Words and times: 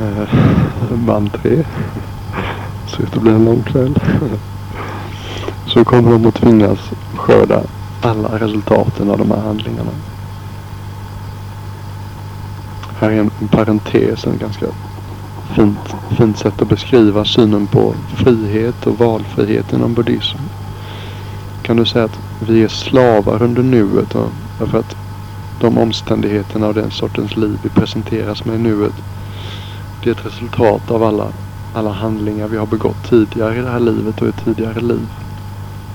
Band 0.00 0.98
band 1.06 1.32
tre. 1.32 1.64
ut 2.98 3.16
att 3.16 3.22
bli 3.22 3.32
en 3.32 3.44
lång 3.44 3.62
kväll. 3.62 3.98
Så 5.66 5.84
kommer 5.84 6.10
de 6.10 6.26
att 6.26 6.34
tvingas 6.34 6.78
skörda 7.14 7.62
alla 8.00 8.38
resultaten 8.38 9.10
av 9.10 9.18
de 9.18 9.30
här 9.30 9.40
handlingarna. 9.40 9.90
Här 12.98 13.10
är 13.10 13.20
en, 13.20 13.30
en 13.40 13.48
parentes, 13.48 14.26
en 14.26 14.38
ganska 14.38 14.66
fint, 15.54 15.78
fint 16.16 16.38
sätt 16.38 16.62
att 16.62 16.68
beskriva 16.68 17.24
synen 17.24 17.66
på 17.66 17.94
frihet 18.16 18.86
och 18.86 18.98
valfrihet 18.98 19.72
inom 19.72 19.94
buddhism. 19.94 20.38
Kan 21.62 21.76
du 21.76 21.84
säga 21.84 22.04
att 22.04 22.18
vi 22.38 22.62
är 22.62 22.68
slavar 22.68 23.42
under 23.42 23.62
nuet 23.62 24.14
och 24.14 24.30
därför 24.58 24.78
att 24.78 24.96
de 25.60 25.78
omständigheterna 25.78 26.66
och 26.66 26.74
den 26.74 26.90
sortens 26.90 27.36
liv 27.36 27.58
vi 27.62 27.68
presenteras 27.68 28.44
med 28.44 28.54
i 28.54 28.58
nuet. 28.58 28.94
Det 30.02 30.10
är 30.10 30.12
ett 30.12 30.26
resultat 30.26 30.90
av 30.90 31.02
alla, 31.02 31.32
alla 31.72 31.90
handlingar 31.92 32.48
vi 32.48 32.56
har 32.56 32.66
begått 32.66 33.02
tidigare 33.02 33.58
i 33.58 33.62
det 33.62 33.70
här 33.70 33.80
livet 33.80 34.22
och 34.22 34.28
i 34.28 34.32
tidigare 34.32 34.80
liv. 34.80 35.08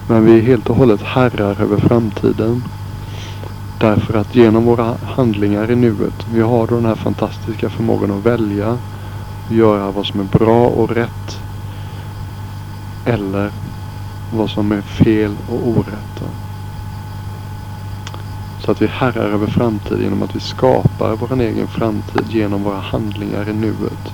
Men 0.08 0.26
vi 0.26 0.38
är 0.38 0.42
helt 0.42 0.70
och 0.70 0.76
hållet 0.76 1.02
herrar 1.02 1.62
över 1.62 1.78
framtiden. 1.78 2.64
Därför 3.78 4.14
att 4.14 4.36
genom 4.36 4.66
våra 4.66 4.98
handlingar 5.02 5.72
i 5.72 5.76
nuet, 5.76 6.26
vi 6.28 6.42
har 6.42 6.68
då 6.68 6.76
den 6.76 6.86
här 6.86 6.96
fantastiska 6.96 7.70
förmågan 7.70 8.12
att 8.12 8.26
välja, 8.26 8.80
göra 9.48 9.92
vad 9.92 10.06
som 10.06 10.20
är 10.20 10.24
bra 10.24 10.68
och 10.68 10.90
rätt. 10.90 11.42
Eller 13.04 13.52
vad 14.30 14.50
som 14.50 14.72
är 14.72 14.82
fel 14.82 15.38
och 15.46 15.68
orätt. 15.68 16.22
Så 18.66 18.72
att 18.72 18.82
vi 18.82 18.88
herrar 18.88 19.30
över 19.30 19.48
framtiden 19.48 20.02
genom 20.02 20.22
att 20.22 20.36
vi 20.36 20.40
skapar 20.40 21.16
vår 21.16 21.42
egen 21.42 21.68
framtid 21.68 22.28
genom 22.28 22.64
våra 22.64 22.80
handlingar 22.80 23.50
i 23.50 23.54
nuet. 23.54 24.14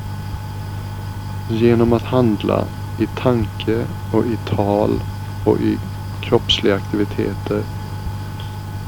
Genom 1.47 1.93
att 1.93 2.03
handla 2.03 2.67
i 2.97 3.08
tanke 3.08 3.88
och 4.09 4.25
i 4.25 4.38
tal 4.38 5.03
och 5.43 5.59
i 5.59 5.77
kroppsliga 6.19 6.75
aktiviteter. 6.75 7.63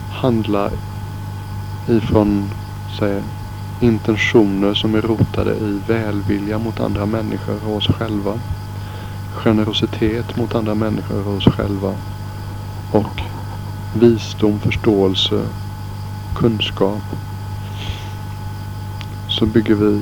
Handla 0.07 0.71
ifrån 1.87 2.53
säg, 2.99 3.23
intentioner 3.79 4.73
som 4.73 4.95
är 4.95 5.01
rotade 5.01 5.55
i 5.55 5.81
välvilja 5.87 6.59
mot 6.59 6.79
andra 6.79 7.05
människor 7.05 7.67
och 7.67 7.75
oss 7.75 7.87
själva. 7.87 8.39
Generositet 9.29 10.35
mot 10.35 10.55
andra 10.55 10.75
människor 10.75 11.27
och 11.27 11.37
oss 11.37 11.45
själva. 11.45 11.95
Och 12.89 13.32
visdom, 13.93 14.59
förståelse, 14.59 15.45
kunskap. 16.33 17.03
Så 19.27 19.45
bygger 19.45 19.75
vi 19.75 20.01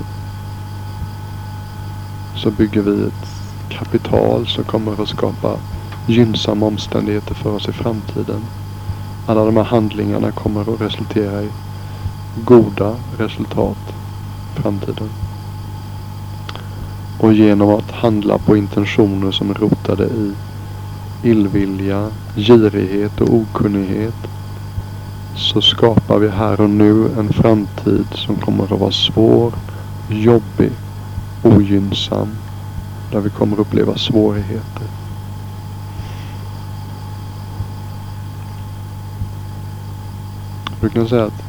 så 2.36 2.52
bygger 2.52 2.81
vi 2.81 3.03
ett 3.08 3.28
kapital 3.69 4.47
som 4.47 4.64
kommer 4.64 5.02
att 5.02 5.09
skapa 5.09 5.58
gynnsamma 6.06 6.66
omständigheter 6.66 7.36
för 7.36 7.50
oss 7.56 7.69
i 7.69 7.72
framtiden. 7.72 8.42
Alla 9.25 9.45
de 9.45 9.58
här 9.58 9.64
handlingarna 9.64 10.31
kommer 10.31 10.73
att 10.73 10.81
resultera 10.81 11.44
i 11.44 11.50
goda 12.36 12.95
resultat 13.17 13.78
i 14.58 14.62
framtiden. 14.62 15.09
Och 17.17 17.34
genom 17.34 17.69
att 17.69 17.92
handla 17.92 18.38
på 18.38 18.58
intentioner 18.58 19.31
som 19.31 19.50
är 19.50 19.53
rotade 19.53 20.03
i 20.03 20.34
illvilja, 21.24 22.12
girighet 22.36 23.22
och 23.22 23.34
okunnighet 23.34 24.28
så 25.36 25.62
skapar 25.62 26.20
vi 26.20 26.30
här 26.30 26.62
och 26.62 26.70
nu 26.70 27.06
en 27.18 27.30
framtid 27.30 28.06
som 28.12 28.36
kommer 28.36 28.64
att 28.64 28.80
vara 28.80 28.92
svår, 28.92 29.54
jobbig, 30.10 30.72
ogynnsam. 31.44 32.36
Där 33.12 33.20
vi 33.20 33.30
kommer 33.30 33.54
att 33.54 33.60
uppleva 33.60 33.98
svårigheter. 33.98 34.88
Du 40.81 40.90
kan 40.90 41.08
säga 41.08 41.24
att 41.24 41.44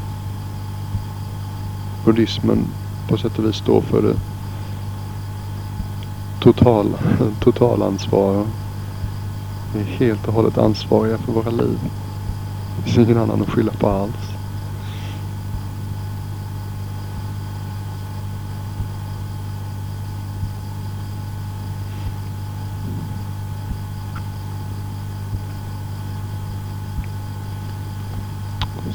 buddhismen 2.05 2.67
på 3.09 3.17
sätt 3.17 3.39
och 3.39 3.45
vis 3.45 3.57
står 3.57 3.81
för 3.81 4.03
det 4.03 4.17
totala, 6.41 6.99
totalansvar. 7.41 8.47
Vi 9.73 9.81
är 9.81 9.85
helt 9.85 10.29
och 10.29 10.35
hållet 10.35 10.59
ansvariga 10.59 11.19
för 11.19 11.33
våra 11.33 11.51
liv. 11.51 11.79
Det 12.77 12.83
finns 12.83 12.99
ingen 12.99 13.19
annan 13.19 13.43
att 13.43 13.51
skylla 13.51 13.73
på 13.73 13.89
alls. 13.89 14.33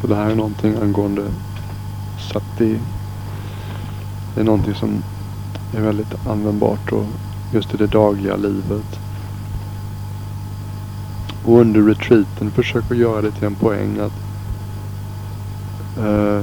Så 0.02 0.08
det 0.08 0.16
här 0.16 0.30
är 0.30 0.36
någonting 0.36 0.76
angående 0.76 1.32
sati. 2.18 2.80
Det 4.34 4.40
är 4.42 4.44
någonting 4.46 4.76
som 4.76 5.04
är 5.72 5.82
väldigt 5.82 6.28
användbart 6.28 6.92
och 6.92 7.06
just 7.52 7.74
i 7.74 7.78
det 7.78 7.88
dagliga 7.88 8.36
livet. 8.36 9.06
Och 11.47 11.59
under 11.59 11.81
retreaten 11.81 12.52
försöker 12.52 12.96
göra 12.96 13.22
det 13.22 13.31
till 13.31 13.44
en 13.44 13.56
poäng 13.56 13.97
att 14.00 14.12
uh, 15.97 16.41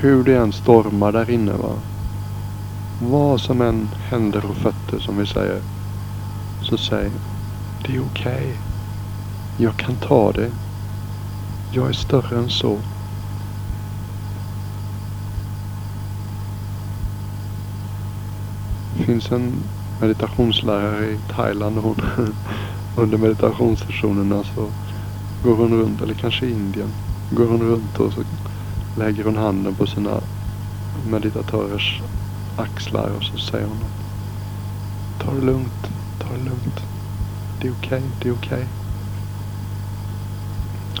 hur 0.00 0.24
det 0.24 0.36
än 0.36 0.52
stormar 0.52 1.12
där 1.12 1.30
inne 1.30 1.52
va. 1.52 1.72
Vad 3.00 3.40
som 3.40 3.60
än 3.60 3.88
händer 4.08 4.46
och 4.50 4.56
fötter 4.56 4.98
som 4.98 5.18
vi 5.18 5.26
säger. 5.26 5.60
Så 6.62 6.76
säg, 6.76 7.10
det 7.82 7.96
är 7.96 8.06
okej. 8.06 8.34
Okay. 8.34 8.54
Jag 9.56 9.76
kan 9.76 9.96
ta 9.96 10.32
det. 10.32 10.50
Jag 11.72 11.88
är 11.88 11.92
större 11.92 12.38
än 12.38 12.50
så. 12.50 12.78
Det 18.98 19.04
finns 19.04 19.32
en 19.32 19.52
meditationslärare 20.00 21.06
i 21.06 21.18
Thailand 21.34 21.78
och 21.78 21.84
hon 21.84 21.96
under 22.96 23.18
meditationssessionerna 23.18 24.34
så 24.34 24.38
alltså, 24.38 24.70
går 25.42 25.56
hon 25.56 25.80
runt, 25.80 26.02
eller 26.02 26.14
kanske 26.14 26.46
i 26.46 26.50
Indien, 26.50 26.92
går 27.30 27.46
hon 27.46 27.62
runt 27.62 28.00
och 28.00 28.12
så 28.12 28.22
lägger 28.98 29.24
hon 29.24 29.36
handen 29.36 29.74
på 29.74 29.86
sina 29.86 30.20
meditatörers 31.06 32.02
axlar 32.56 33.10
och 33.16 33.22
så 33.22 33.38
säger 33.38 33.66
hon 33.66 33.84
Ta 35.18 35.34
det 35.34 35.46
lugnt, 35.46 35.90
ta 36.18 36.28
det 36.28 36.44
lugnt. 36.44 36.82
Det 37.60 37.68
är 37.68 37.72
okej, 37.72 37.98
okay, 37.98 38.10
det 38.22 38.28
är 38.28 38.32
okej. 38.32 38.52
Okay. 38.52 38.66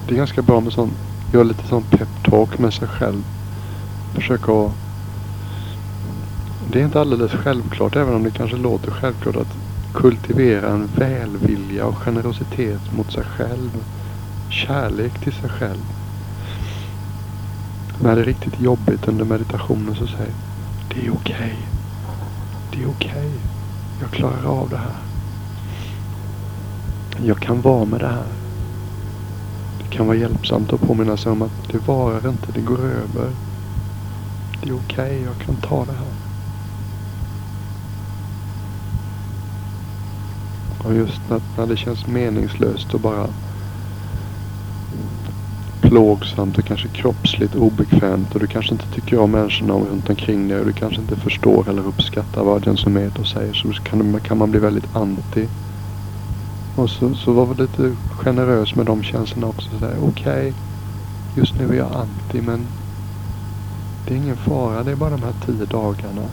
Det 0.06 0.14
är 0.14 0.16
ganska 0.16 0.42
bra 0.42 0.60
med 0.60 0.72
sån, 0.72 0.90
göra 1.32 1.42
lite 1.42 1.66
sån 1.68 1.82
peptalk 1.82 2.58
med 2.58 2.74
sig 2.74 2.88
själv. 2.88 3.22
Försöka 4.14 4.52
att 4.52 4.72
det 6.72 6.80
är 6.80 6.84
inte 6.84 7.00
alldeles 7.00 7.32
självklart, 7.32 7.96
även 7.96 8.14
om 8.14 8.22
det 8.22 8.30
kanske 8.30 8.56
låter 8.56 8.90
självklart, 8.90 9.36
att 9.36 9.63
kultivera 9.94 10.68
en 10.68 10.86
välvilja 10.86 11.86
och 11.86 11.98
generositet 11.98 12.92
mot 12.92 13.12
sig 13.12 13.24
själv. 13.24 13.70
Kärlek 14.48 15.18
till 15.20 15.32
sig 15.32 15.50
själv. 15.50 15.84
När 17.98 18.16
det 18.16 18.22
är 18.22 18.24
riktigt 18.24 18.60
jobbigt 18.60 19.08
under 19.08 19.24
meditationen 19.24 19.94
så 19.94 20.06
säg 20.06 20.26
Det 20.88 21.06
är 21.06 21.14
okej. 21.14 21.36
Okay. 21.36 21.56
Det 22.70 22.82
är 22.82 22.90
okej. 22.90 23.10
Okay. 23.10 23.30
Jag 24.00 24.10
klarar 24.10 24.44
av 24.44 24.68
det 24.68 24.76
här. 24.76 24.96
Jag 27.26 27.38
kan 27.38 27.60
vara 27.60 27.84
med 27.84 28.00
det 28.00 28.08
här. 28.08 28.26
Det 29.78 29.96
kan 29.96 30.06
vara 30.06 30.16
hjälpsamt 30.16 30.72
att 30.72 30.80
påminna 30.80 31.16
sig 31.16 31.32
om 31.32 31.42
att 31.42 31.68
det 31.68 31.78
varar 31.78 32.28
inte, 32.28 32.52
det 32.52 32.60
går 32.60 32.80
över. 32.80 33.32
Det 34.60 34.68
är 34.68 34.76
okej, 34.76 35.04
okay, 35.04 35.22
jag 35.22 35.38
kan 35.38 35.56
ta 35.56 35.84
det 35.84 35.92
här. 35.92 36.23
Och 40.84 40.94
just 40.94 41.20
när, 41.30 41.40
när 41.56 41.66
det 41.66 41.76
känns 41.76 42.06
meningslöst 42.06 42.94
och 42.94 43.00
bara 43.00 43.26
plågsamt 45.80 46.58
och 46.58 46.64
kanske 46.64 46.88
kroppsligt 46.88 47.54
obekvämt 47.54 48.34
och 48.34 48.40
du 48.40 48.46
kanske 48.46 48.72
inte 48.72 48.86
tycker 48.94 49.18
om 49.18 49.30
människorna 49.30 49.74
runt 49.74 50.10
omkring 50.10 50.48
dig 50.48 50.60
och 50.60 50.66
du 50.66 50.72
kanske 50.72 51.00
inte 51.00 51.16
förstår 51.16 51.68
eller 51.68 51.86
uppskattar 51.86 52.44
vad 52.44 52.62
den 52.62 52.76
som 52.76 52.96
är 52.96 53.20
och 53.20 53.26
säger 53.26 53.52
så 53.52 53.72
kan, 53.72 54.20
kan 54.20 54.38
man 54.38 54.50
bli 54.50 54.60
väldigt 54.60 54.96
anti. 54.96 55.48
Och 56.76 56.90
så, 56.90 57.14
så 57.14 57.32
var 57.32 57.54
lite 57.54 57.96
generös 58.10 58.74
med 58.74 58.86
de 58.86 59.02
känslorna 59.02 59.46
också. 59.46 59.70
Okej, 59.76 60.00
okay, 60.00 60.52
just 61.36 61.54
nu 61.58 61.68
är 61.68 61.74
jag 61.74 61.92
anti 61.92 62.40
men 62.46 62.66
det 64.06 64.14
är 64.14 64.18
ingen 64.18 64.36
fara. 64.36 64.82
Det 64.82 64.90
är 64.90 64.96
bara 64.96 65.10
de 65.10 65.22
här 65.22 65.34
tio 65.46 65.64
dagarna. 65.64 66.28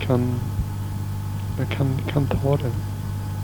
Kan 0.00 0.34
jag 1.58 1.68
kan, 1.68 1.98
kan 2.12 2.26
ta 2.26 2.56
det. 2.56 2.72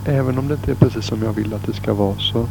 Även 0.05 0.39
om 0.39 0.49
det 0.49 0.55
inte 0.55 0.71
är 0.71 0.75
precis 0.75 1.07
som 1.07 1.23
jag 1.23 1.33
vill 1.33 1.55
att 1.55 1.63
det 1.63 1.73
ska 1.73 1.95
vara 1.95 2.19
så. 2.19 2.47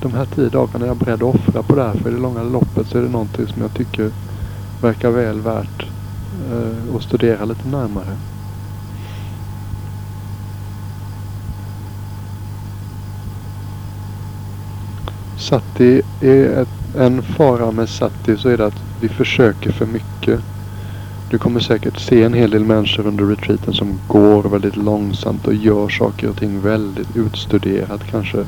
De 0.00 0.12
här 0.12 0.24
tio 0.24 0.48
dagarna 0.48 0.84
är 0.84 0.88
jag 0.88 0.96
beredd 0.96 1.22
att 1.22 1.34
offra 1.34 1.62
på 1.62 1.74
det 1.74 1.82
här. 1.82 1.94
För 1.94 2.10
i 2.10 2.12
det 2.12 2.18
långa 2.18 2.42
loppet 2.42 2.86
så 2.86 2.98
är 2.98 3.02
det 3.02 3.08
någonting 3.08 3.46
som 3.46 3.62
jag 3.62 3.74
tycker 3.74 4.10
verkar 4.80 5.10
väl 5.10 5.40
värt 5.40 5.86
eh, 6.50 6.96
att 6.96 7.02
studera 7.02 7.44
lite 7.44 7.68
närmare. 7.68 8.16
Sati 15.36 16.02
är 16.20 16.62
ett, 16.62 16.96
en 16.96 17.22
fara 17.22 17.70
med 17.70 17.88
Sati 17.88 18.36
så 18.36 18.48
är 18.48 18.56
det 18.56 18.66
att 18.66 18.82
vi 19.00 19.08
försöker 19.08 19.72
för 19.72 19.86
mycket. 19.86 20.40
Du 21.36 21.40
kommer 21.40 21.60
säkert 21.60 22.00
se 22.00 22.22
en 22.22 22.34
hel 22.34 22.50
del 22.50 22.64
människor 22.64 23.06
under 23.06 23.24
retreaten 23.24 23.74
som 23.74 24.00
går 24.08 24.42
väldigt 24.42 24.76
långsamt 24.76 25.46
och 25.46 25.54
gör 25.54 25.88
saker 25.88 26.28
och 26.28 26.36
ting 26.36 26.60
väldigt 26.60 27.16
utstuderat 27.16 28.00
kanske. 28.10 28.44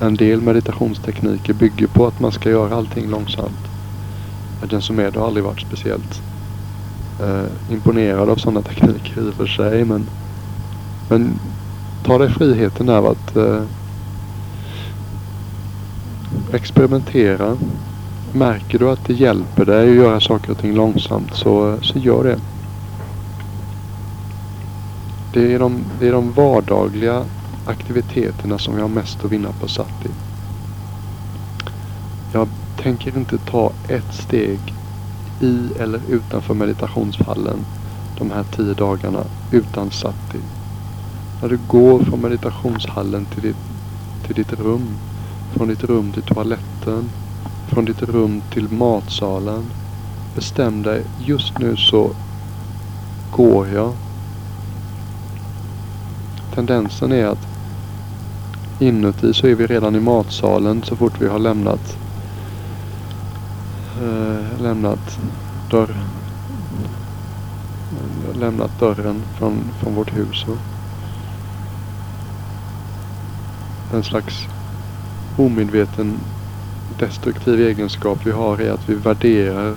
En 0.00 0.14
del 0.14 0.40
meditationstekniker 0.40 1.52
bygger 1.52 1.86
på 1.86 2.06
att 2.06 2.20
man 2.20 2.32
ska 2.32 2.50
göra 2.50 2.76
allting 2.76 3.10
långsamt. 3.10 3.68
Den 4.70 4.82
som 4.82 4.98
är 4.98 5.10
det 5.10 5.18
har 5.18 5.26
aldrig 5.26 5.44
varit 5.44 5.60
speciellt 5.60 6.22
eh, 7.20 7.74
imponerad 7.74 8.30
av 8.30 8.36
sådana 8.36 8.62
tekniker 8.62 9.20
i 9.20 9.30
och 9.30 9.34
för 9.34 9.46
sig. 9.46 9.84
Men, 9.84 10.06
men 11.08 11.38
ta 12.02 12.18
dig 12.18 12.30
friheten 12.30 12.88
av 12.88 13.06
att 13.06 13.36
eh, 13.36 13.62
experimentera. 16.52 17.58
Märker 18.36 18.78
du 18.78 18.90
att 18.90 19.04
det 19.06 19.12
hjälper 19.12 19.64
dig 19.64 19.90
att 19.90 19.96
göra 19.96 20.20
saker 20.20 20.50
och 20.50 20.58
ting 20.58 20.74
långsamt 20.74 21.34
så, 21.34 21.78
så 21.82 21.98
gör 21.98 22.24
det. 22.24 22.38
Det 25.32 25.54
är, 25.54 25.58
de, 25.58 25.84
det 26.00 26.08
är 26.08 26.12
de 26.12 26.32
vardagliga 26.32 27.24
aktiviteterna 27.66 28.58
som 28.58 28.74
vi 28.74 28.80
har 28.80 28.88
mest 28.88 29.24
att 29.24 29.32
vinna 29.32 29.48
på 29.60 29.68
Sati. 29.68 30.08
Jag 32.32 32.48
tänker 32.76 33.18
inte 33.18 33.38
ta 33.38 33.72
ett 33.88 34.14
steg 34.14 34.58
i 35.40 35.68
eller 35.78 36.00
utanför 36.08 36.54
meditationsfallen 36.54 37.64
de 38.18 38.30
här 38.30 38.44
tio 38.44 38.74
dagarna 38.74 39.24
utan 39.50 39.90
Sati. 39.90 40.38
När 41.42 41.48
du 41.48 41.58
går 41.68 42.00
från 42.00 42.20
meditationshallen 42.20 43.24
till 43.24 43.42
ditt, 43.42 43.56
till 44.26 44.34
ditt 44.34 44.52
rum 44.52 44.88
från 45.52 45.68
ditt 45.68 45.84
rum 45.84 46.12
till 46.12 46.22
toaletten. 46.22 47.10
Från 47.74 47.84
ditt 47.84 48.02
rum 48.02 48.42
till 48.50 48.68
matsalen. 48.72 49.64
Bestäm 50.34 50.82
dig. 50.82 51.04
Just 51.20 51.58
nu 51.58 51.76
så 51.76 52.10
går 53.30 53.68
jag. 53.68 53.92
Tendensen 56.54 57.12
är 57.12 57.26
att 57.26 57.46
inuti 58.78 59.34
så 59.34 59.46
är 59.46 59.54
vi 59.54 59.66
redan 59.66 59.96
i 59.96 60.00
matsalen 60.00 60.82
så 60.82 60.96
fort 60.96 61.20
vi 61.20 61.28
har 61.28 61.38
lämnat 61.38 61.96
eh, 64.02 64.62
lämnat 64.62 65.18
dörr 65.70 65.96
lämnat 68.34 68.80
dörren 68.80 69.22
från, 69.38 69.64
från 69.80 69.94
vårt 69.94 70.16
hus. 70.16 70.46
En 73.94 74.04
slags 74.04 74.46
omedveten 75.36 76.18
destruktiv 76.98 77.60
egenskap 77.60 78.18
vi 78.24 78.30
har 78.30 78.60
är 78.60 78.70
att 78.70 78.88
vi 78.88 78.94
värderar 78.94 79.74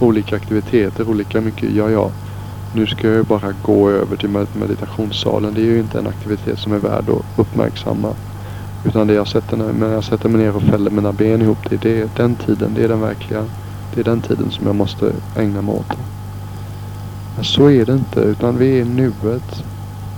olika 0.00 0.36
aktiviteter 0.36 1.08
olika 1.08 1.40
mycket. 1.40 1.72
Ja, 1.72 1.90
ja, 1.90 2.10
nu 2.74 2.86
ska 2.86 3.08
jag 3.08 3.26
bara 3.26 3.52
gå 3.62 3.90
över 3.90 4.16
till 4.16 4.28
meditationssalen. 4.52 5.54
Det 5.54 5.60
är 5.60 5.64
ju 5.64 5.78
inte 5.78 5.98
en 5.98 6.06
aktivitet 6.06 6.58
som 6.58 6.72
är 6.72 6.78
värd 6.78 7.04
att 7.08 7.38
uppmärksamma. 7.38 8.14
Utan 8.84 9.06
det 9.06 9.14
jag 9.14 9.28
sätter, 9.28 9.56
när 9.56 9.92
jag 9.92 10.04
sätter 10.04 10.28
mig 10.28 10.42
ner 10.42 10.56
och 10.56 10.62
fäller 10.62 10.90
mina 10.90 11.12
ben 11.12 11.42
ihop, 11.42 11.70
det, 11.70 11.76
det 11.76 12.00
är 12.00 12.08
den 12.16 12.36
tiden, 12.36 12.74
det 12.74 12.84
är 12.84 12.88
den 12.88 13.00
verkliga, 13.00 13.44
det 13.94 14.00
är 14.00 14.04
den 14.04 14.20
tiden 14.20 14.50
som 14.50 14.66
jag 14.66 14.76
måste 14.76 15.12
ägna 15.36 15.62
mig 15.62 15.74
åt. 15.74 15.98
Men 17.34 17.44
så 17.44 17.70
är 17.70 17.86
det 17.86 17.92
inte, 17.92 18.20
utan 18.20 18.58
vi 18.58 18.78
är 18.78 18.82
i 18.82 18.84
nuet. 18.84 19.64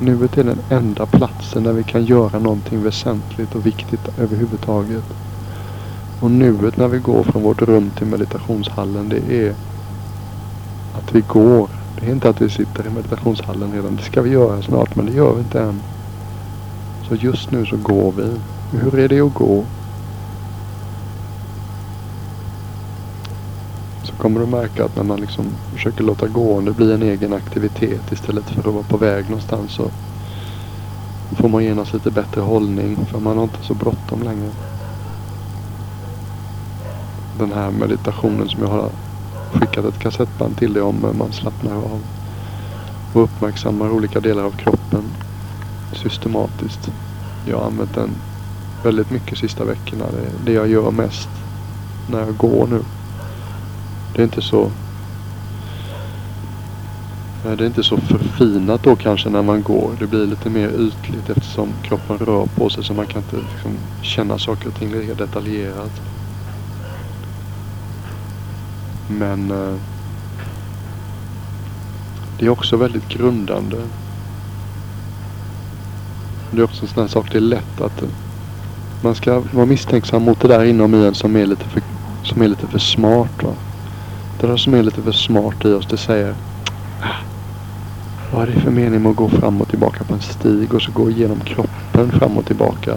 Nuet 0.00 0.38
är 0.38 0.44
den 0.44 0.60
enda 0.70 1.06
platsen 1.06 1.62
där 1.62 1.72
vi 1.72 1.82
kan 1.82 2.04
göra 2.04 2.38
någonting 2.38 2.82
väsentligt 2.82 3.54
och 3.54 3.66
viktigt 3.66 4.08
överhuvudtaget. 4.18 5.04
Och 6.20 6.30
nuet 6.30 6.76
när 6.76 6.88
vi 6.88 6.98
går 6.98 7.22
från 7.22 7.42
vårt 7.42 7.62
rum 7.62 7.90
till 7.98 8.06
meditationshallen 8.06 9.08
det 9.08 9.46
är 9.46 9.54
att 10.94 11.14
vi 11.14 11.20
går. 11.20 11.68
Det 12.00 12.06
är 12.06 12.10
inte 12.10 12.28
att 12.28 12.40
vi 12.40 12.50
sitter 12.50 12.86
i 12.86 12.90
meditationshallen 12.90 13.72
redan. 13.72 13.96
Det 13.96 14.02
ska 14.02 14.22
vi 14.22 14.30
göra 14.30 14.62
snart 14.62 14.96
men 14.96 15.06
det 15.06 15.12
gör 15.12 15.34
vi 15.34 15.40
inte 15.40 15.60
än. 15.60 15.82
Så 17.08 17.14
just 17.14 17.50
nu 17.50 17.66
så 17.66 17.76
går 17.76 18.12
vi. 18.12 18.36
Hur 18.78 18.98
är 18.98 19.08
det 19.08 19.20
att 19.20 19.34
gå? 19.34 19.64
Så 24.02 24.12
kommer 24.12 24.40
du 24.40 24.46
märka 24.46 24.84
att 24.84 24.96
när 24.96 25.04
man 25.04 25.20
liksom 25.20 25.44
försöker 25.72 26.04
låta 26.04 26.28
gående 26.28 26.72
bli 26.72 26.92
en 26.92 27.02
egen 27.02 27.32
aktivitet 27.32 28.12
istället 28.12 28.44
för 28.44 28.68
att 28.68 28.74
vara 28.74 28.84
på 28.84 28.96
väg 28.96 29.24
någonstans 29.24 29.72
så 29.72 29.90
får 31.36 31.48
man 31.48 31.64
genast 31.64 31.92
lite 31.92 32.10
bättre 32.10 32.40
hållning 32.40 32.96
för 32.96 33.20
man 33.20 33.36
har 33.36 33.44
inte 33.44 33.62
så 33.62 33.74
bråttom 33.74 34.22
längre. 34.22 34.50
Den 37.40 37.52
här 37.52 37.70
meditationen 37.70 38.48
som 38.48 38.62
jag 38.62 38.68
har 38.68 38.90
skickat 39.52 39.84
ett 39.84 39.98
kassettband 39.98 40.56
till 40.58 40.72
dig 40.72 40.82
om 40.82 41.16
man 41.18 41.32
slappnar 41.32 41.76
av 41.76 42.00
och 43.12 43.22
uppmärksammar 43.22 43.90
olika 43.90 44.20
delar 44.20 44.44
av 44.44 44.50
kroppen 44.50 45.02
systematiskt. 45.92 46.90
Jag 47.46 47.58
har 47.58 47.66
använt 47.66 47.94
den 47.94 48.10
väldigt 48.84 49.10
mycket 49.10 49.38
sista 49.38 49.64
veckorna. 49.64 50.04
Det 50.10 50.18
är 50.18 50.32
det 50.44 50.52
jag 50.52 50.68
gör 50.68 50.90
mest 50.90 51.28
när 52.10 52.20
jag 52.20 52.36
går 52.36 52.66
nu. 52.66 52.80
Det 54.14 54.22
är 54.22 54.24
inte 54.24 54.42
så 54.42 54.62
eh, 57.44 57.52
det 57.52 57.64
är 57.64 57.66
inte 57.66 57.82
så 57.82 57.96
förfinat 57.96 58.82
då 58.82 58.96
kanske 58.96 59.30
när 59.30 59.42
man 59.42 59.62
går. 59.62 59.96
Det 59.98 60.06
blir 60.06 60.26
lite 60.26 60.50
mer 60.50 60.68
ytligt 60.68 61.30
eftersom 61.30 61.68
kroppen 61.82 62.18
rör 62.18 62.46
på 62.46 62.70
sig 62.70 62.84
så 62.84 62.94
man 62.94 63.06
kan 63.06 63.22
inte 63.22 63.36
liksom 63.36 63.72
känna 64.02 64.38
saker 64.38 64.68
och 64.68 64.74
ting 64.74 64.92
lika 64.92 65.14
detaljerat. 65.14 66.19
Men 69.18 69.50
eh, 69.50 69.76
det 72.38 72.46
är 72.46 72.50
också 72.50 72.76
väldigt 72.76 73.08
grundande. 73.08 73.76
Det 76.50 76.58
är 76.58 76.64
också 76.64 76.82
en 76.82 76.88
sån 76.88 77.02
här 77.02 77.08
sak, 77.08 77.28
det 77.32 77.38
är 77.38 77.42
lätt 77.42 77.80
att 77.80 78.02
man 79.02 79.14
ska 79.14 79.42
vara 79.52 79.66
misstänksam 79.66 80.22
mot 80.22 80.40
det 80.40 80.48
där 80.48 80.64
inom 80.64 80.94
i 80.94 81.06
en 81.06 81.14
som 81.14 81.36
är 81.36 81.46
lite 81.46 81.64
för, 81.64 81.82
som 82.22 82.42
är 82.42 82.48
lite 82.48 82.66
för 82.66 82.78
smart. 82.78 83.42
Va? 83.42 83.52
Det 84.40 84.46
där 84.46 84.56
som 84.56 84.74
är 84.74 84.82
lite 84.82 85.02
för 85.02 85.12
smart 85.12 85.64
i 85.64 85.72
oss, 85.72 85.86
det 85.86 85.96
säger 85.96 86.34
ah, 87.00 87.16
vad 88.32 88.42
är 88.42 88.46
det 88.46 88.60
för 88.60 88.70
mening 88.70 89.02
med 89.02 89.10
att 89.10 89.16
gå 89.16 89.28
fram 89.28 89.60
och 89.60 89.68
tillbaka 89.68 90.04
på 90.04 90.14
en 90.14 90.20
stig 90.20 90.74
och 90.74 90.82
så 90.82 90.92
gå 90.92 91.10
igenom 91.10 91.40
kroppen 91.40 92.12
fram 92.12 92.36
och 92.36 92.46
tillbaka? 92.46 92.94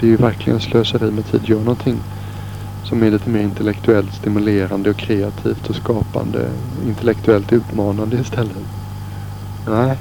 Det 0.00 0.06
är 0.06 0.10
ju 0.10 0.16
verkligen 0.16 0.60
slöseri 0.60 1.10
med 1.10 1.26
tid. 1.26 1.40
Gör 1.44 1.58
någonting 1.58 1.96
som 2.88 3.02
är 3.02 3.10
lite 3.10 3.30
mer 3.30 3.40
intellektuellt 3.40 4.14
stimulerande 4.14 4.90
och 4.90 4.96
kreativt 4.96 5.70
och 5.70 5.76
skapande. 5.76 6.48
Intellektuellt 6.86 7.52
utmanande 7.52 8.16
istället. 8.16 8.56
Nej. 9.68 9.98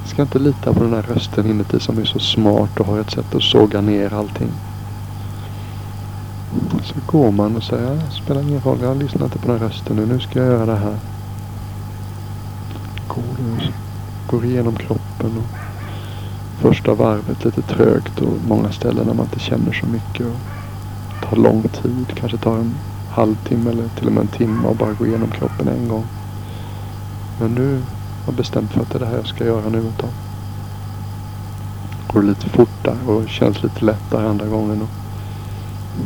Jag 0.00 0.10
ska 0.10 0.22
inte 0.22 0.38
lita 0.38 0.72
på 0.72 0.82
den 0.82 0.94
här 0.94 1.02
rösten 1.02 1.46
inuti 1.46 1.80
som 1.80 1.98
är 1.98 2.04
så 2.04 2.18
smart 2.18 2.80
och 2.80 2.86
har 2.86 3.00
ett 3.00 3.10
sätt 3.10 3.34
att 3.34 3.42
såga 3.42 3.80
ner 3.80 4.14
allting. 4.14 4.48
Så 6.84 6.94
går 7.06 7.30
man 7.30 7.56
och 7.56 7.62
säger, 7.62 7.94
det 7.94 8.10
spelar 8.10 8.42
ingen 8.42 8.60
roll, 8.60 8.78
jag 8.82 8.96
lyssnar 8.96 9.24
inte 9.24 9.38
på 9.38 9.48
den 9.52 9.60
här 9.60 9.68
rösten 9.68 9.96
nu, 9.96 10.06
nu 10.06 10.20
ska 10.20 10.38
jag 10.38 10.48
göra 10.48 10.66
det 10.66 10.76
här 10.76 10.96
går, 13.08 13.72
går 14.26 14.44
igenom 14.44 14.76
kroppen. 14.76 15.38
Och 15.38 15.56
första 16.60 16.94
varvet 16.94 17.44
lite 17.44 17.62
trögt 17.62 18.20
och 18.20 18.32
många 18.48 18.72
ställen 18.72 19.06
där 19.06 19.14
man 19.14 19.24
inte 19.24 19.40
känner 19.40 19.72
så 19.72 19.86
mycket. 19.86 20.26
Och 20.26 20.40
tar 21.28 21.36
lång 21.36 21.62
tid, 21.62 22.06
kanske 22.14 22.38
tar 22.38 22.56
en 22.56 22.74
halvtimme 23.10 23.70
eller 23.70 23.88
till 23.88 24.06
och 24.06 24.12
med 24.12 24.20
en 24.20 24.28
timme 24.28 24.68
och 24.68 24.76
bara 24.76 24.92
gå 24.92 25.06
igenom 25.06 25.30
kroppen 25.30 25.68
en 25.68 25.88
gång. 25.88 26.04
Men 27.40 27.54
nu 27.54 27.72
har 27.74 28.26
jag 28.26 28.34
bestämt 28.34 28.72
för 28.72 28.80
att 28.80 28.90
det 28.90 28.98
är 28.98 29.00
det 29.00 29.06
här 29.06 29.16
jag 29.16 29.26
ska 29.26 29.44
göra 29.44 29.68
nu 29.68 29.78
ett 29.78 29.98
tag. 29.98 30.10
Går 32.12 32.22
lite 32.22 32.48
fortare 32.48 33.06
och 33.06 33.28
känns 33.28 33.62
lite 33.62 33.84
lättare 33.84 34.26
andra 34.26 34.46
gången. 34.46 34.82
Och, 34.82 34.88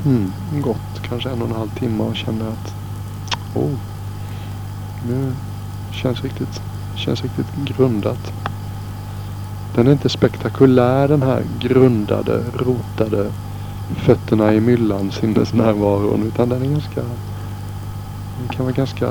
mm, 0.06 0.32
gått 0.62 1.02
kanske 1.08 1.30
en 1.30 1.42
och 1.42 1.48
en 1.48 1.56
halv 1.56 1.70
timme 1.78 2.02
och 2.02 2.16
känner 2.16 2.48
att 2.48 2.74
oh, 3.54 3.76
nu 5.08 5.32
känns 5.92 6.22
riktigt 6.22 6.60
Känns 7.00 7.22
riktigt 7.22 7.54
grundat. 7.64 8.32
Den 9.74 9.86
är 9.86 9.92
inte 9.92 10.08
spektakulär 10.08 11.08
den 11.08 11.22
här 11.22 11.42
grundade, 11.58 12.44
rotade, 12.54 13.30
fötterna 13.96 14.54
i 14.54 14.60
myllan 14.60 15.10
sinnesnärvaron. 15.10 16.22
Utan 16.22 16.48
den 16.48 16.62
är 16.62 16.66
ganska, 16.66 17.02
den 18.38 18.48
kan 18.50 18.64
vara 18.64 18.74
ganska 18.74 19.10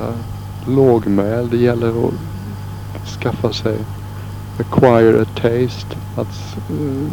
lågmäld. 0.67 1.51
Det 1.51 1.57
gäller 1.57 2.07
att 2.95 3.21
skaffa 3.21 3.53
sig, 3.53 3.77
acquire 4.59 5.21
a 5.21 5.25
taste. 5.35 5.97
Att 6.15 6.57
uh, 6.71 7.07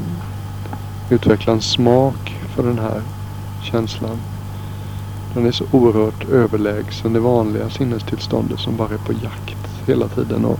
utveckla 1.10 1.52
en 1.52 1.60
smak 1.60 2.36
för 2.54 2.62
den 2.62 2.78
här 2.78 3.02
känslan. 3.62 4.18
Den 5.34 5.46
är 5.46 5.52
så 5.52 5.64
oerhört 5.70 6.28
överlägsen 6.28 7.12
det 7.12 7.20
vanliga 7.20 7.70
sinnestillståndet 7.70 8.58
som 8.60 8.76
bara 8.76 8.88
är 8.88 8.98
på 8.98 9.12
jakt 9.12 9.86
hela 9.86 10.08
tiden. 10.08 10.44
Och 10.44 10.58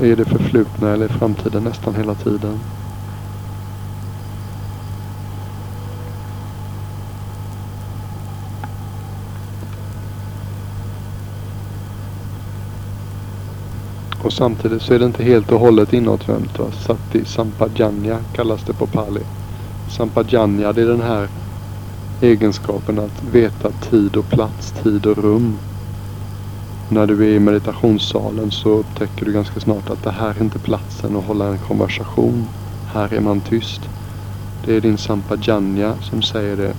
är 0.00 0.16
det 0.16 0.24
förflutna 0.24 0.92
eller 0.92 1.06
i 1.06 1.08
framtiden 1.08 1.64
nästan 1.64 1.94
hela 1.94 2.14
tiden. 2.14 2.58
Och 14.22 14.32
samtidigt 14.32 14.82
så 14.82 14.94
är 14.94 14.98
det 14.98 15.04
inte 15.04 15.22
helt 15.22 15.52
och 15.52 15.60
hållet 15.60 15.92
inåtvänt. 15.92 16.58
Va? 16.58 16.66
Sati 16.72 17.24
Sampajanya 17.24 18.18
kallas 18.32 18.64
det 18.64 18.72
på 18.72 18.86
pali. 18.86 19.20
Sampajanya 19.90 20.72
det 20.72 20.82
är 20.82 20.86
den 20.86 21.02
här 21.02 21.28
egenskapen 22.20 22.98
att 22.98 23.24
veta 23.32 23.70
tid 23.70 24.16
och 24.16 24.28
plats, 24.28 24.74
tid 24.82 25.06
och 25.06 25.18
rum. 25.18 25.58
När 26.88 27.06
du 27.06 27.24
är 27.24 27.36
i 27.36 27.40
meditationssalen 27.40 28.50
så 28.50 28.68
upptäcker 28.68 29.24
du 29.24 29.32
ganska 29.32 29.60
snart 29.60 29.90
att 29.90 30.04
det 30.04 30.10
här 30.10 30.34
är 30.38 30.42
inte 30.42 30.58
platsen 30.58 31.16
att 31.16 31.24
hålla 31.24 31.46
en 31.46 31.58
konversation. 31.58 32.46
Här 32.92 33.14
är 33.14 33.20
man 33.20 33.40
tyst. 33.40 33.80
Det 34.64 34.76
är 34.76 34.80
din 34.80 34.98
sampajanya 34.98 35.94
som 36.02 36.22
säger 36.22 36.56
det. 36.56 36.74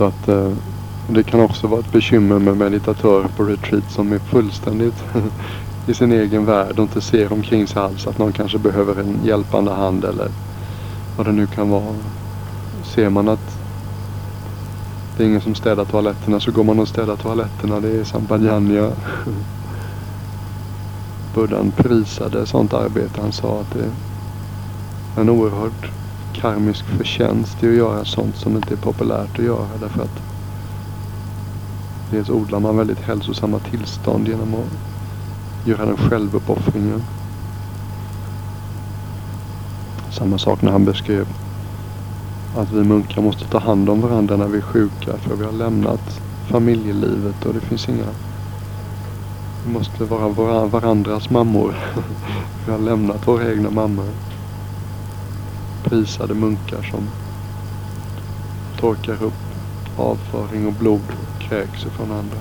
Så 0.00 0.06
att 0.06 0.28
eh, 0.28 0.52
det 1.08 1.22
kan 1.22 1.40
också 1.40 1.66
vara 1.66 1.80
ett 1.80 1.92
bekymmer 1.92 2.38
med 2.38 2.56
meditatörer 2.56 3.28
på 3.36 3.44
retreat 3.44 3.90
som 3.90 4.12
är 4.12 4.18
fullständigt 4.18 5.04
i 5.86 5.94
sin 5.94 6.12
egen 6.12 6.44
värld 6.44 6.78
och 6.78 6.82
inte 6.82 7.00
ser 7.00 7.32
omkring 7.32 7.66
sig 7.66 7.82
alls 7.82 8.06
att 8.06 8.18
någon 8.18 8.32
kanske 8.32 8.58
behöver 8.58 9.00
en 9.00 9.20
hjälpande 9.24 9.72
hand 9.72 10.04
eller 10.04 10.28
vad 11.16 11.26
det 11.26 11.32
nu 11.32 11.46
kan 11.46 11.70
vara. 11.70 11.94
Ser 12.84 13.10
man 13.10 13.28
att 13.28 13.58
det 15.16 15.22
är 15.22 15.28
ingen 15.28 15.40
som 15.40 15.54
städar 15.54 15.84
toaletterna 15.84 16.40
så 16.40 16.52
går 16.52 16.64
man 16.64 16.78
och 16.78 16.88
städar 16.88 17.16
toaletterna. 17.16 17.80
Det 17.80 18.00
är 18.00 18.04
Sampajanya. 18.04 18.90
Buddhan 21.34 21.72
prisade 21.76 22.46
sånt 22.46 22.74
arbete. 22.74 23.20
Han 23.20 23.32
sa 23.32 23.60
att 23.60 23.72
det 23.72 23.84
är 23.84 23.90
en 25.20 25.30
oerhörd 25.30 25.99
karmisk 26.40 26.84
förtjänst 26.84 27.62
i 27.62 27.68
att 27.68 27.74
göra 27.74 28.04
sånt 28.04 28.36
som 28.36 28.56
inte 28.56 28.74
är 28.74 28.76
populärt 28.76 29.38
att 29.38 29.44
göra. 29.44 29.68
Därför 29.80 30.02
att 30.02 30.22
dels 32.10 32.30
odlar 32.30 32.60
man 32.60 32.76
väldigt 32.76 33.00
hälsosamma 33.00 33.58
tillstånd 33.58 34.28
genom 34.28 34.54
att 34.54 35.68
göra 35.68 35.86
den 35.86 35.96
självuppoffringen. 35.96 37.02
Samma 40.10 40.38
sak 40.38 40.62
när 40.62 40.72
han 40.72 40.84
beskrev 40.84 41.26
att 42.56 42.72
vi 42.72 42.84
munkar 42.84 43.22
måste 43.22 43.44
ta 43.44 43.58
hand 43.58 43.90
om 43.90 44.00
varandra 44.00 44.36
när 44.36 44.48
vi 44.48 44.58
är 44.58 44.62
sjuka 44.62 45.16
för 45.16 45.36
vi 45.36 45.44
har 45.44 45.52
lämnat 45.52 46.20
familjelivet 46.46 47.44
och 47.44 47.54
det 47.54 47.60
finns 47.60 47.88
inga... 47.88 48.06
Vi 49.66 49.72
måste 49.72 50.04
vara 50.04 50.64
varandras 50.66 51.30
mammor. 51.30 51.74
vi 52.66 52.72
har 52.72 52.78
lämnat 52.78 53.28
våra 53.28 53.50
egna 53.50 53.70
mammor 53.70 54.29
prisade 55.90 56.34
munkar 56.34 56.82
som 56.90 57.08
torkar 58.80 59.22
upp 59.22 59.32
avföring 59.96 60.66
och 60.66 60.72
blod 60.72 61.02
och 61.10 61.42
kräks 61.42 61.86
ifrån 61.86 62.12
andra. 62.12 62.36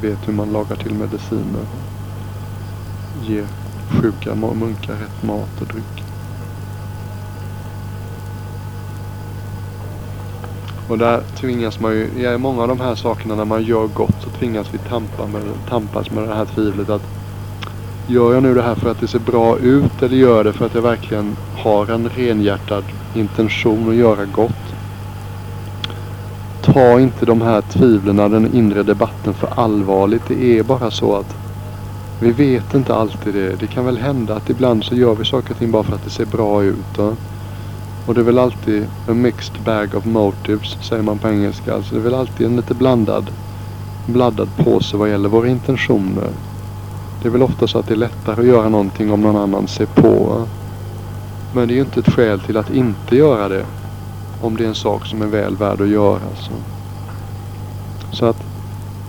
Vet 0.00 0.28
hur 0.28 0.32
man 0.32 0.52
lagar 0.52 0.76
till 0.76 0.94
mediciner. 0.94 1.66
Ger 3.24 3.46
sjuka 3.90 4.34
munkar 4.34 4.92
rätt 4.92 5.22
mat 5.22 5.60
och 5.60 5.66
dryck. 5.66 6.04
Och 10.88 10.98
där 10.98 11.22
tvingas 11.36 11.80
man 11.80 11.92
ju, 11.92 12.04
i 12.04 12.38
många 12.38 12.62
av 12.62 12.68
de 12.68 12.80
här 12.80 12.94
sakerna 12.94 13.34
när 13.34 13.44
man 13.44 13.62
gör 13.62 13.86
gott 13.86 14.16
så 14.24 14.30
tvingas 14.30 14.74
vi 14.74 14.78
tampa 14.78 15.26
med, 15.26 15.42
tampas 15.68 16.10
med 16.10 16.28
det 16.28 16.34
här 16.34 16.44
tvivlet 16.44 16.88
att 16.88 17.15
Gör 18.08 18.34
jag 18.34 18.42
nu 18.42 18.54
det 18.54 18.62
här 18.62 18.74
för 18.74 18.90
att 18.90 19.00
det 19.00 19.08
ser 19.08 19.18
bra 19.18 19.58
ut 19.58 20.02
eller 20.02 20.16
gör 20.16 20.36
jag 20.36 20.44
det 20.44 20.52
för 20.52 20.66
att 20.66 20.74
jag 20.74 20.82
verkligen 20.82 21.36
har 21.56 21.90
en 21.90 22.08
renhjärtad 22.08 22.84
intention 23.14 23.88
att 23.88 23.94
göra 23.94 24.24
gott? 24.24 24.52
Ta 26.62 27.00
inte 27.00 27.26
de 27.26 27.42
här 27.42 27.60
tvivlen, 27.60 28.16
den 28.16 28.54
inre 28.54 28.82
debatten 28.82 29.34
för 29.34 29.48
allvarligt. 29.56 30.22
Det 30.28 30.58
är 30.58 30.62
bara 30.62 30.90
så 30.90 31.16
att 31.16 31.36
vi 32.20 32.32
vet 32.32 32.74
inte 32.74 32.94
alltid 32.94 33.34
det. 33.34 33.60
Det 33.60 33.66
kan 33.66 33.84
väl 33.84 33.98
hända 33.98 34.36
att 34.36 34.50
ibland 34.50 34.84
så 34.84 34.94
gör 34.94 35.14
vi 35.14 35.24
saker 35.24 35.50
och 35.50 35.58
ting 35.58 35.70
bara 35.70 35.82
för 35.82 35.94
att 35.94 36.04
det 36.04 36.10
ser 36.10 36.26
bra 36.26 36.64
ut. 36.64 36.98
Och, 36.98 37.14
och 38.06 38.14
det 38.14 38.20
är 38.20 38.24
väl 38.24 38.38
alltid 38.38 38.86
a 39.08 39.14
mixed 39.14 39.62
bag 39.64 39.94
of 39.94 40.04
motives, 40.04 40.76
säger 40.80 41.02
man 41.02 41.18
på 41.18 41.28
engelska. 41.28 41.74
Alltså 41.74 41.94
det 41.94 42.00
är 42.00 42.04
väl 42.04 42.14
alltid 42.14 42.46
en 42.46 42.56
lite 42.56 42.74
blandad, 42.74 43.30
blandad 44.06 44.48
påse 44.56 44.96
vad 44.96 45.10
gäller 45.10 45.28
våra 45.28 45.48
intentioner. 45.48 46.30
Det 47.26 47.30
är 47.30 47.32
väl 47.32 47.42
ofta 47.42 47.66
så 47.66 47.78
att 47.78 47.86
det 47.86 47.94
är 47.94 47.98
lättare 47.98 48.40
att 48.40 48.46
göra 48.46 48.68
någonting 48.68 49.10
om 49.12 49.20
någon 49.20 49.36
annan 49.36 49.68
ser 49.68 49.86
på. 49.86 50.42
Men 51.52 51.68
det 51.68 51.74
är 51.74 51.76
ju 51.76 51.80
inte 51.80 52.00
ett 52.00 52.12
skäl 52.12 52.40
till 52.40 52.56
att 52.56 52.70
inte 52.70 53.16
göra 53.16 53.48
det. 53.48 53.66
Om 54.40 54.56
det 54.56 54.64
är 54.64 54.68
en 54.68 54.74
sak 54.74 55.06
som 55.06 55.22
är 55.22 55.26
väl 55.26 55.56
värd 55.56 55.80
att 55.80 55.88
göra. 55.88 56.20
Så, 56.36 56.52
så 58.12 58.26
att 58.26 58.36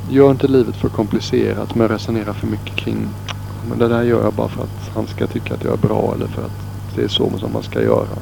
gör 0.10 0.32
inte 0.32 0.48
livet 0.48 0.76
för 0.76 0.90
komplicerat 0.90 1.76
med 1.76 1.86
att 1.86 1.92
resonera 1.92 2.34
för 2.34 2.48
mycket 2.48 2.76
kring 2.76 3.08
men 3.70 3.80
det 3.80 3.88
där 3.88 4.04
gör 4.04 4.24
jag 4.24 4.34
bara 4.34 4.50
för 4.50 4.64
att 4.64 4.90
han 4.96 5.08
ska 5.08 5.28
tycka 5.28 5.54
att 5.54 5.64
jag 5.64 5.74
är 5.74 5.88
bra 5.88 6.14
eller 6.16 6.28
för 6.28 6.42
att 6.42 6.96
det 6.96 7.04
är 7.04 7.08
så 7.08 7.32
som 7.40 7.54
man 7.54 7.64
ska 7.64 7.82
göra. 7.82 8.18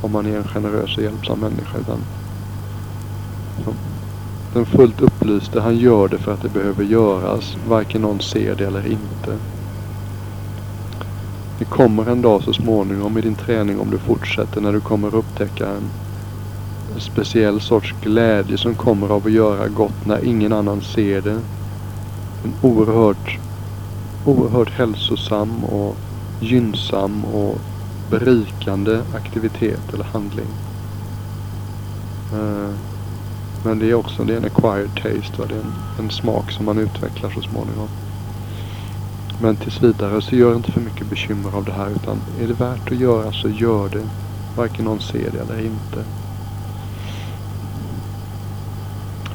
Om 0.00 0.12
man 0.12 0.26
är 0.26 0.36
en 0.36 0.44
generös 0.44 0.96
och 0.96 1.02
hjälpsam 1.02 1.38
människa. 1.38 1.78
Utan, 1.78 1.98
så. 3.64 3.74
Den 4.54 4.66
fullt 4.66 5.00
upplyste, 5.00 5.60
han 5.60 5.76
gör 5.76 6.08
det 6.08 6.18
för 6.18 6.32
att 6.34 6.42
det 6.42 6.48
behöver 6.48 6.84
göras. 6.84 7.56
Varken 7.68 8.02
någon 8.02 8.20
ser 8.20 8.54
det 8.54 8.64
eller 8.64 8.86
inte. 8.86 9.38
Det 11.58 11.64
kommer 11.64 12.10
en 12.10 12.22
dag 12.22 12.42
så 12.42 12.52
småningom 12.52 13.18
i 13.18 13.20
din 13.20 13.34
träning 13.34 13.80
om 13.80 13.90
du 13.90 13.98
fortsätter 13.98 14.60
när 14.60 14.72
du 14.72 14.80
kommer 14.80 15.14
upptäcka 15.14 15.68
en 15.68 15.90
speciell 17.00 17.60
sorts 17.60 17.94
glädje 18.02 18.58
som 18.58 18.74
kommer 18.74 19.08
av 19.08 19.26
att 19.26 19.32
göra 19.32 19.68
gott 19.68 20.06
när 20.06 20.24
ingen 20.24 20.52
annan 20.52 20.80
ser 20.80 21.20
det. 21.20 21.40
En 22.44 22.54
oerhört, 22.62 23.38
oerhört 24.24 24.70
hälsosam 24.70 25.64
och 25.64 25.96
gynnsam 26.40 27.24
och 27.24 27.58
berikande 28.10 29.00
aktivitet 29.14 29.94
eller 29.94 30.04
handling. 30.04 30.48
Uh, 32.34 32.93
men 33.64 33.78
det 33.78 33.90
är 33.90 33.94
också 33.94 34.24
det 34.24 34.32
är 34.32 34.36
en 34.36 34.44
acquired 34.44 34.90
taste. 34.94 35.38
Va? 35.38 35.44
Det 35.48 35.54
är 35.54 35.60
en, 35.60 35.74
en 35.98 36.10
smak 36.10 36.50
som 36.50 36.64
man 36.64 36.78
utvecklar 36.78 37.30
så 37.30 37.42
småningom. 37.42 37.88
Men 39.40 39.56
tills 39.56 39.82
vidare 39.82 40.22
så 40.22 40.36
gör 40.36 40.56
inte 40.56 40.72
för 40.72 40.80
mycket 40.80 41.10
bekymmer 41.10 41.56
av 41.56 41.64
det 41.64 41.72
här 41.72 41.90
utan 41.90 42.20
är 42.40 42.46
det 42.46 42.54
värt 42.54 42.92
att 42.92 42.98
göra 42.98 43.32
så 43.32 43.48
gör 43.48 43.88
det. 43.88 44.08
Varken 44.56 44.84
någon 44.84 45.00
ser 45.00 45.30
det 45.30 45.38
eller 45.38 45.64
inte. 45.64 46.04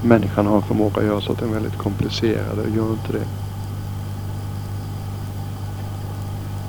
Människan 0.03 0.45
har 0.45 0.55
en 0.55 0.61
förmåga 0.61 1.01
att 1.01 1.07
göra 1.07 1.21
så 1.21 1.31
att 1.31 1.39
den 1.39 1.49
är 1.49 1.53
väldigt 1.53 1.77
komplicerad 1.77 2.59
och 2.59 2.69
gör 2.69 2.91
inte 2.91 3.13
det. 3.13 3.25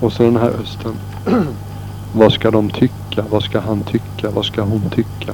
Och 0.01 0.13
så 0.13 0.23
den 0.23 0.37
här 0.37 0.51
östen. 0.51 0.95
vad 2.13 2.33
ska 2.33 2.51
de 2.51 2.71
tycka? 2.71 3.25
Vad 3.31 3.43
ska 3.43 3.61
han 3.61 3.83
tycka? 3.83 4.31
Vad 4.31 4.45
ska 4.45 4.63
hon 4.63 4.91
tycka? 4.91 5.33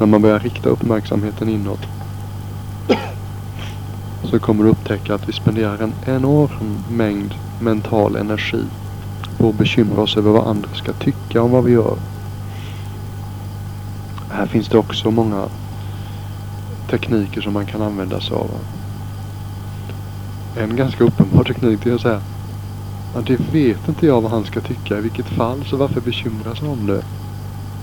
När 0.00 0.06
man 0.06 0.22
börjar 0.22 0.38
rikta 0.38 0.68
uppmärksamheten 0.68 1.48
inåt 1.48 1.86
så 4.22 4.38
kommer 4.38 4.64
du 4.64 4.70
upptäcka 4.70 5.14
att 5.14 5.28
vi 5.28 5.32
spenderar 5.32 5.78
en 5.78 5.94
enorm 6.06 6.84
mängd 6.88 7.34
mental 7.58 8.16
energi 8.16 8.64
på 9.36 9.48
att 9.48 9.54
bekymra 9.54 10.02
oss 10.02 10.16
över 10.16 10.30
vad 10.30 10.46
andra 10.46 10.68
ska 10.74 10.92
tycka 10.92 11.42
om 11.42 11.50
vad 11.50 11.64
vi 11.64 11.72
gör. 11.72 11.96
Här 14.28 14.46
finns 14.46 14.68
det 14.68 14.78
också 14.78 15.10
många 15.10 15.48
tekniker 16.86 17.40
som 17.40 17.52
man 17.52 17.66
kan 17.66 17.82
använda 17.82 18.20
sig 18.20 18.36
av. 18.36 18.58
En 20.54 20.76
ganska 20.76 21.04
uppenbar 21.04 21.44
teknik 21.44 21.86
är 21.86 21.94
att 21.94 22.00
säga 22.00 22.20
att 23.12 23.26
det 23.26 23.40
vet 23.52 23.88
inte 23.88 24.06
jag 24.06 24.20
vad 24.20 24.30
han 24.30 24.44
ska 24.44 24.60
tycka 24.60 24.98
i 24.98 25.00
vilket 25.00 25.28
fall 25.28 25.64
så 25.64 25.76
varför 25.76 26.00
bekymras 26.00 26.62
om 26.62 26.86
det? 26.86 27.02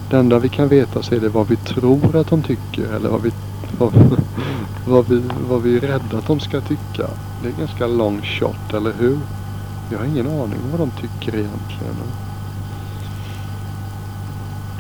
Det 0.10 0.18
enda 0.18 0.40
vi 0.40 0.50
kan 0.50 0.68
veta 0.68 1.04
så 1.04 1.16
är 1.16 1.20
det 1.20 1.30
vad 1.30 1.48
vi 1.48 1.56
tror 1.56 2.16
att 2.16 2.28
de 2.28 2.44
tycker 2.44 2.94
eller 2.96 3.10
vad 3.10 3.22
vi, 3.22 3.32
vad, 3.78 3.94
vad 4.88 5.08
vi, 5.10 5.24
vad 5.50 5.62
vi 5.62 5.78
är 5.78 5.82
rädda 5.82 6.18
att 6.18 6.28
de 6.28 6.40
ska 6.40 6.62
tycka. 6.62 7.08
Det 7.44 7.48
är 7.48 7.54
ganska 7.60 7.88
long 7.88 8.22
shot, 8.22 8.74
eller 8.74 8.94
hur? 9.00 9.20
Jag 9.92 10.00
har 10.00 10.06
ingen 10.06 10.28
aning 10.28 10.60
om 10.64 10.72
vad 10.72 10.80
de 10.80 10.92
tycker 10.92 11.38
egentligen. 11.38 11.96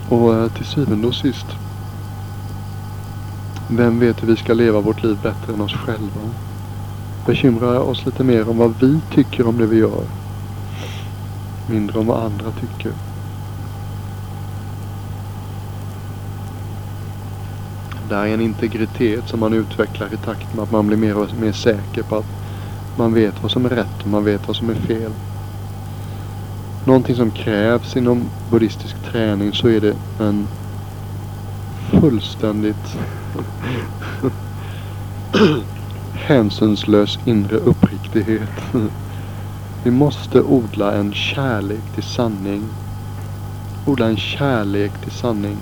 Och 0.10 0.36
eh, 0.36 0.52
till 0.52 0.66
syvende 0.66 1.08
och 1.08 1.16
sist. 1.16 1.48
Vem 3.70 4.00
vet 4.00 4.24
hur 4.24 4.28
vi 4.28 4.36
ska 4.36 4.54
leva 4.54 4.82
vårt 4.82 5.04
liv 5.04 5.18
bättre 5.24 5.54
än 5.54 5.62
oss 5.62 5.74
själva? 5.74 6.22
bekymra 7.28 7.82
oss 7.82 8.06
lite 8.06 8.24
mer 8.24 8.50
om 8.50 8.58
vad 8.58 8.74
vi 8.80 9.00
tycker 9.14 9.48
om 9.48 9.58
det 9.58 9.66
vi 9.66 9.78
gör. 9.78 10.04
Mindre 11.70 12.00
om 12.00 12.08
vad 12.08 12.24
andra 12.24 12.52
tycker. 12.52 12.92
Det 18.10 18.16
här 18.16 18.28
är 18.28 18.34
en 18.34 18.42
integritet 18.42 19.30
som 19.30 19.40
man 19.40 19.54
utvecklar 19.54 20.14
i 20.14 20.18
takt 20.18 20.54
med 20.54 20.64
att 20.64 20.72
man 20.72 20.88
blir 20.88 20.98
mer 20.98 21.18
och 21.18 21.34
mer 21.34 21.52
säker 21.52 22.04
på 22.04 22.16
att 22.16 22.26
man 22.96 23.14
vet 23.14 23.44
vad 23.44 23.52
som 23.52 23.66
är 23.66 23.70
rätt 23.70 24.02
och 24.02 24.08
man 24.08 24.24
vet 24.24 24.48
vad 24.48 24.56
som 24.56 24.70
är 24.70 24.74
fel. 24.74 25.12
Någonting 26.86 27.16
som 27.16 27.32
krävs 27.32 27.98
inom 27.98 28.30
buddhistisk 28.50 28.96
träning 29.12 29.54
så 29.54 29.68
är 29.68 29.82
det 29.82 29.96
en 30.20 30.48
fullständigt 31.92 32.98
hänsynslös 36.14 37.20
inre 37.26 37.58
uppriktighet. 37.58 38.50
Vi 39.84 39.92
måste 39.92 40.42
odla 40.42 40.94
en 40.94 41.14
kärlek 41.14 41.92
till 41.94 42.04
sanning. 42.04 42.64
Odla 43.86 44.08
en 44.08 44.18
kärlek 44.18 44.92
till 45.02 45.12
sanning. 45.12 45.58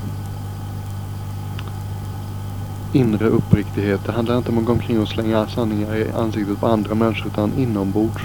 Inre 2.95 3.27
uppriktighet. 3.27 4.03
Det 4.05 4.11
handlar 4.11 4.37
inte 4.37 4.51
om 4.51 4.57
att 4.57 4.65
gå 4.65 4.71
omkring 4.71 4.99
och 4.99 5.07
slänga 5.07 5.47
sanningar 5.47 5.95
i 5.95 6.11
ansiktet 6.11 6.59
på 6.59 6.67
andra 6.67 6.95
människor 6.95 7.27
utan 7.27 7.53
inombords. 7.53 8.23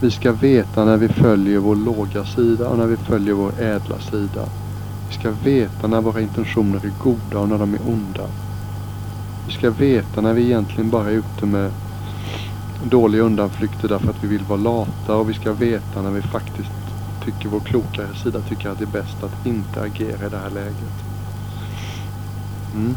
Vi 0.00 0.10
ska 0.10 0.32
veta 0.32 0.84
när 0.84 0.96
vi 0.96 1.08
följer 1.08 1.58
vår 1.58 1.76
låga 1.76 2.24
sida 2.24 2.68
och 2.68 2.78
när 2.78 2.86
vi 2.86 2.96
följer 2.96 3.34
vår 3.34 3.60
ädla 3.60 3.98
sida. 3.98 4.48
Vi 5.08 5.14
ska 5.14 5.30
veta 5.30 5.86
när 5.86 6.00
våra 6.00 6.20
intentioner 6.20 6.84
är 6.86 6.92
goda 6.98 7.38
och 7.38 7.48
när 7.48 7.58
de 7.58 7.74
är 7.74 7.88
onda. 7.88 8.26
Vi 9.46 9.52
ska 9.52 9.70
veta 9.70 10.20
när 10.20 10.34
vi 10.34 10.44
egentligen 10.44 10.90
bara 10.90 11.08
är 11.10 11.14
ute 11.14 11.46
med 11.46 11.72
dåliga 12.78 13.22
undanflykter 13.22 13.88
därför 13.88 14.10
att 14.10 14.24
vi 14.24 14.28
vill 14.28 14.44
vara 14.44 14.60
lata 14.60 15.16
och 15.16 15.30
vi 15.30 15.34
ska 15.34 15.52
veta 15.52 16.02
när 16.02 16.10
vi 16.10 16.22
faktiskt 16.22 16.72
tycker 17.18 17.48
vår 17.48 17.60
klokare 17.60 18.14
sida 18.14 18.42
tycker 18.42 18.70
att 18.70 18.78
det 18.78 18.84
är 18.84 18.86
bäst 18.86 19.22
att 19.22 19.46
inte 19.46 19.80
agera 19.82 20.26
i 20.26 20.30
det 20.30 20.38
här 20.38 20.50
läget. 20.50 21.07
Mm. 22.74 22.94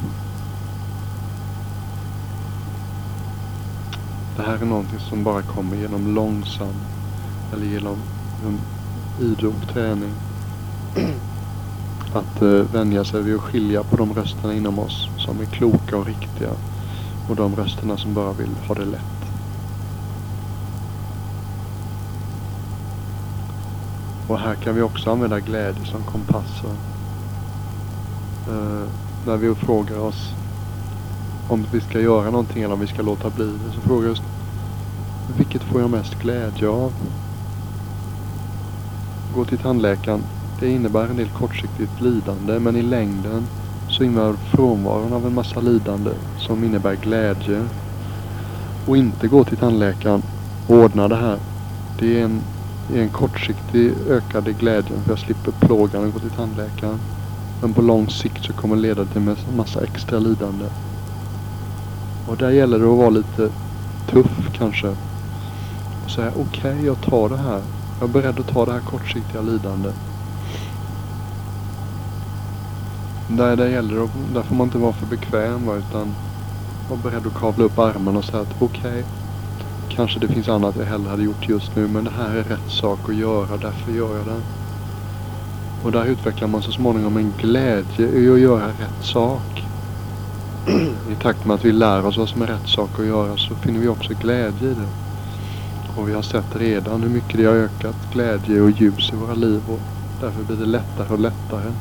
Det 4.38 4.44
här 4.44 4.58
är 4.62 4.66
någonting 4.66 5.00
som 5.00 5.24
bara 5.24 5.42
kommer 5.42 5.78
genom 5.78 6.16
långsam 6.16 6.74
eller 7.54 7.66
genom, 7.66 7.98
genom 8.40 8.60
idog 9.20 9.56
träning. 9.74 10.13
Att 12.13 12.42
eh, 12.42 12.50
vänja 12.50 13.04
sig 13.04 13.22
vid 13.22 13.36
att 13.36 13.42
skilja 13.42 13.84
på 13.84 13.96
de 13.96 14.13
rösterna 14.13 14.54
inom 14.54 14.80
oss 14.80 15.10
som 15.18 15.40
är 15.40 15.46
kloka 15.46 15.98
och 15.98 16.06
riktiga 16.06 16.51
och 17.30 17.36
de 17.36 17.56
rösterna 17.56 17.98
som 17.98 18.13
bara 18.13 18.34
vill 18.34 18.56
ha 18.68 18.75
det 18.75 18.86
lätt. 18.86 19.01
Och 24.28 24.40
här 24.40 24.56
kan 24.56 24.75
vi 24.75 24.82
också 24.82 25.12
använda 25.12 25.40
glädje 25.40 25.86
som 25.86 26.04
kompass. 26.04 26.62
Eh, 28.50 28.88
när 29.25 29.38
vi 29.38 29.56
frågar 29.56 30.00
oss 30.00 30.34
om 31.48 31.66
vi 31.72 31.82
ska 31.82 32.00
göra 32.00 32.30
någonting 32.32 32.63
eller 32.63 32.74
om 32.74 32.80
vi 32.80 32.88
ska 32.88 33.01
låta 33.01 33.30
bli 33.30 33.46
det. 33.46 33.75
Så 33.75 33.82
frågar 33.82 34.08
vi 34.08 34.13
oss 34.13 34.22
vilket 35.38 35.63
får 35.63 35.82
jag 35.82 35.90
mest 35.90 36.16
glädje 36.22 36.68
av? 36.68 36.94
Gå 39.36 39.46
till 39.46 39.58
tandläkaren. 39.58 40.24
Det 40.60 40.70
innebär 40.70 41.04
en 41.04 41.18
del 41.18 41.28
kortsiktigt 41.28 42.01
lidande 42.01 42.60
men 42.60 42.75
i 42.75 42.82
längden 42.82 43.48
så 43.88 44.04
innebär 44.04 44.34
frånvaron 44.34 45.13
av 45.13 45.25
en 45.25 45.34
massa 45.34 45.60
lidande 45.60 46.12
som 46.38 46.63
innebär 46.63 46.96
glädje. 46.96 47.66
Och 48.88 48.98
inte 48.98 49.28
gå 49.28 49.44
till 49.44 49.57
tandläkaren 49.57 50.22
och 50.68 50.75
ordna 50.75 51.07
det 51.07 51.16
här. 51.16 51.38
Det 52.00 52.20
är 52.20 52.24
en, 52.24 52.42
är 52.94 53.01
en 53.01 53.10
kortsiktig 53.10 53.94
ökade 54.10 54.53
glädje 54.53 54.98
för 55.03 55.12
jag 55.12 55.20
slipper 55.20 55.51
plågan 55.51 56.07
att 56.07 56.14
gå 56.14 56.20
till 56.20 56.29
tandläkaren. 56.29 57.00
Men 57.61 57.74
på 57.74 57.81
lång 57.81 58.09
sikt 58.09 58.45
så 58.45 58.53
kommer 58.53 58.75
det 58.75 58.81
leda 58.81 59.05
till 59.05 59.17
en 59.17 59.35
massa 59.55 59.83
extra 59.83 60.19
lidande. 60.19 60.65
Och 62.27 62.37
där 62.37 62.50
gäller 62.50 62.79
det 62.79 62.85
att 62.91 62.97
vara 62.97 63.09
lite 63.09 63.50
tuff 64.09 64.50
kanske. 64.53 64.87
Och 66.05 66.11
säga 66.11 66.31
okej, 66.35 66.71
okay, 66.71 66.85
jag 66.85 67.01
tar 67.01 67.29
det 67.29 67.37
här. 67.37 67.61
Jag 68.00 68.09
är 68.09 68.13
beredd 68.13 68.39
att 68.39 68.47
ta 68.47 68.65
det 68.65 68.71
här 68.71 68.79
kortsiktiga 68.79 69.41
lidandet. 69.41 69.95
Där, 73.27 73.55
där 73.55 73.67
gäller 73.67 73.95
det, 73.95 74.09
där 74.33 74.41
får 74.41 74.55
man 74.55 74.67
inte 74.67 74.77
vara 74.77 74.93
för 74.93 75.05
bekväm 75.05 75.65
va, 75.65 75.75
utan 75.75 76.13
vara 76.89 77.00
beredd 77.03 77.27
att 77.27 77.33
kavla 77.33 77.65
upp 77.65 77.79
armarna 77.79 78.17
och 78.17 78.25
säga 78.25 78.41
att 78.41 78.55
okej, 78.59 78.91
okay, 78.91 79.03
kanske 79.89 80.19
det 80.19 80.27
finns 80.27 80.50
annat 80.50 80.75
jag 80.75 80.85
hellre 80.85 81.09
hade 81.09 81.24
gjort 81.24 81.50
just 81.50 81.75
nu 81.75 81.87
men 81.87 82.03
det 82.03 82.11
här 82.11 82.29
är 82.29 82.43
rätt 82.43 82.71
sak 82.71 83.00
att 83.09 83.15
göra, 83.15 83.57
därför 83.57 83.91
gör 83.91 84.17
jag 84.17 84.25
det. 84.25 84.60
Och 85.83 85.91
där 85.91 86.05
utvecklar 86.05 86.48
man 86.48 86.61
så 86.61 86.72
småningom 86.72 87.17
en 87.17 87.33
glädje 87.37 88.07
i 88.07 88.29
att 88.29 88.39
göra 88.39 88.67
rätt 88.67 89.05
sak. 89.05 89.63
I 91.11 91.15
takt 91.22 91.46
med 91.46 91.55
att 91.55 91.65
vi 91.65 91.72
lär 91.72 92.05
oss 92.05 92.17
vad 92.17 92.29
som 92.29 92.41
är 92.41 92.48
rätt 92.48 92.67
sak 92.67 92.89
att 93.00 93.05
göra 93.05 93.37
så 93.37 93.55
finner 93.55 93.79
vi 93.79 93.87
också 93.87 94.13
glädje 94.13 94.72
i 94.72 94.74
det. 94.74 94.87
Och 95.96 96.09
vi 96.09 96.13
har 96.13 96.22
sett 96.22 96.55
redan 96.55 97.03
hur 97.03 97.09
mycket 97.09 97.37
det 97.37 97.46
har 97.46 97.55
ökat 97.55 97.96
glädje 98.13 98.61
och 98.61 98.72
ljus 98.72 99.09
i 99.13 99.15
våra 99.15 99.33
liv 99.33 99.61
och 99.67 99.79
därför 100.22 100.44
blir 100.44 100.57
det 100.57 100.65
lättare 100.65 101.13
och 101.13 101.20
lättare. 101.20 101.74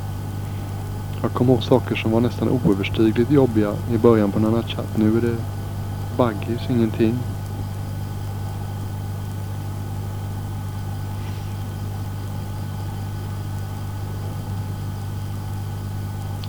Jag 1.22 1.32
kommer 1.32 1.52
ihåg 1.52 1.62
saker 1.62 1.94
som 1.94 2.10
var 2.10 2.20
nästan 2.20 2.48
oöverstigligt 2.48 3.30
jobbiga 3.30 3.76
i 3.90 3.98
början 3.98 4.32
på 4.32 4.38
Nanachat. 4.38 4.96
Nu 4.96 5.16
är 5.16 5.20
det 5.20 5.36
baggis, 6.16 6.70
ingenting. 6.70 7.18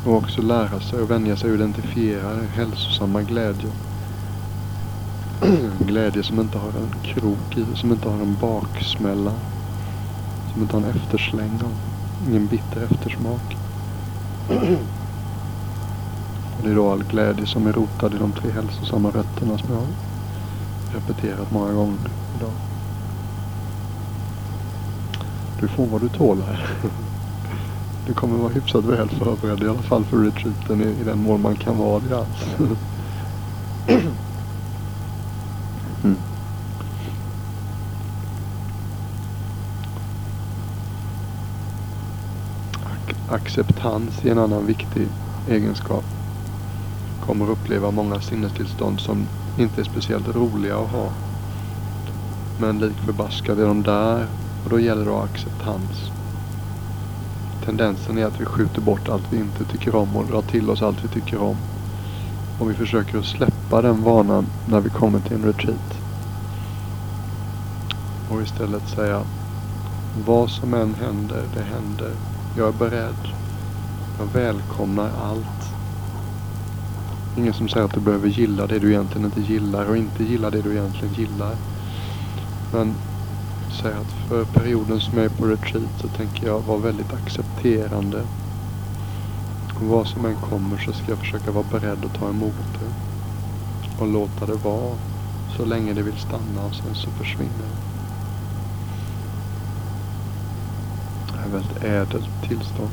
Och 0.05 0.15
också 0.15 0.41
lära 0.41 0.79
sig 0.79 1.01
och 1.01 1.11
vänja 1.11 1.35
sig 1.35 1.49
att 1.49 1.55
identifiera 1.55 2.37
hälsosamma 2.53 3.21
glädje. 3.21 3.69
glädje 5.79 6.23
som 6.23 6.39
inte 6.39 6.57
har 6.57 6.67
en 6.69 6.95
krok 7.03 7.57
i, 7.57 7.65
som 7.75 7.91
inte 7.91 8.09
har 8.09 8.15
en 8.15 8.37
baksmälla. 8.41 9.33
Som 10.53 10.61
inte 10.61 10.75
har 10.75 10.83
en 10.83 10.89
eftersläng 10.89 11.59
av. 11.63 11.75
Ingen 12.29 12.47
bitter 12.47 12.83
eftersmak. 12.83 13.57
Och 16.57 16.63
det 16.63 16.71
är 16.71 16.75
då 16.75 16.91
all 16.91 17.03
glädje 17.03 17.45
som 17.45 17.67
är 17.67 17.73
rotad 17.73 18.13
i 18.13 18.17
de 18.17 18.31
tre 18.31 18.51
hälsosamma 18.51 19.09
rötterna 19.09 19.57
som 19.57 19.69
jag 19.69 19.75
har 19.75 19.87
repeterat 20.93 21.51
många 21.51 21.73
gånger 21.73 22.09
idag. 22.37 22.51
Du 25.59 25.67
får 25.67 25.85
vad 25.85 26.01
du 26.01 26.09
tål 26.09 26.41
här. 26.41 26.69
Du 28.07 28.13
kommer 28.13 28.37
vara 28.37 28.53
hyfsat 28.53 28.85
väl 28.85 29.09
förberedd 29.09 29.63
i 29.63 29.67
alla 29.67 29.81
fall 29.81 30.05
för 30.05 30.17
retreaten 30.17 30.81
i, 30.81 31.01
i 31.01 31.03
den 31.03 31.23
mån 31.23 31.41
man 31.41 31.55
kan 31.55 31.77
vara 31.77 32.01
det 32.09 32.17
alls. 32.17 32.55
Mm. 36.03 36.15
acceptans 43.31 44.25
är 44.25 44.31
en 44.31 44.37
annan 44.37 44.65
viktig 44.65 45.07
egenskap. 45.49 46.03
Kommer 47.25 47.49
uppleva 47.49 47.91
många 47.91 48.19
sinnestillstånd 48.19 48.99
som 48.99 49.27
inte 49.57 49.81
är 49.81 49.85
speciellt 49.85 50.35
roliga 50.35 50.77
att 50.77 50.91
ha. 50.91 51.09
Men 52.59 52.79
lik 52.79 52.97
förbaskat 53.05 53.57
är 53.57 53.65
de 53.65 53.83
där 53.83 54.27
och 54.63 54.69
då 54.69 54.79
gäller 54.79 55.05
det 55.05 55.11
att 55.11 55.17
ha 55.17 55.23
acceptans 55.23 56.11
tendensen 57.65 58.17
är 58.17 58.25
att 58.25 58.41
vi 58.41 58.45
skjuter 58.45 58.81
bort 58.81 59.09
allt 59.09 59.33
vi 59.33 59.37
inte 59.37 59.65
tycker 59.65 59.95
om 59.95 60.15
och 60.15 60.25
drar 60.25 60.41
till 60.41 60.69
oss 60.69 60.81
allt 60.81 61.03
vi 61.03 61.07
tycker 61.07 61.41
om. 61.41 61.57
Och 62.59 62.69
vi 62.69 62.73
försöker 62.73 63.17
att 63.17 63.25
släppa 63.25 63.81
den 63.81 64.03
vanan 64.03 64.45
när 64.65 64.79
vi 64.79 64.89
kommer 64.89 65.19
till 65.19 65.33
en 65.33 65.45
retreat. 65.45 65.97
Och 68.29 68.41
istället 68.41 68.89
säga 68.89 69.21
vad 70.25 70.49
som 70.49 70.73
än 70.73 70.93
händer, 70.93 71.43
det 71.53 71.63
händer. 71.63 72.11
Jag 72.57 72.67
är 72.67 72.79
beredd. 72.79 73.27
Jag 74.19 74.25
välkomnar 74.25 75.09
allt. 75.23 75.73
Ingen 77.37 77.53
som 77.53 77.69
säger 77.69 77.85
att 77.85 77.93
du 77.93 77.99
behöver 77.99 78.27
gilla 78.27 78.67
det 78.67 78.79
du 78.79 78.89
egentligen 78.89 79.25
inte 79.25 79.53
gillar 79.53 79.85
och 79.85 79.97
inte 79.97 80.23
gilla 80.23 80.49
det 80.49 80.61
du 80.61 80.71
egentligen 80.71 81.13
gillar. 81.13 81.55
Men 82.73 82.95
säga 83.71 83.97
att 83.97 84.29
för 84.29 84.45
perioden 84.45 84.99
som 84.99 85.17
jag 85.17 85.25
är 85.25 85.29
på 85.29 85.45
retreat 85.45 86.01
så 86.01 86.07
tänker 86.07 86.47
jag 86.47 86.59
vara 86.59 86.77
väldigt 86.77 87.13
accepterande. 87.13 88.21
Och 89.75 89.81
vad 89.81 90.07
som 90.07 90.25
än 90.25 90.35
kommer 90.35 90.77
så 90.77 90.93
ska 90.93 91.05
jag 91.07 91.17
försöka 91.17 91.51
vara 91.51 91.65
beredd 91.71 92.05
att 92.05 92.19
ta 92.19 92.29
emot 92.29 92.53
det. 92.79 92.93
Och 94.01 94.07
låta 94.07 94.45
det 94.45 94.55
vara 94.55 94.95
så 95.57 95.65
länge 95.65 95.93
det 95.93 96.01
vill 96.01 96.17
stanna 96.17 96.65
och 96.65 96.75
sen 96.75 96.95
så 96.95 97.09
försvinner 97.09 97.51
det. 97.51 97.81
Det 101.33 101.37
är 101.39 101.45
ett 101.45 101.53
väldigt 101.53 101.83
ädelt 101.83 102.47
tillstånd. 102.47 102.91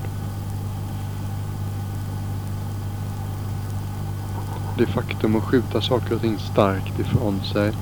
det 4.78 4.86
faktum 4.86 5.36
att 5.36 5.42
skjuta 5.42 5.80
saker 5.80 6.14
och 6.14 6.20
ting 6.20 6.38
starkt 6.38 6.98
ifrån 6.98 7.40
sig 7.52 7.72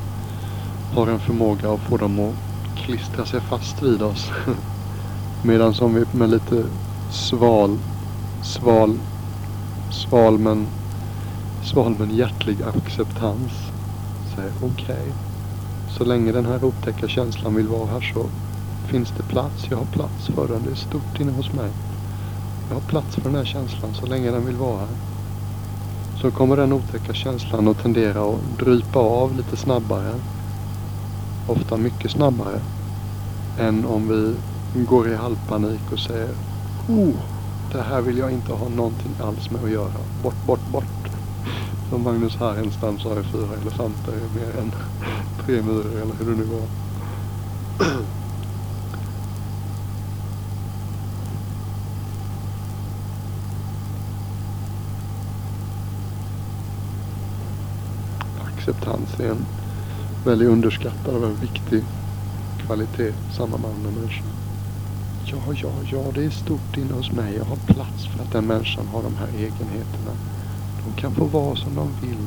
har 0.94 1.06
en 1.06 1.20
förmåga 1.20 1.72
att 1.72 1.80
få 1.80 1.96
dem 1.96 2.20
att 2.20 2.45
klistra 2.86 3.26
sig 3.26 3.40
fast 3.40 3.82
vid 3.82 4.02
oss. 4.02 4.30
Medan 5.42 5.74
som 5.74 5.94
vi 5.94 6.04
med 6.12 6.30
lite 6.30 6.64
sval, 7.10 7.78
sval, 8.42 8.98
sval 9.90 10.38
men, 10.38 10.66
sval 11.64 11.94
men 11.98 12.16
hjärtlig 12.16 12.56
acceptans 12.62 13.52
säger 14.34 14.52
okej. 14.62 14.84
Okay. 14.84 15.12
Så 15.98 16.04
länge 16.04 16.32
den 16.32 16.46
här 16.46 16.64
otäcka 16.64 17.08
känslan 17.08 17.54
vill 17.54 17.68
vara 17.68 17.86
här 17.86 18.12
så 18.14 18.26
finns 18.86 19.12
det 19.16 19.22
plats. 19.22 19.66
Jag 19.70 19.76
har 19.76 19.84
plats 19.84 20.26
för 20.26 20.48
den. 20.48 20.62
Det 20.64 20.70
är 20.70 20.74
stort 20.74 21.20
inne 21.20 21.32
hos 21.32 21.52
mig. 21.52 21.70
Jag 22.68 22.76
har 22.76 22.88
plats 22.88 23.14
för 23.14 23.22
den 23.22 23.34
här 23.34 23.44
känslan 23.44 23.94
så 23.94 24.06
länge 24.06 24.30
den 24.30 24.46
vill 24.46 24.56
vara 24.56 24.78
här. 24.78 24.96
Så 26.20 26.30
kommer 26.30 26.56
den 26.56 26.72
otäcka 26.72 27.14
känslan 27.14 27.68
att 27.68 27.82
tendera 27.82 28.20
att 28.20 28.58
drypa 28.58 28.98
av 28.98 29.36
lite 29.36 29.56
snabbare. 29.56 30.14
Ofta 31.46 31.76
mycket 31.76 32.10
snabbare. 32.10 32.60
Än 33.58 33.84
om 33.84 34.08
vi 34.08 34.34
går 34.84 35.08
i 35.08 35.14
halvpanik 35.14 35.92
och 35.92 35.98
säger 35.98 36.28
oh, 36.88 37.14
det 37.72 37.82
här 37.82 38.00
vill 38.00 38.18
jag 38.18 38.32
inte 38.32 38.52
ha 38.52 38.68
någonting 38.68 39.12
alls 39.20 39.50
med 39.50 39.64
att 39.64 39.70
göra. 39.70 39.92
Bort, 40.22 40.46
bort, 40.46 40.72
bort. 40.72 40.84
Som 41.90 42.02
Magnus 42.02 42.36
Härenstam 42.36 42.98
sa 42.98 43.20
i 43.20 43.22
Fyra 43.22 43.54
elefanter 43.62 44.12
är 44.12 44.40
mer 44.40 44.60
än 44.60 44.72
tre 45.46 45.62
myror 45.62 46.02
eller 46.02 46.14
hur 46.14 46.30
det 46.30 46.36
nu 46.36 46.44
var. 46.44 46.66
acceptans 58.68 59.20
är 59.20 59.30
en 59.30 59.46
väldigt 60.24 60.48
underskattad 60.48 61.14
och 61.14 61.22
väldigt 61.22 61.42
viktig 61.42 61.84
kvalitet 62.66 63.14
samma 63.36 63.56
man 63.56 63.86
och 63.86 63.92
människa. 63.92 64.24
Ja, 65.24 65.36
ja, 65.54 65.70
ja, 65.92 66.12
det 66.14 66.24
är 66.24 66.30
stort 66.30 66.76
inne 66.76 66.92
hos 66.92 67.12
mig. 67.12 67.34
Jag 67.36 67.44
har 67.44 67.56
plats 67.56 68.06
för 68.06 68.22
att 68.22 68.32
den 68.32 68.46
människan 68.46 68.86
har 68.86 69.02
de 69.02 69.14
här 69.16 69.28
egenheterna. 69.28 70.12
De 70.84 71.00
kan 71.00 71.14
få 71.14 71.24
vara 71.24 71.56
som 71.56 71.74
de 71.74 71.88
vill. 72.06 72.24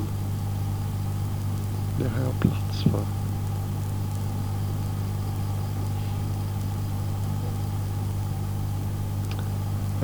Det 1.99 2.09
har 2.09 2.19
jag 2.19 2.39
plats 2.39 2.83
för. 2.83 3.05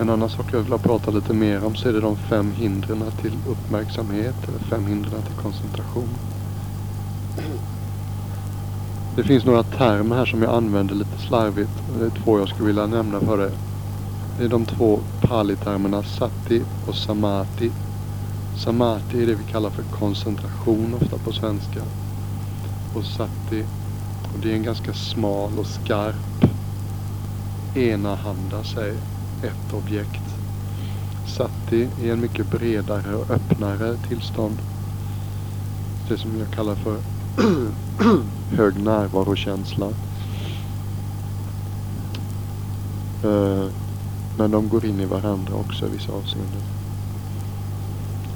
En 0.02 0.10
annan 0.10 0.30
sak 0.30 0.46
jag 0.52 0.60
vill 0.60 0.80
prata 0.80 1.12
lite 1.12 1.34
mer 1.34 1.66
om 1.66 1.76
så 1.76 1.90
är 1.90 1.94
det 1.94 2.02
de 2.02 2.16
fem 2.16 2.52
hindren 2.52 3.04
till 3.22 3.38
uppmärksamhet 3.48 4.36
eller 4.48 4.60
fem 4.60 4.86
hindren 4.86 5.22
till 5.22 5.36
koncentration. 5.44 6.10
Det 9.16 9.24
finns 9.24 9.46
några 9.46 9.64
termer 9.64 10.16
här 10.16 10.26
som 10.26 10.42
jag 10.42 10.54
använder 10.54 10.96
lite 10.96 11.18
slarvigt. 11.18 11.72
Det 12.00 12.06
är 12.06 12.10
två 12.10 12.40
jag 12.40 12.50
skulle 12.50 12.68
vilja 12.68 12.88
nämna 12.88 13.20
för 13.20 13.38
dig. 13.38 13.52
Det 14.38 14.46
är 14.46 14.50
de 14.50 14.66
två 14.66 15.00
pali-termerna 15.22 16.04
sati 16.04 16.62
och 16.88 16.96
samati. 16.96 17.72
Samati 18.58 19.24
är 19.24 19.28
det 19.28 19.36
vi 19.36 19.52
kallar 19.52 19.70
för 19.70 19.84
koncentration 19.84 20.94
ofta 21.02 21.18
på 21.18 21.32
svenska. 21.32 21.82
Och 22.96 23.06
sati, 23.06 23.66
och 24.34 24.40
det 24.42 24.52
är 24.52 24.56
en 24.56 24.64
ganska 24.64 24.94
smal 24.94 25.60
och 25.60 25.68
skarp 25.68 26.46
enahanda 27.76 28.64
sig 28.64 28.92
ett 29.44 29.74
objekt. 29.74 30.36
Sati 31.38 31.88
är 32.04 32.12
en 32.12 32.22
mycket 32.22 32.52
bredare 32.52 33.16
och 33.16 33.30
öppnare 33.30 33.98
tillstånd. 34.08 34.58
Det 36.10 36.18
som 36.18 36.40
jag 36.40 36.52
kallar 36.52 36.76
för 36.76 37.15
hög 38.50 38.84
närvarokänsla. 38.84 39.86
Eh, 43.24 43.66
men 44.38 44.52
de 44.52 44.70
går 44.70 44.86
in 44.86 45.00
i 45.00 45.06
varandra 45.06 45.54
också 45.56 45.86
i 45.86 45.90
vissa 45.90 46.12
avseenden. 46.12 46.62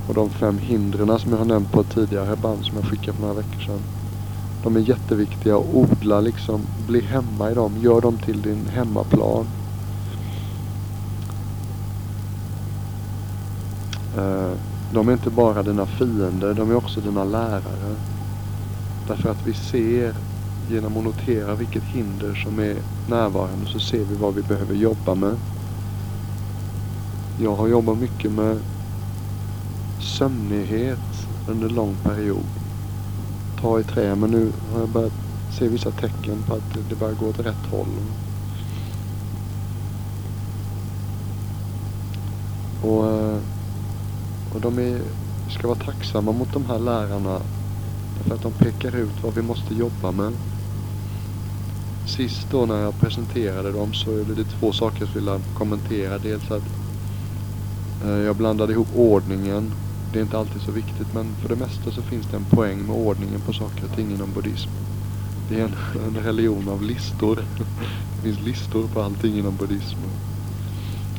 Och 0.08 0.14
de 0.14 0.30
fem 0.30 0.58
hindren 0.58 1.20
som 1.20 1.32
jag 1.32 1.38
har 1.38 1.46
nämnt 1.46 1.72
på 1.72 1.82
ett 1.82 1.94
tidigare 1.94 2.36
band 2.36 2.66
som 2.66 2.78
jag 2.78 2.86
skickade 2.86 3.14
för 3.14 3.22
några 3.22 3.34
veckor 3.34 3.60
sedan. 3.60 3.80
De 4.64 4.76
är 4.76 4.80
jätteviktiga 4.80 5.58
att 5.58 5.74
odla 5.74 6.22
liksom. 6.22 6.62
Bli 6.88 7.02
hemma 7.02 7.52
i 7.52 7.54
dem. 7.54 7.74
Gör 7.82 8.02
dem 8.02 8.18
till 8.18 8.42
din 8.42 8.66
hemmaplan. 8.74 9.46
Eh, 14.18 14.52
de 14.94 15.10
är 15.10 15.14
inte 15.14 15.30
bara 15.30 15.64
dina 15.64 15.86
fiender, 15.86 16.54
de 16.54 16.72
är 16.72 16.76
också 16.76 17.02
dina 17.02 17.24
lärare. 17.24 17.96
Därför 19.10 19.30
att 19.30 19.48
vi 19.48 19.54
ser, 19.54 20.14
genom 20.70 20.98
att 20.98 21.04
notera 21.04 21.56
vilket 21.56 21.84
hinder 21.84 22.36
som 22.36 22.60
är 22.60 22.76
närvarande, 23.08 23.66
så 23.68 23.80
ser 23.80 24.06
vi 24.06 24.16
vad 24.16 24.34
vi 24.34 24.42
behöver 24.42 24.76
jobba 24.76 25.16
med. 25.16 25.36
Jag 27.42 27.56
har 27.56 27.68
jobbat 27.68 27.98
mycket 27.98 28.32
med 28.32 28.58
sömnighet 30.00 31.28
under 31.48 31.70
lång 31.70 31.96
period. 32.04 32.46
Ta 33.62 33.80
i 33.80 33.84
trä, 33.84 34.16
men 34.16 34.32
nu 34.32 34.52
har 34.74 34.80
jag 34.80 34.90
börjat 34.90 35.14
se 35.60 35.68
vissa 35.68 35.92
tecken 35.92 36.44
på 36.48 36.54
att 36.54 36.90
det 36.90 36.96
börjar 36.96 37.16
gå 37.16 37.28
åt 37.28 37.40
rätt 37.40 37.66
håll. 37.72 37.88
Och, 42.84 43.06
eh, 43.06 43.38
och 44.54 44.62
de 44.62 44.80
är, 44.80 45.02
ska 45.50 45.68
vara 45.68 45.80
tacksamma 45.80 46.32
mot 46.32 46.54
de 46.54 46.66
här 46.66 46.80
lärarna 46.80 47.40
för 48.24 48.36
att 48.36 48.42
de 48.42 48.52
pekar 48.52 48.96
ut 48.96 49.24
vad 49.24 49.36
vi 49.36 49.42
måste 49.42 49.74
jobba 49.74 50.12
med. 50.12 50.34
Sist 52.08 52.48
då 52.52 52.66
när 52.66 52.82
jag 52.82 53.00
presenterade 53.00 53.72
dem 53.72 53.94
så 53.94 54.12
är 54.12 54.24
det 54.24 54.44
två 54.44 54.72
saker 54.72 55.00
jag 55.00 55.10
skulle 55.10 55.40
kommentera. 55.58 56.18
Dels 56.18 56.52
att 56.52 56.64
eh, 58.06 58.10
jag 58.10 58.36
blandade 58.36 58.74
ihop 58.74 58.88
ordningen. 58.96 59.72
Det 60.14 60.20
är 60.20 60.24
inte 60.24 60.38
alltid 60.38 60.62
så 60.62 60.72
viktigt 60.72 61.14
men 61.14 61.36
för 61.42 61.50
det 61.50 61.56
mesta 61.56 61.92
så 61.92 62.02
finns 62.02 62.26
det 62.32 62.38
en 62.38 62.46
poäng 62.46 62.80
med 62.80 62.96
ordningen 62.96 63.42
på 63.42 63.54
saker 63.54 63.84
och 63.90 63.96
ting 63.96 64.12
inom 64.12 64.34
buddhism. 64.34 64.70
Det 65.50 65.60
är 65.60 65.64
en, 65.64 65.76
en 66.08 66.24
religion 66.24 66.70
av 66.70 66.84
listor. 66.84 67.36
Det 68.16 68.24
finns 68.24 68.46
listor 68.46 68.88
på 68.94 69.02
allting 69.02 69.38
inom 69.38 69.56
buddhism. 69.56 69.98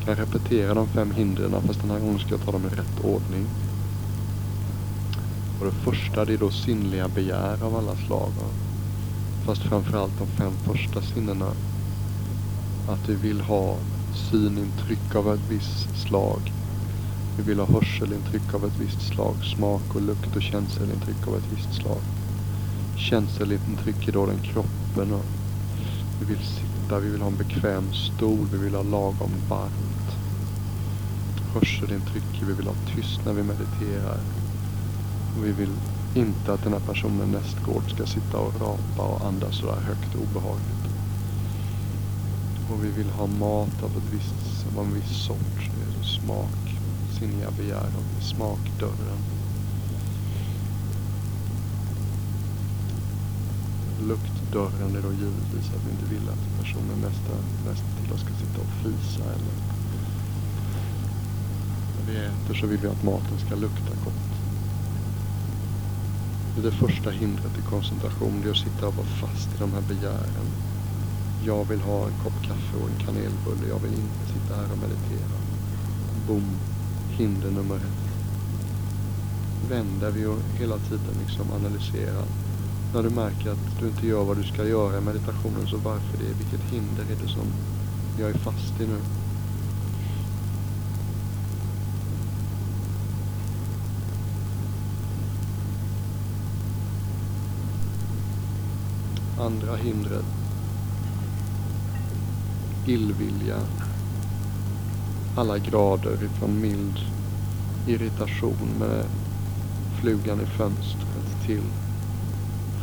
Jag 0.07 0.19
repeterar 0.19 0.75
de 0.75 0.87
fem 0.87 1.11
hindren 1.11 1.63
fast 1.67 1.81
den 1.81 1.91
här 1.91 1.99
gången 1.99 2.19
ska 2.19 2.31
jag 2.31 2.45
ta 2.45 2.53
dem 2.53 2.63
i 2.73 2.77
rätt 2.77 3.05
ordning. 3.05 3.47
Och 5.61 5.67
det 5.67 5.73
första 5.73 6.25
det 6.25 6.33
är 6.33 6.39
då 6.39 6.51
sinnliga 6.51 7.09
begär 7.09 7.65
av 7.65 7.77
alla 7.77 7.97
slag. 8.07 8.33
Fast 9.45 9.63
framförallt 9.63 10.19
de 10.19 10.27
fem 10.27 10.53
första 10.65 11.03
sinnena. 11.03 11.51
Att 12.89 13.09
vi 13.09 13.15
vill 13.15 13.41
ha 13.41 13.77
synintryck 14.31 15.15
av 15.15 15.35
ett 15.35 15.51
visst 15.51 16.07
slag. 16.07 16.53
Vi 17.37 17.43
vill 17.43 17.59
ha 17.59 17.67
hörselintryck 17.67 18.55
av 18.55 18.65
ett 18.65 18.81
visst 18.81 19.03
slag. 19.03 19.35
Smak 19.57 19.95
och 19.95 20.03
lukt 20.03 20.37
och 20.37 20.43
känselintryck 20.43 21.29
av 21.29 21.37
ett 21.37 21.53
visst 21.53 21.75
slag. 21.75 22.03
Känselintryck 22.97 24.09
är 24.09 24.13
då 24.13 24.27
den 24.27 24.43
kroppen. 24.43 25.13
Och 25.13 25.25
vi 26.21 26.27
vill 26.27 26.47
sitta, 26.47 26.99
vi 26.99 27.11
vill 27.11 27.21
ha 27.21 27.29
en 27.29 27.37
bekväm 27.37 27.93
stol, 27.93 28.47
vi 28.53 28.59
vill 28.59 28.75
ha 28.75 28.83
lagom 28.83 29.33
varmt. 29.49 30.11
Hörselintryck, 31.55 32.43
vi 32.49 32.53
vill 32.53 32.67
ha 32.67 32.75
tyst 32.95 33.21
när 33.25 33.33
vi 33.33 33.43
mediterar. 33.43 34.40
Och 35.37 35.45
vi 35.47 35.53
vill 35.53 35.73
inte 36.15 36.53
att 36.53 36.63
den 36.63 36.73
här 36.73 36.81
personen 36.81 37.33
nästgård 37.33 37.91
ska 37.91 38.07
sitta 38.07 38.39
och 38.39 38.61
rapa 38.61 39.03
och 39.03 39.27
andas 39.27 39.57
sådär 39.57 39.81
högt 39.81 40.15
och 40.15 40.23
obehagligt. 40.23 40.85
Och 42.71 42.85
vi 42.85 42.91
vill 42.91 43.11
ha 43.11 43.27
mat 43.27 43.83
av, 43.83 43.91
ett 43.91 44.13
visst, 44.13 44.67
av 44.77 44.85
en 44.85 44.95
viss 44.95 45.25
sort. 45.27 45.57
Det 45.57 46.01
är 46.01 46.05
smak, 46.05 46.77
sinniga 47.19 47.51
begär 47.51 47.91
och 47.99 48.23
smakdörren. 48.23 49.21
Luktdörren 54.09 54.97
är 54.97 55.03
då 55.03 55.13
givetvis 55.13 55.71
att 55.75 55.87
vi 55.87 55.91
inte 55.91 56.15
vill 56.15 56.29
att 56.29 56.61
personen 56.61 56.99
nästa, 57.01 57.35
nästa 57.69 58.03
till 58.03 58.13
oss 58.13 58.21
ska 58.21 58.35
sitta 58.35 58.61
och 58.61 58.73
fisa 58.83 59.25
eller 59.25 59.55
när 61.97 62.13
vi 62.13 62.19
äter 62.19 62.55
så 62.55 62.67
vill 62.67 62.79
vi 62.79 62.89
att 62.89 63.05
maten 63.05 63.39
ska 63.47 63.55
lukta 63.55 63.95
gott. 64.05 64.30
Det 66.55 66.61
är 66.61 66.71
det 66.71 66.77
första 66.77 67.11
hindret 67.11 67.55
till 67.55 67.63
koncentration. 67.63 68.41
Det 68.43 68.49
är 68.49 68.51
att 68.51 68.57
sitta 68.57 68.89
och 68.89 68.95
vara 68.95 69.07
fast 69.07 69.49
i 69.55 69.59
de 69.59 69.73
här 69.73 69.83
begären. 69.89 70.47
Jag 71.47 71.65
vill 71.65 71.81
ha 71.81 72.07
en 72.07 72.19
kopp 72.25 72.43
kaffe 72.43 72.77
och 72.83 72.91
en 72.91 73.07
kanelbulle. 73.07 73.69
Jag 73.69 73.79
vill 73.79 73.93
inte 73.93 74.33
sitta 74.33 74.57
här 74.57 74.73
och 74.73 74.79
meditera. 74.79 75.37
Boom. 76.27 76.51
Hinder 77.11 77.51
nummer 77.51 77.77
ett. 77.77 78.01
Vänder 79.71 80.11
vi 80.11 80.27
och 80.27 80.39
hela 80.59 80.79
tiden 80.79 81.15
liksom 81.21 81.53
analyserar. 81.53 82.27
När 82.95 83.03
du 83.03 83.11
märker 83.11 83.51
att 83.51 83.81
du 83.81 83.89
inte 83.89 84.07
gör 84.07 84.25
vad 84.25 84.37
du 84.37 84.45
ska 84.45 84.65
göra 84.65 84.99
i 84.99 85.01
meditationen 85.01 85.67
så 85.67 85.77
varför 85.77 86.19
det? 86.19 86.33
Vilket 86.39 86.73
hinder 86.73 87.03
är 87.03 87.23
det 87.23 87.29
som 87.29 87.47
jag 88.19 88.31
är 88.31 88.39
fast 88.39 88.81
i 88.81 88.87
nu? 88.87 89.01
Andra 99.41 99.77
hindret. 99.77 100.25
Illvilja. 102.87 103.57
Alla 105.37 105.59
grader 105.59 106.25
ifrån 106.25 106.61
mild 106.61 106.99
irritation 107.87 108.69
med 108.79 109.05
flugan 110.01 110.41
i 110.41 110.47
fönstret 110.47 111.47
till 111.47 111.63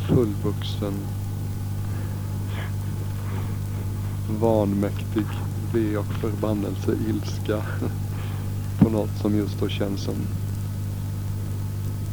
fullvuxen 0.08 0.94
vanmäktig 4.40 5.26
ve 5.72 5.96
och 5.96 6.06
förbannelse, 6.06 6.92
ilska 7.08 7.62
på 8.78 8.88
något 8.88 9.16
som 9.20 9.36
just 9.36 9.60
då 9.60 9.68
känns 9.68 10.00
som 10.00 10.14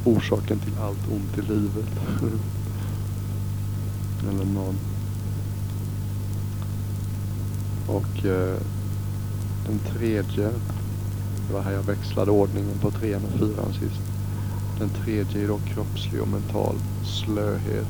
orsaken 0.03 0.60
till 0.60 0.77
allt 0.81 1.12
ont 1.12 1.38
i 1.38 1.41
livet. 1.41 1.89
Eller 4.29 4.45
någon. 4.45 4.75
Och 7.88 8.25
eh, 8.25 8.57
den 9.67 9.79
tredje, 9.79 10.49
det 11.47 11.53
var 11.53 11.61
här 11.61 11.71
jag 11.71 11.83
växlade 11.83 12.31
ordningen 12.31 12.79
på 12.81 12.91
trean 12.91 13.21
och 13.25 13.39
fyran 13.39 13.73
sist. 13.73 14.01
Den 14.79 14.89
tredje 14.89 15.43
är 15.43 15.47
då 15.47 15.59
kroppslig 15.73 16.21
och 16.21 16.27
mental 16.27 16.75
slöhet. 17.03 17.88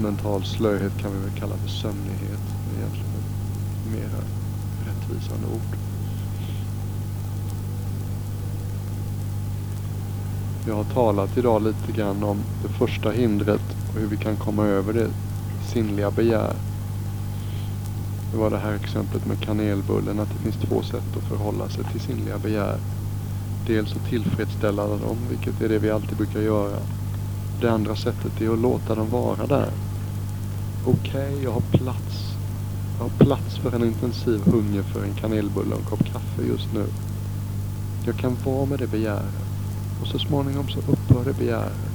Mental 0.00 0.44
slöhet 0.44 0.98
kan 0.98 1.12
vi 1.12 1.18
väl 1.18 1.40
kalla 1.40 1.56
för 1.56 1.68
sömnighet. 1.68 2.40
Det 2.70 2.76
är 2.76 2.80
egentligen 2.80 3.10
ett 3.18 3.92
mera 3.92 4.22
rättvisande 4.86 5.46
ord. 5.46 5.78
Jag 10.66 10.74
har 10.74 10.84
talat 10.84 11.36
idag 11.36 11.62
lite 11.62 11.92
grann 11.92 12.24
om 12.24 12.38
det 12.62 12.68
första 12.68 13.10
hindret 13.10 13.62
och 13.98 14.02
hur 14.02 14.10
vi 14.10 14.16
kan 14.16 14.36
komma 14.36 14.64
över 14.64 14.92
det 14.92 15.10
sinnliga 15.72 16.10
begär. 16.10 16.54
Det 18.32 18.38
var 18.38 18.50
det 18.50 18.58
här 18.58 18.72
exemplet 18.72 19.26
med 19.26 19.40
kanelbullen, 19.40 20.20
att 20.20 20.28
det 20.28 20.42
finns 20.42 20.68
två 20.68 20.82
sätt 20.82 21.16
att 21.16 21.28
förhålla 21.28 21.68
sig 21.68 21.84
till 21.84 22.00
sinnliga 22.00 22.38
begär. 22.38 22.76
Dels 23.66 23.96
att 23.96 24.08
tillfredsställa 24.08 24.86
dem, 24.86 25.16
vilket 25.30 25.60
är 25.60 25.68
det 25.68 25.78
vi 25.78 25.90
alltid 25.90 26.16
brukar 26.16 26.40
göra. 26.40 26.78
Det 27.60 27.68
andra 27.68 27.96
sättet 27.96 28.40
är 28.40 28.52
att 28.52 28.58
låta 28.58 28.94
dem 28.94 29.10
vara 29.10 29.46
där. 29.46 29.70
Okej, 30.86 31.28
okay, 31.28 31.42
jag 31.44 31.52
har 31.52 31.60
plats. 31.60 32.34
Jag 32.98 33.04
har 33.04 33.26
plats 33.26 33.58
för 33.58 33.76
en 33.76 33.84
intensiv 33.84 34.40
hunger 34.44 34.82
för 34.82 35.04
en 35.04 35.14
kanelbulle 35.14 35.74
och 35.74 35.80
en 35.80 35.86
kopp 35.86 36.04
kaffe 36.04 36.42
just 36.48 36.74
nu. 36.74 36.84
Jag 38.06 38.16
kan 38.16 38.36
vara 38.44 38.66
med 38.66 38.78
det 38.78 38.86
begäret. 38.86 39.34
Och 40.00 40.06
så 40.06 40.18
småningom 40.18 40.68
så 40.68 40.78
upphör 40.78 41.24
det 41.24 41.38
begäret. 41.38 41.87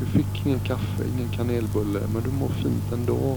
Du 0.00 0.06
fick 0.06 0.46
ingen 0.46 0.60
kaffe, 0.60 1.04
ingen 1.14 1.28
kanelbulle, 1.28 2.00
men 2.12 2.22
du 2.22 2.30
mår 2.30 2.48
fint 2.48 2.92
ändå. 2.92 3.36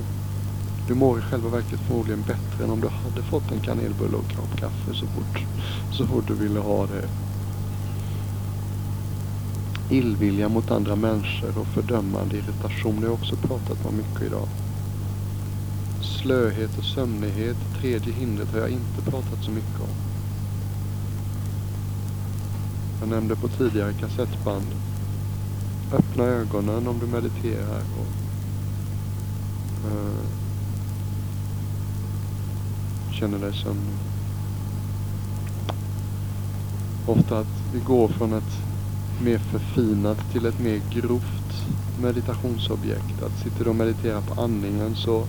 Du 0.88 0.94
mår 0.94 1.20
i 1.20 1.22
själva 1.22 1.50
verket 1.50 1.80
förmodligen 1.80 2.22
bättre 2.22 2.64
än 2.64 2.70
om 2.70 2.82
du 2.82 2.88
hade 2.88 3.22
fått 3.22 3.52
en 3.52 3.60
kanelbulle 3.60 4.18
och 4.18 4.24
en 4.30 4.36
kopp 4.36 4.60
kaffe 4.60 4.94
så 4.94 5.06
fort, 5.08 5.46
så 5.92 6.08
fort 6.08 6.28
du 6.28 6.34
ville 6.34 6.60
ha 6.60 6.86
det. 6.86 7.10
Illvilja 9.96 10.50
mot 10.50 10.72
andra 10.72 10.96
människor 10.96 11.58
och 11.58 11.68
fördömande 11.68 12.38
irritation 12.38 12.96
det 12.96 13.02
har 13.02 13.06
jag 13.06 13.14
också 13.14 13.36
pratat 13.36 13.86
om 13.86 13.98
mycket 13.98 14.22
idag. 14.22 14.48
Slöhet 16.02 16.78
och 16.78 16.84
sömnighet, 16.84 17.58
tredje 17.82 18.14
hindret, 18.14 18.52
har 18.54 18.60
jag 18.60 18.70
inte 18.70 19.12
pratat 19.12 19.44
så 19.44 19.52
mycket 19.52 19.80
om. 19.80 19.96
Jag 23.00 23.10
nämnde 23.10 23.36
på 23.36 23.48
tidigare 23.48 23.94
kassettband. 23.94 24.68
Öppna 25.94 26.24
ögonen 26.24 26.88
om 26.88 27.00
du 27.00 27.06
mediterar. 27.06 27.82
Och, 28.00 28.08
uh, 29.92 30.24
känner 33.12 33.40
dig 33.40 33.54
som... 33.54 33.78
Ofta 37.08 37.40
att 37.40 37.74
vi 37.74 37.80
går 37.80 38.08
från 38.08 38.34
ett 38.34 38.60
mer 39.24 39.38
förfinat 39.38 40.32
till 40.32 40.46
ett 40.46 40.60
mer 40.60 40.82
grovt 40.92 41.68
meditationsobjekt. 42.02 43.24
Att 43.24 43.44
sitter 43.44 43.64
du 43.64 43.70
och 43.70 43.76
mediterar 43.76 44.22
på 44.22 44.42
andningen 44.42 44.96
så 44.96 45.26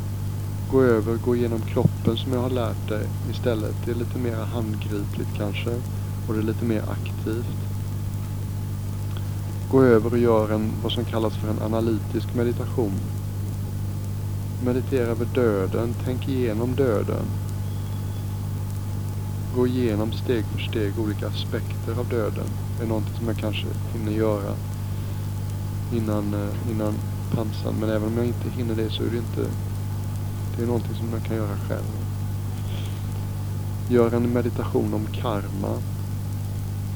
gå 0.71 0.83
över, 0.83 1.17
gå 1.17 1.37
igenom 1.37 1.61
kroppen 1.61 2.17
som 2.17 2.33
jag 2.33 2.41
har 2.41 2.51
lärt 2.51 2.89
dig 2.89 3.09
istället. 3.31 3.75
Det 3.85 3.91
är 3.91 3.95
lite 3.95 4.19
mer 4.19 4.37
handgripligt 4.37 5.37
kanske 5.37 5.71
och 6.29 6.35
det 6.35 6.41
är 6.41 6.43
lite 6.43 6.65
mer 6.65 6.83
aktivt. 6.91 7.64
Gå 9.75 9.83
över 9.83 10.13
och 10.13 10.19
gör 10.19 10.53
en, 10.53 10.73
vad 10.83 10.93
som 10.93 11.05
kallas 11.05 11.37
för 11.37 11.49
en 11.49 11.63
analytisk 11.63 12.35
meditation. 12.35 12.93
Meditera 14.65 15.07
över 15.07 15.27
döden, 15.35 15.95
tänk 16.05 16.29
igenom 16.29 16.75
döden. 16.75 17.25
Gå 19.57 19.67
igenom 19.67 20.13
steg 20.13 20.45
för 20.45 20.59
steg 20.59 20.99
olika 20.99 21.27
aspekter 21.29 21.99
av 21.99 22.09
döden. 22.09 22.47
Det 22.79 22.85
är 22.85 22.89
någonting 22.89 23.15
som 23.15 23.27
jag 23.27 23.37
kanske 23.37 23.67
hinner 23.93 24.13
göra 24.13 24.55
innan, 25.95 26.35
eh, 26.35 26.71
innan 26.71 26.95
pansan. 27.35 27.75
Men 27.81 27.91
även 27.91 28.09
om 28.09 28.17
jag 28.17 28.27
inte 28.27 28.51
hinner 28.51 28.75
det 28.75 28.91
så 28.91 29.03
är 29.03 29.11
det 29.11 29.17
inte, 29.17 29.51
det 30.57 30.63
är 30.63 30.67
någonting 30.67 30.95
som 30.95 31.09
jag 31.13 31.25
kan 31.25 31.37
göra 31.37 31.57
själv. 31.69 31.93
Gör 33.89 34.15
en 34.15 34.33
meditation 34.33 34.95
om 34.95 35.07
karma. 35.07 35.83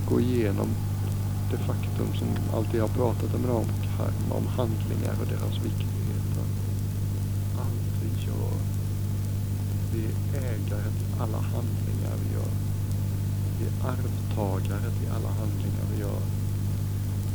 Gå 0.08 0.20
igenom 0.20 0.68
det 1.50 1.58
faktum 1.58 2.14
som 2.18 2.28
alltid 2.54 2.80
har 2.80 2.88
pratat 2.88 3.34
om 3.34 3.50
om 3.50 3.66
om 4.30 4.46
handlingar 4.46 5.14
och 5.20 5.26
deras 5.26 5.56
viktighet. 5.64 6.30
Allt 7.58 7.92
vi 8.02 8.26
gör, 8.26 8.58
vi 9.92 10.04
är 10.04 10.42
ägare 10.42 10.90
till 10.98 11.20
alla 11.20 11.38
handlingar 11.38 12.14
vi 12.22 12.34
gör. 12.34 12.52
Vi 13.58 13.66
är 13.66 13.90
arvtagare 13.90 14.90
till 14.98 15.10
alla 15.16 15.28
handlingar 15.28 15.86
vi 15.92 16.00
gör. 16.00 16.22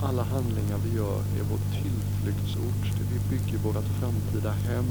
Alla 0.01 0.23
handlingar 0.23 0.77
vi 0.85 0.95
gör 0.95 1.19
är 1.19 1.43
vår 1.49 1.59
tillflyktsort, 1.81 2.97
det 2.97 3.05
vi 3.13 3.37
bygger 3.37 3.57
vårt 3.57 3.85
framtida 3.99 4.51
hem. 4.51 4.85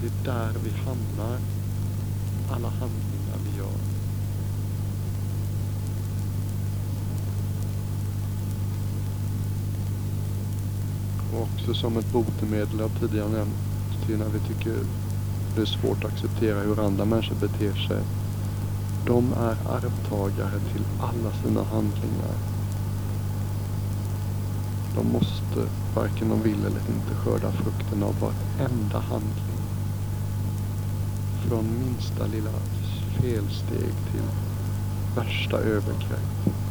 Det 0.00 0.06
är 0.06 0.34
där 0.34 0.52
vi 0.64 0.70
hamnar. 0.70 1.38
Alla 2.50 2.68
handlingar 2.68 3.38
vi 3.44 3.58
gör. 3.58 3.96
Och 11.25 11.25
också 11.36 11.74
som 11.74 11.96
ett 11.96 12.12
botemedel 12.12 12.80
har 12.80 12.88
tidigare 12.88 13.28
nämnt 13.28 14.06
till 14.06 14.18
när 14.18 14.28
vi 14.28 14.38
tycker 14.38 14.76
det 15.56 15.62
är 15.62 15.66
svårt 15.66 16.04
att 16.04 16.12
acceptera 16.12 16.60
hur 16.60 16.86
andra 16.86 17.04
människor 17.04 17.34
beter 17.34 17.74
sig. 17.88 18.02
De 19.06 19.32
är 19.32 19.56
arvtagare 19.76 20.60
till 20.72 20.84
alla 21.00 21.32
sina 21.44 21.62
handlingar. 21.62 22.36
De 24.96 25.12
måste, 25.12 25.70
varken 25.94 26.28
de 26.28 26.42
vill 26.42 26.58
eller 26.58 26.80
inte, 26.80 27.14
skörda 27.14 27.52
frukten 27.52 28.02
av 28.02 28.14
varenda 28.20 28.98
handling. 28.98 29.62
Från 31.48 31.64
minsta 31.84 32.26
lilla 32.26 32.50
felsteg 33.20 33.94
till 34.10 34.28
värsta 35.16 35.56
övergrepp. 35.58 36.65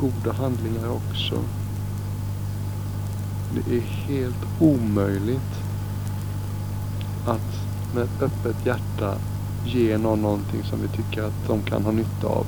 Goda 0.00 0.32
handlingar 0.32 0.88
också. 0.88 1.42
Det 3.54 3.76
är 3.76 3.80
helt 3.80 4.46
omöjligt 4.60 5.64
att 7.26 7.64
med 7.94 8.04
ett 8.04 8.22
öppet 8.22 8.66
hjärta 8.66 9.14
ge 9.64 9.98
någon 9.98 10.22
någonting 10.22 10.62
som 10.64 10.80
vi 10.80 10.88
tycker 10.88 11.22
att 11.22 11.46
de 11.46 11.62
kan 11.62 11.84
ha 11.84 11.92
nytta 11.92 12.26
av. 12.26 12.46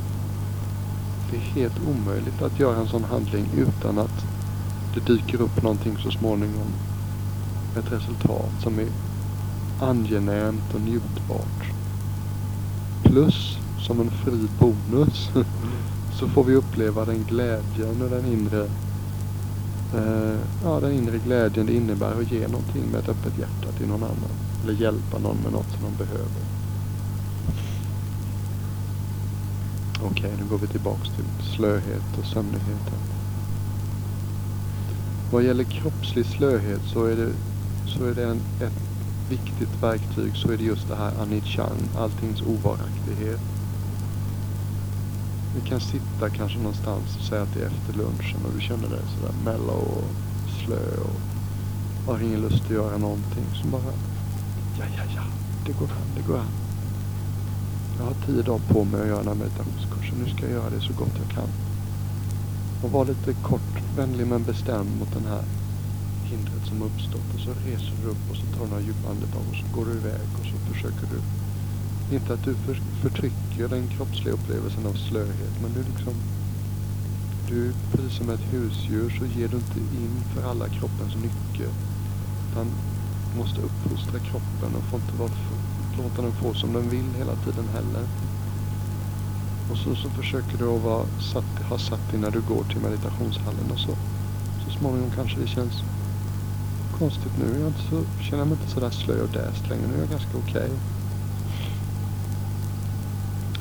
Det 1.31 1.37
är 1.37 1.41
helt 1.41 1.81
omöjligt 1.89 2.43
att 2.43 2.61
göra 2.61 2.77
en 2.77 2.89
sån 2.89 3.05
handling 3.05 3.47
utan 3.57 3.99
att 3.99 4.25
det 4.95 5.13
dyker 5.13 5.41
upp 5.41 5.63
någonting 5.63 5.97
så 6.03 6.11
småningom. 6.11 6.73
Ett 7.79 7.93
resultat 7.93 8.51
som 8.63 8.79
är 8.79 8.89
angenämt 9.81 10.75
och 10.75 10.81
njutbart. 10.81 11.73
Plus, 13.03 13.59
som 13.79 14.01
en 14.01 14.11
fri 14.11 14.49
bonus, 14.59 15.31
så 16.19 16.29
får 16.29 16.45
vi 16.45 16.55
uppleva 16.55 17.05
den 17.05 17.25
glädjen 17.29 18.03
och 18.03 18.11
den 18.11 18.27
inre, 18.27 18.65
eh, 19.95 20.39
ja, 20.65 20.81
den 20.81 20.93
inre 20.93 21.19
glädjen 21.19 21.67
det 21.67 21.73
innebär 21.73 22.21
att 22.21 22.33
ge 22.33 22.49
någonting 22.49 22.85
med 22.93 23.01
ett 23.01 23.09
öppet 23.09 23.39
hjärta 23.39 23.73
till 23.79 23.87
någon 23.87 24.03
annan. 24.03 24.31
Eller 24.63 24.73
hjälpa 24.73 25.19
någon 25.19 25.37
med 25.37 25.53
något 25.53 25.71
som 25.71 25.83
de 25.83 26.05
behöver. 26.05 26.43
Okej, 30.03 30.11
okay, 30.11 30.31
nu 30.45 30.51
går 30.51 30.59
vi 30.59 30.67
tillbaks 30.67 31.09
till 31.09 31.55
slöhet 31.57 32.19
och 32.19 32.27
sömnigheten. 32.27 33.01
Vad 35.33 35.43
gäller 35.43 35.65
kroppslig 35.65 36.27
slöhet 36.27 36.81
så 36.93 37.05
är 37.05 37.17
det, 37.17 37.33
så 37.87 38.05
är 38.05 38.15
det 38.15 38.25
en, 38.25 38.41
ett 38.61 38.83
viktigt 39.31 39.83
verktyg 39.83 40.37
så 40.37 40.51
är 40.51 40.57
det 40.57 40.65
just 40.65 40.89
det 40.89 40.97
här 40.97 41.13
anichan, 41.23 41.77
alltings 41.99 42.43
ovaraktighet. 42.43 43.56
Vi 45.57 45.69
kan 45.69 45.81
sitta 45.81 46.31
kanske 46.31 46.59
någonstans 46.59 47.17
och 47.17 47.25
säga 47.25 47.43
att 47.43 47.55
det 47.55 47.61
är 47.61 47.67
efter 47.67 47.93
lunchen 47.93 48.41
och 48.47 48.53
du 48.55 48.61
känner 48.61 48.89
dig 48.89 49.01
sådär 49.15 49.35
mellow 49.45 49.83
och 49.99 50.11
slö 50.65 50.87
och 51.07 51.21
har 52.07 52.21
ingen 52.21 52.41
lust 52.41 52.65
att 52.65 52.71
göra 52.71 52.97
någonting. 52.99 53.45
Så 53.63 53.69
bara, 53.69 53.93
ja, 54.79 54.85
ja, 54.97 55.03
ja, 55.15 55.23
det 55.67 55.73
går 55.73 55.87
an, 55.87 56.09
det 56.17 56.23
går 56.23 56.39
an. 56.39 56.53
Jag 57.99 58.05
har 58.05 58.15
tio 58.27 58.43
dagar 58.43 58.63
på 58.69 58.85
mig 58.85 59.01
att 59.01 59.07
göra 59.07 59.19
den 59.19 59.29
här 59.29 59.35
meditationskursen. 59.35 60.17
Nu 60.25 60.31
ska 60.31 60.43
jag 60.43 60.53
göra 60.53 60.71
det 60.71 60.81
så 60.81 60.93
gott 60.93 61.17
jag 61.23 61.31
kan. 61.37 61.51
Och 62.83 62.91
var 62.91 63.05
lite 63.05 63.33
kort, 63.33 63.75
vänlig 63.97 64.27
men 64.27 64.43
bestämd 64.45 64.91
mot 64.99 65.13
den 65.13 65.27
här 65.33 65.45
hindret 66.25 66.67
som 66.69 66.83
uppstått. 66.83 67.35
Och 67.35 67.41
så 67.41 67.51
reser 67.67 67.93
du 68.03 68.09
upp 68.09 68.31
och 68.31 68.37
så 68.37 68.43
tar 68.43 68.65
du 68.65 68.71
några 68.71 68.83
djupa 68.83 69.11
andetag 69.11 69.43
och 69.51 69.57
så 69.57 69.77
går 69.77 69.87
du 69.87 69.93
iväg 69.93 70.29
och 70.41 70.47
så 70.47 70.73
försöker 70.73 71.07
du 71.13 71.46
inte 72.13 72.35
att 72.35 72.45
du 72.45 72.55
för, 72.55 72.75
förtrycker 73.03 73.69
den 73.69 73.89
kroppsliga 73.89 74.35
upplevelsen 74.35 74.87
av 74.87 74.93
slöhet 74.93 75.55
men 75.63 75.73
du 75.73 75.83
liksom 75.83 76.15
du, 77.49 77.73
precis 77.93 78.19
som 78.19 78.31
ett 78.31 78.53
husdjur 78.53 79.11
så 79.19 79.27
ger 79.27 79.49
du 79.49 79.57
inte 79.57 79.79
in 79.79 80.25
för 80.35 80.51
alla 80.51 80.69
kroppens 80.69 81.15
nycker. 81.15 81.71
Utan 82.51 82.67
måste 83.37 83.61
uppfostra 83.61 84.19
kroppen 84.19 84.75
och 84.77 84.83
får 84.91 85.01
inte 85.01 85.17
vara 85.19 85.29
för, 85.29 86.03
låta 86.03 86.23
den 86.23 86.33
få 86.33 86.55
som 86.55 86.73
den 86.73 86.89
vill 86.91 87.11
hela 87.19 87.35
tiden 87.35 87.69
heller. 87.75 88.05
Och 89.71 89.77
så, 89.77 89.95
så 89.95 90.09
försöker 90.11 90.59
du 90.59 90.69
att 90.69 90.83
vara 90.83 91.07
satt, 91.33 91.63
ha 91.69 91.79
satt 91.79 92.11
dig 92.11 92.21
när 92.21 92.31
du 92.31 92.41
går 92.41 92.65
till 92.65 92.81
meditationshallen 92.81 93.71
och 93.73 93.79
så, 93.79 93.95
så 94.65 94.79
småningom 94.79 95.11
kanske 95.15 95.41
det 95.41 95.47
känns 95.47 95.83
konstigt 96.99 97.39
nu. 97.39 97.61
Jag 97.61 97.69
inte 97.69 97.83
så, 97.91 98.23
känner 98.23 98.45
mig 98.45 98.59
inte 98.61 98.75
sådär 98.75 98.91
slö 98.91 99.23
och 99.23 99.29
däst 99.29 99.69
längre. 99.69 99.87
Nu 99.89 99.95
är 99.95 100.01
jag 100.01 100.11
ganska 100.11 100.39
okej. 100.39 100.65
Okay. 100.65 100.96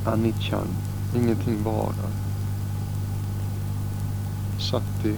Anichan, 0.05 0.67
ingenting 1.15 1.63
varar. 1.63 2.11
Sati, 4.59 5.17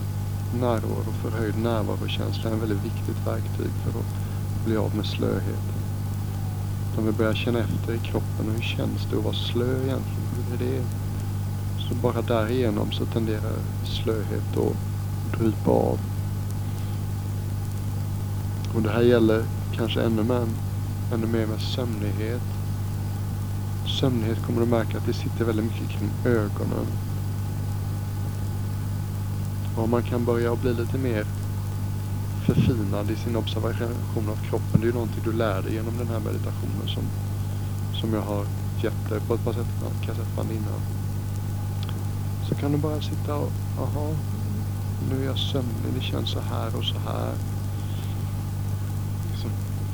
närvaro, 0.59 1.13
förhöjd 1.21 1.57
närvarokänsla 1.57 2.49
är 2.49 2.55
ett 2.55 2.61
väldigt 2.61 2.85
viktigt 2.85 3.27
verktyg 3.27 3.71
för 3.83 3.99
att 3.99 4.65
bli 4.65 4.77
av 4.77 4.95
med 4.95 5.05
slöheten. 5.05 5.77
Om 6.97 7.05
vi 7.05 7.11
börjar 7.11 7.33
känna 7.33 7.59
efter 7.59 7.93
i 7.93 7.97
kroppen, 7.97 8.51
hur 8.55 8.61
känns 8.61 9.07
det 9.11 9.17
att 9.17 9.23
vara 9.23 9.33
slö 9.33 9.83
egentligen? 9.83 10.27
Hur 10.49 10.53
är 10.53 10.71
det? 10.71 10.83
Så 11.89 11.95
bara 11.95 12.21
därigenom 12.21 12.91
så 12.91 13.05
tenderar 13.05 13.55
slöhet 13.83 14.57
att 14.57 15.39
drypa 15.39 15.71
av. 15.71 15.99
Och 18.75 18.81
det 18.81 18.89
här 18.89 19.01
gäller 19.01 19.45
kanske 19.75 20.01
ännu 20.01 20.23
mer, 20.23 20.47
ännu 21.13 21.27
mer 21.27 21.45
med 21.47 21.61
sömnighet. 21.61 22.56
Sömnighet 23.99 24.45
kommer 24.45 24.59
du 24.59 24.65
märka 24.65 24.97
att 24.97 25.05
det 25.05 25.13
sitter 25.13 25.45
väldigt 25.45 25.65
mycket 25.65 25.89
kring 25.89 26.09
ögonen. 26.25 26.87
Och 29.77 29.89
man 29.89 30.03
kan 30.03 30.25
börja 30.25 30.55
bli 30.55 30.73
lite 30.73 30.97
mer 30.97 31.25
förfinad 32.45 33.11
i 33.11 33.15
sin 33.15 33.35
observation 33.35 34.29
av 34.29 34.49
kroppen. 34.49 34.81
Det 34.81 34.83
är 34.83 34.87
ju 34.87 34.93
någonting 34.93 35.23
du 35.23 35.33
lär 35.33 35.61
dig 35.61 35.73
genom 35.73 35.97
den 35.97 36.07
här 36.07 36.19
meditationen 36.19 36.87
som, 36.87 37.03
som 38.01 38.13
jag 38.13 38.21
har 38.21 38.45
gett 38.83 39.09
dig 39.09 39.19
på 39.19 39.33
ett 39.33 39.43
par 39.43 39.53
kassettband 40.05 40.51
innan. 40.51 40.81
Så 42.49 42.55
kan 42.55 42.71
du 42.71 42.77
bara 42.77 43.01
sitta 43.01 43.35
och, 43.35 43.51
aha, 43.79 44.09
nu 45.09 45.21
är 45.21 45.25
jag 45.25 45.37
sömnig, 45.37 45.93
det 45.95 46.01
känns 46.01 46.29
så 46.29 46.39
här 46.39 46.77
och 46.77 46.85
så 46.85 46.99
här. 46.99 47.56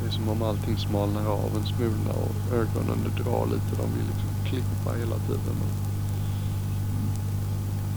Det 0.04 0.10
är 0.10 0.12
som 0.12 0.30
om 0.30 0.42
allting 0.42 0.78
smalnar 0.78 1.28
av 1.28 1.52
en 1.56 1.66
smula 1.66 2.14
och 2.14 2.54
ögonen 2.54 3.12
drar 3.18 3.46
lite. 3.46 3.82
De 3.82 3.94
vill 3.96 4.08
liksom 4.12 4.30
klippa 4.46 4.98
hela 5.00 5.16
tiden. 5.16 5.58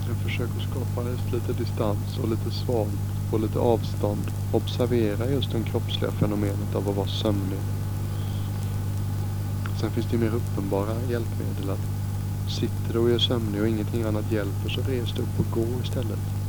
Jag 0.07 0.17
försöker 0.17 0.59
skapa 0.71 1.09
lite 1.31 1.53
distans 1.53 2.17
och 2.23 2.29
lite 2.29 2.51
svalt 2.51 2.99
på 3.31 3.37
lite 3.37 3.59
avstånd. 3.59 4.31
Observera 4.51 5.29
just 5.29 5.51
det 5.51 5.63
kroppsliga 5.63 6.11
fenomenet 6.11 6.75
av 6.75 6.89
att 6.89 6.95
vara 6.95 7.07
sömnig. 7.07 7.59
Sen 9.79 9.91
finns 9.91 10.05
det 10.05 10.17
ju 10.17 10.23
mer 10.23 10.35
uppenbara 10.35 10.93
hjälpmedel. 11.09 11.69
att 11.69 12.51
Sitter 12.51 12.93
du 12.93 12.99
och 12.99 13.09
är 13.09 13.19
sömnig 13.19 13.61
och 13.61 13.67
ingenting 13.67 14.03
annat 14.03 14.31
hjälper 14.31 14.69
så 14.69 14.81
res 14.81 15.13
dig 15.13 15.23
upp 15.23 15.39
och 15.39 15.51
gå 15.51 15.81
istället. 15.83 16.46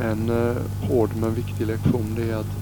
En 0.00 0.30
eh, 0.30 0.56
hård 0.88 1.10
men 1.20 1.34
viktig 1.34 1.66
lektion 1.66 2.14
det 2.16 2.30
är 2.30 2.36
att 2.36 2.56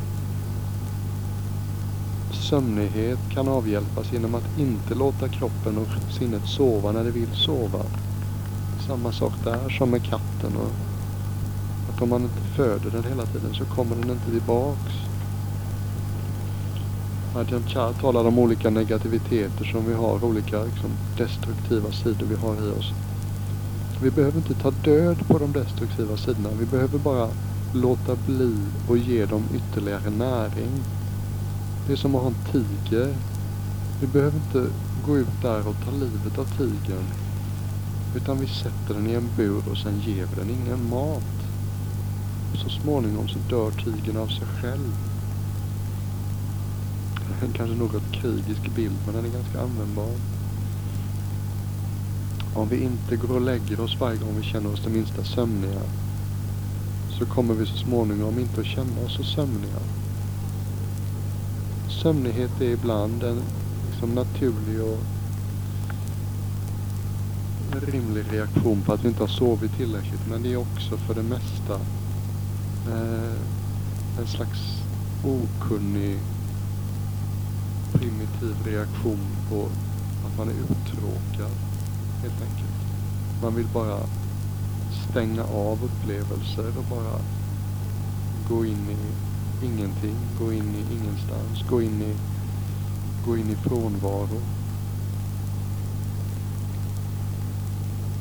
sömnighet 2.32 3.18
kan 3.30 3.48
avhjälpas 3.48 4.12
genom 4.12 4.34
att 4.34 4.58
inte 4.58 4.94
låta 4.94 5.28
kroppen 5.28 5.78
och 5.78 6.14
sinnet 6.18 6.46
sova 6.46 6.92
när 6.92 7.04
det 7.04 7.10
vill 7.10 7.34
sova. 7.34 7.82
Samma 8.86 9.12
sak 9.12 9.32
där 9.44 9.68
som 9.70 9.90
med 9.90 10.04
katten. 10.04 10.56
Och 10.56 10.70
att 11.90 12.02
om 12.02 12.08
man 12.08 12.22
inte 12.22 12.42
föder 12.56 12.90
den 12.90 13.04
hela 13.04 13.26
tiden 13.26 13.54
så 13.54 13.64
kommer 13.64 13.96
den 13.96 14.10
inte 14.10 14.30
tillbaks. 14.30 14.92
Ajahn 17.36 17.64
Chah 17.68 18.00
talar 18.00 18.24
om 18.24 18.38
olika 18.38 18.70
negativiteter 18.70 19.64
som 19.64 19.86
vi 19.86 19.94
har, 19.94 20.24
olika 20.24 20.64
liksom, 20.64 20.90
destruktiva 21.18 21.92
sidor 21.92 22.26
vi 22.26 22.36
har 22.36 22.54
i 22.54 22.70
oss. 22.78 22.92
Vi 24.02 24.10
behöver 24.10 24.38
inte 24.38 24.54
ta 24.54 24.70
död 24.70 25.26
på 25.28 25.38
de 25.38 25.52
destruktiva 25.52 26.16
sidorna. 26.16 26.48
Vi 26.58 26.66
behöver 26.66 26.98
bara 26.98 27.28
låta 27.72 28.16
bli 28.26 28.56
och 28.88 28.98
ge 28.98 29.26
dem 29.26 29.44
ytterligare 29.54 30.10
näring. 30.10 30.70
Det 31.86 31.92
är 31.92 31.96
som 31.96 32.14
att 32.14 32.22
ha 32.22 32.28
en 32.28 32.52
tiger. 32.52 33.14
Vi 34.00 34.06
behöver 34.06 34.36
inte 34.36 34.70
gå 35.06 35.18
ut 35.18 35.42
där 35.42 35.68
och 35.68 35.76
ta 35.84 35.90
livet 35.90 36.38
av 36.38 36.44
tigern. 36.44 37.04
Utan 38.16 38.40
vi 38.40 38.46
sätter 38.46 38.94
den 38.94 39.06
i 39.06 39.12
en 39.12 39.28
bur 39.36 39.62
och 39.70 39.76
sen 39.76 40.00
ger 40.00 40.26
vi 40.26 40.36
den 40.36 40.50
ingen 40.50 40.90
mat. 40.90 41.36
Så 42.54 42.68
småningom 42.68 43.28
så 43.28 43.38
dör 43.50 43.70
tigern 43.70 44.16
av 44.16 44.26
sig 44.26 44.46
själv. 44.60 44.92
En 47.42 47.52
kanske 47.52 47.76
något 47.76 48.12
krigisk 48.12 48.74
bild 48.74 48.96
men 49.06 49.14
den 49.14 49.24
är 49.24 49.30
ganska 49.30 49.60
användbar. 49.60 50.35
Om 52.56 52.68
vi 52.68 52.82
inte 52.82 53.16
går 53.16 53.34
och 53.34 53.40
lägger 53.40 53.80
oss 53.80 53.96
varje 54.00 54.18
gång 54.18 54.34
vi 54.36 54.42
känner 54.42 54.72
oss 54.72 54.82
det 54.84 54.90
minsta 54.90 55.24
sömniga 55.24 55.80
så 57.18 57.26
kommer 57.26 57.54
vi 57.54 57.66
så 57.66 57.76
småningom 57.76 58.38
inte 58.38 58.60
att 58.60 58.66
känna 58.66 59.00
oss 59.06 59.16
så 59.16 59.24
sömniga. 59.24 59.78
Sömnighet 62.02 62.60
är 62.60 62.70
ibland 62.70 63.22
en 63.22 63.42
liksom 63.90 64.10
naturlig 64.10 64.82
och 64.82 64.98
rimlig 67.88 68.24
reaktion 68.30 68.82
på 68.82 68.92
att 68.92 69.04
vi 69.04 69.08
inte 69.08 69.22
har 69.22 69.28
sovit 69.28 69.76
tillräckligt. 69.76 70.26
Men 70.30 70.42
det 70.42 70.52
är 70.52 70.56
också 70.56 70.96
för 70.96 71.14
det 71.14 71.22
mesta 71.22 71.74
eh, 72.88 73.36
en 74.18 74.26
slags 74.26 74.60
okunnig 75.24 76.18
primitiv 77.92 78.56
reaktion 78.64 79.26
på 79.50 79.68
att 80.26 80.38
man 80.38 80.48
är 80.48 80.52
uttråkad. 80.52 81.75
Helt 82.22 82.42
enkelt. 82.42 82.70
Man 83.42 83.54
vill 83.54 83.66
bara 83.74 83.98
stänga 85.10 85.44
av 85.44 85.78
upplevelser 85.84 86.78
och 86.78 86.84
bara 86.90 87.20
gå 88.48 88.66
in 88.66 88.90
i 88.90 88.96
ingenting, 89.66 90.16
gå 90.38 90.52
in 90.52 90.74
i 90.74 90.94
ingenstans, 90.94 91.62
gå 91.70 91.82
in 91.82 92.02
i, 92.02 92.14
gå 93.26 93.36
in 93.36 93.50
i 93.50 93.56
frånvaro. 93.56 94.40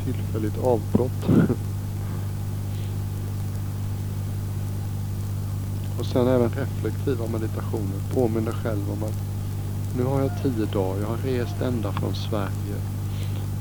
Tillfälligt 0.05 0.57
avbrott. 0.57 1.29
och 5.99 6.05
sen 6.05 6.27
även 6.27 6.49
reflektiva 6.49 7.27
meditationer. 7.27 7.99
Påminn 8.13 8.45
dig 8.45 8.53
själv 8.53 8.91
om 8.91 9.03
att 9.03 9.21
nu 9.97 10.03
har 10.03 10.21
jag 10.21 10.31
tio 10.43 10.65
dagar, 10.65 11.01
jag 11.01 11.07
har 11.07 11.17
rest 11.17 11.61
ända 11.61 11.91
från 11.91 12.15
Sverige. 12.15 12.94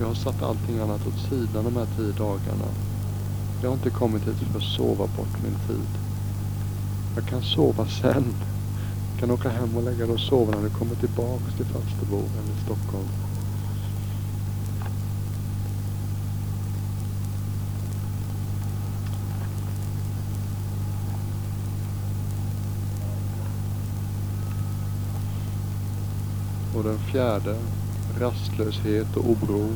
Jag 0.00 0.06
har 0.06 0.14
satt 0.14 0.42
allting 0.42 0.78
annat 0.78 1.06
åt 1.06 1.30
sidan 1.30 1.64
de 1.64 1.76
här 1.76 1.86
tio 1.96 2.12
dagarna. 2.12 2.68
Jag 3.62 3.68
har 3.68 3.74
inte 3.74 3.90
kommit 3.90 4.28
hit 4.28 4.36
för 4.36 4.58
att 4.58 4.64
sova 4.64 5.06
bort 5.06 5.42
min 5.42 5.58
tid. 5.66 5.88
Jag 7.14 7.26
kan 7.26 7.42
sova 7.42 7.86
sen. 7.86 8.24
Jag 9.10 9.20
kan 9.20 9.30
åka 9.30 9.48
hem 9.48 9.76
och 9.76 9.82
lägga 9.82 10.06
dig 10.06 10.14
och 10.14 10.20
sova 10.20 10.52
när 10.52 10.62
du 10.62 10.70
kommer 10.70 10.94
tillbaks 10.94 11.54
till 11.56 11.66
Falsterbo 11.66 12.16
eller 12.16 12.64
Stockholm. 12.64 13.08
Och 26.76 26.84
den 26.84 26.98
fjärde, 26.98 27.56
rastlöshet 28.20 29.16
och 29.16 29.24
oro. 29.30 29.68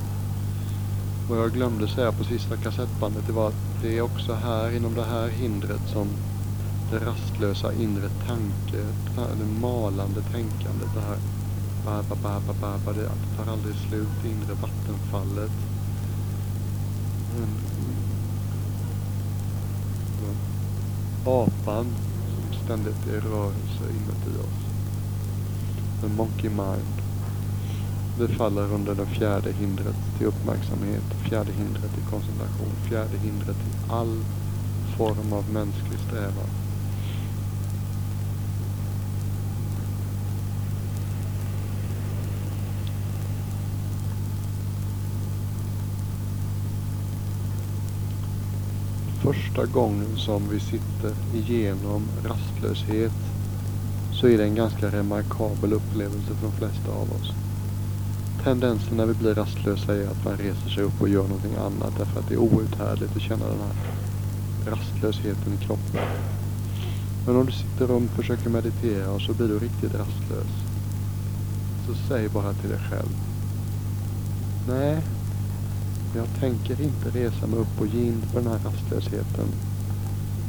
Vad 1.28 1.38
jag 1.38 1.52
glömde 1.52 1.88
säga 1.88 2.12
på 2.12 2.24
sista 2.24 2.56
kassettbandet 2.56 3.26
det 3.26 3.32
var 3.32 3.48
att 3.48 3.82
det 3.82 3.98
är 3.98 4.02
också 4.02 4.34
här 4.34 4.76
inom 4.76 4.94
det 4.94 5.04
här 5.04 5.28
hindret 5.28 5.88
som 5.92 6.08
det 6.90 6.98
rastlösa 6.98 7.72
inre 7.72 8.08
tanket, 8.26 9.16
det 9.38 9.60
malande 9.60 10.20
tänkandet, 10.20 10.94
det 10.94 11.00
här 11.00 11.18
Barba, 11.88 12.14
barba, 12.22 12.52
barba. 12.60 12.92
Det 12.92 13.10
tar 13.36 13.52
aldrig 13.52 13.74
slut. 13.74 14.08
Det 14.22 14.28
inre 14.28 14.54
vattenfallet. 14.54 15.50
Mm. 17.36 17.48
Apan 21.26 21.86
som 22.34 22.64
ständigt 22.64 23.06
är 23.06 23.16
i 23.16 23.20
rörelse 23.20 23.84
inuti 23.90 24.38
oss. 24.40 24.60
The 26.00 26.08
monkey 26.08 26.50
mind. 26.50 27.07
Det 28.18 28.28
faller 28.28 28.72
under 28.74 28.94
det 28.94 29.06
fjärde 29.06 29.52
hindret 29.52 29.96
till 30.18 30.26
uppmärksamhet, 30.26 31.02
fjärde 31.28 31.52
hindret 31.52 31.94
till 31.94 32.04
koncentration, 32.10 32.72
fjärde 32.88 33.18
hindret 33.22 33.56
till 33.56 33.92
all 33.92 34.20
form 34.96 35.32
av 35.32 35.50
mänsklig 35.52 35.98
strävan. 36.06 36.48
Första 49.22 49.66
gången 49.66 50.16
som 50.16 50.48
vi 50.48 50.60
sitter 50.60 51.14
igenom 51.34 52.02
rastlöshet 52.24 53.12
så 54.12 54.28
är 54.28 54.38
det 54.38 54.44
en 54.44 54.54
ganska 54.54 54.88
remarkabel 54.88 55.72
upplevelse 55.72 56.34
för 56.34 56.46
de 56.46 56.52
flesta 56.52 56.92
av 56.92 57.12
oss. 57.12 57.37
Tendensen 58.48 58.96
när 58.96 59.06
vi 59.06 59.14
blir 59.14 59.34
rastlösa 59.34 59.94
är 59.94 60.06
att 60.06 60.24
man 60.24 60.36
reser 60.36 60.68
sig 60.68 60.82
upp 60.82 61.00
och 61.00 61.08
gör 61.08 61.22
någonting 61.22 61.54
annat 61.54 61.98
därför 61.98 62.20
att 62.20 62.28
det 62.28 62.34
är 62.34 62.38
outhärdligt 62.38 63.16
att 63.16 63.22
känna 63.22 63.46
den 63.46 63.58
här 63.58 63.74
rastlösheten 64.70 65.52
i 65.54 65.64
kroppen. 65.64 66.00
Men 67.26 67.36
om 67.36 67.46
du 67.46 67.52
sitter 67.52 67.90
och 67.90 68.02
försöker 68.02 68.50
meditera 68.50 69.10
och 69.10 69.20
så 69.20 69.32
blir 69.32 69.48
du 69.48 69.58
riktigt 69.58 69.94
rastlös. 69.94 70.52
Så 71.86 71.94
säg 72.08 72.28
bara 72.28 72.52
till 72.52 72.70
dig 72.70 72.78
själv. 72.90 73.16
Nej, 74.68 75.02
jag 76.16 76.26
tänker 76.40 76.82
inte 76.82 77.10
resa 77.10 77.46
mig 77.46 77.58
upp 77.58 77.80
och 77.80 77.86
ge 77.86 78.02
in 78.02 78.22
på 78.32 78.38
den 78.38 78.48
här 78.48 78.58
rastlösheten. 78.64 79.48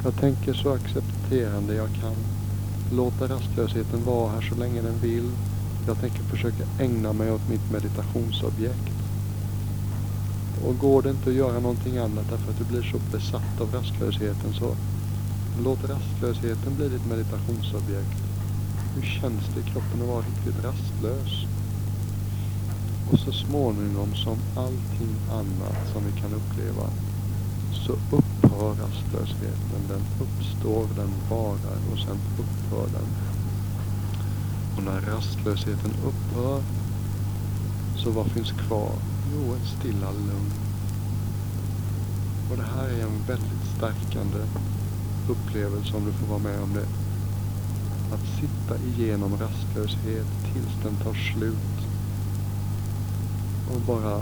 Jag 0.04 0.16
tänker 0.16 0.54
så 0.54 0.74
accepterande 0.74 1.76
jag 1.76 1.90
kan. 2.02 2.16
Låta 2.94 3.28
rastlösheten 3.28 4.06
vara 4.06 4.32
här 4.32 4.42
så 4.42 4.56
länge 4.56 4.82
den 4.82 5.00
vill. 5.02 5.32
Jag 5.90 6.00
tänker 6.00 6.24
försöka 6.24 6.64
ägna 6.80 7.14
mig 7.14 7.32
åt 7.32 7.50
mitt 7.50 7.72
meditationsobjekt. 7.72 8.94
Och 10.66 10.80
går 10.80 11.02
det 11.02 11.10
inte 11.10 11.30
att 11.30 11.36
göra 11.36 11.60
någonting 11.60 11.98
annat 11.98 12.30
därför 12.30 12.52
att 12.52 12.58
du 12.58 12.66
blir 12.66 12.82
så 12.92 12.98
besatt 13.12 13.62
av 13.62 13.74
rastlösheten 13.74 14.54
så 14.54 14.76
låt 15.64 15.90
rastlösheten 15.90 16.76
bli 16.76 16.90
ditt 16.90 17.06
meditationsobjekt. 17.06 18.22
Hur 18.96 19.02
känns 19.02 19.44
det 19.54 19.60
i 19.60 19.72
kroppen 19.72 20.02
att 20.02 20.08
vara 20.08 20.26
riktigt 20.26 20.64
rastlös? 20.64 21.32
Och 23.12 23.20
så 23.20 23.32
småningom 23.32 24.16
som 24.16 24.38
allting 24.56 25.16
annat 25.32 25.80
som 25.94 26.02
vi 26.06 26.22
kan 26.22 26.34
uppleva 26.34 26.90
så 27.86 27.92
upphör 27.92 28.70
rastlösheten. 28.84 29.82
Den 29.88 30.04
uppstår, 30.26 30.88
den 30.96 31.14
varar 31.30 31.80
och 31.92 32.00
sen 32.00 32.20
upphör 32.40 32.88
den. 32.94 33.29
Och 34.80 34.86
när 34.86 35.02
rastlösheten 35.02 35.92
upphör 36.06 36.64
så 37.98 38.12
vad 38.12 38.28
finns 38.28 38.52
kvar? 38.52 38.92
Jo, 39.34 39.56
ett 39.56 39.80
stilla 39.80 40.12
lugn. 40.12 40.52
Och 42.52 42.58
det 42.58 42.64
här 42.64 42.90
är 42.90 43.04
en 43.04 43.24
väldigt 43.28 43.66
stärkande 43.78 44.38
upplevelse 45.30 45.98
om 45.98 46.06
du 46.06 46.12
får 46.12 46.28
vara 46.28 46.40
med 46.40 46.62
om 46.62 46.74
det. 46.74 46.88
Att 48.14 48.40
sitta 48.40 48.84
igenom 48.86 49.38
rastlöshet 49.38 50.28
tills 50.54 50.84
den 50.84 50.96
tar 50.96 51.14
slut. 51.14 51.78
Och 53.74 53.82
bara 53.82 54.22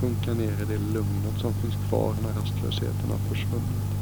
sjunka 0.00 0.34
ner 0.34 0.62
i 0.62 0.64
det 0.68 0.78
lugnet 0.94 1.40
som 1.40 1.52
finns 1.52 1.88
kvar 1.88 2.14
när 2.22 2.40
rastlösheten 2.40 3.10
har 3.10 3.34
försvunnit. 3.34 3.99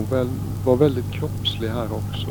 Och 0.00 0.12
väl, 0.12 0.28
var 0.64 0.76
väldigt 0.76 1.10
kroppslig 1.10 1.68
här 1.68 1.92
också. 1.92 2.28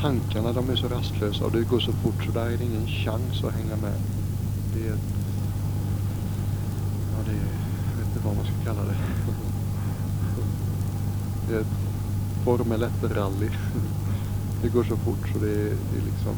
Tankarna 0.00 0.52
de 0.52 0.70
är 0.70 0.76
så 0.76 0.88
rastlösa 0.88 1.44
och 1.44 1.52
det 1.52 1.62
går 1.62 1.80
så 1.80 1.92
fort 1.92 2.24
så 2.26 2.32
där 2.32 2.46
är 2.46 2.56
det 2.56 2.64
ingen 2.64 2.86
chans 2.86 3.44
att 3.44 3.52
hänga 3.52 3.76
med. 3.76 3.94
Det 4.74 4.88
är 4.88 4.92
ett, 4.92 5.14
ja 7.12 7.24
det 7.24 7.30
är, 7.30 7.46
jag 7.90 7.98
vet 7.98 8.06
inte 8.06 8.26
vad 8.26 8.36
man 8.36 8.44
ska 8.44 8.54
kalla 8.64 8.82
det. 8.82 8.96
Det 11.48 11.54
är 11.54 11.60
ett 11.60 11.76
Formel 12.44 12.84
1-rally. 12.84 13.50
Det 14.62 14.68
går 14.68 14.84
så 14.84 14.96
fort 14.96 15.28
så 15.32 15.38
det 15.38 15.50
är, 15.50 15.74
det 15.92 15.98
är 15.98 16.04
liksom 16.04 16.34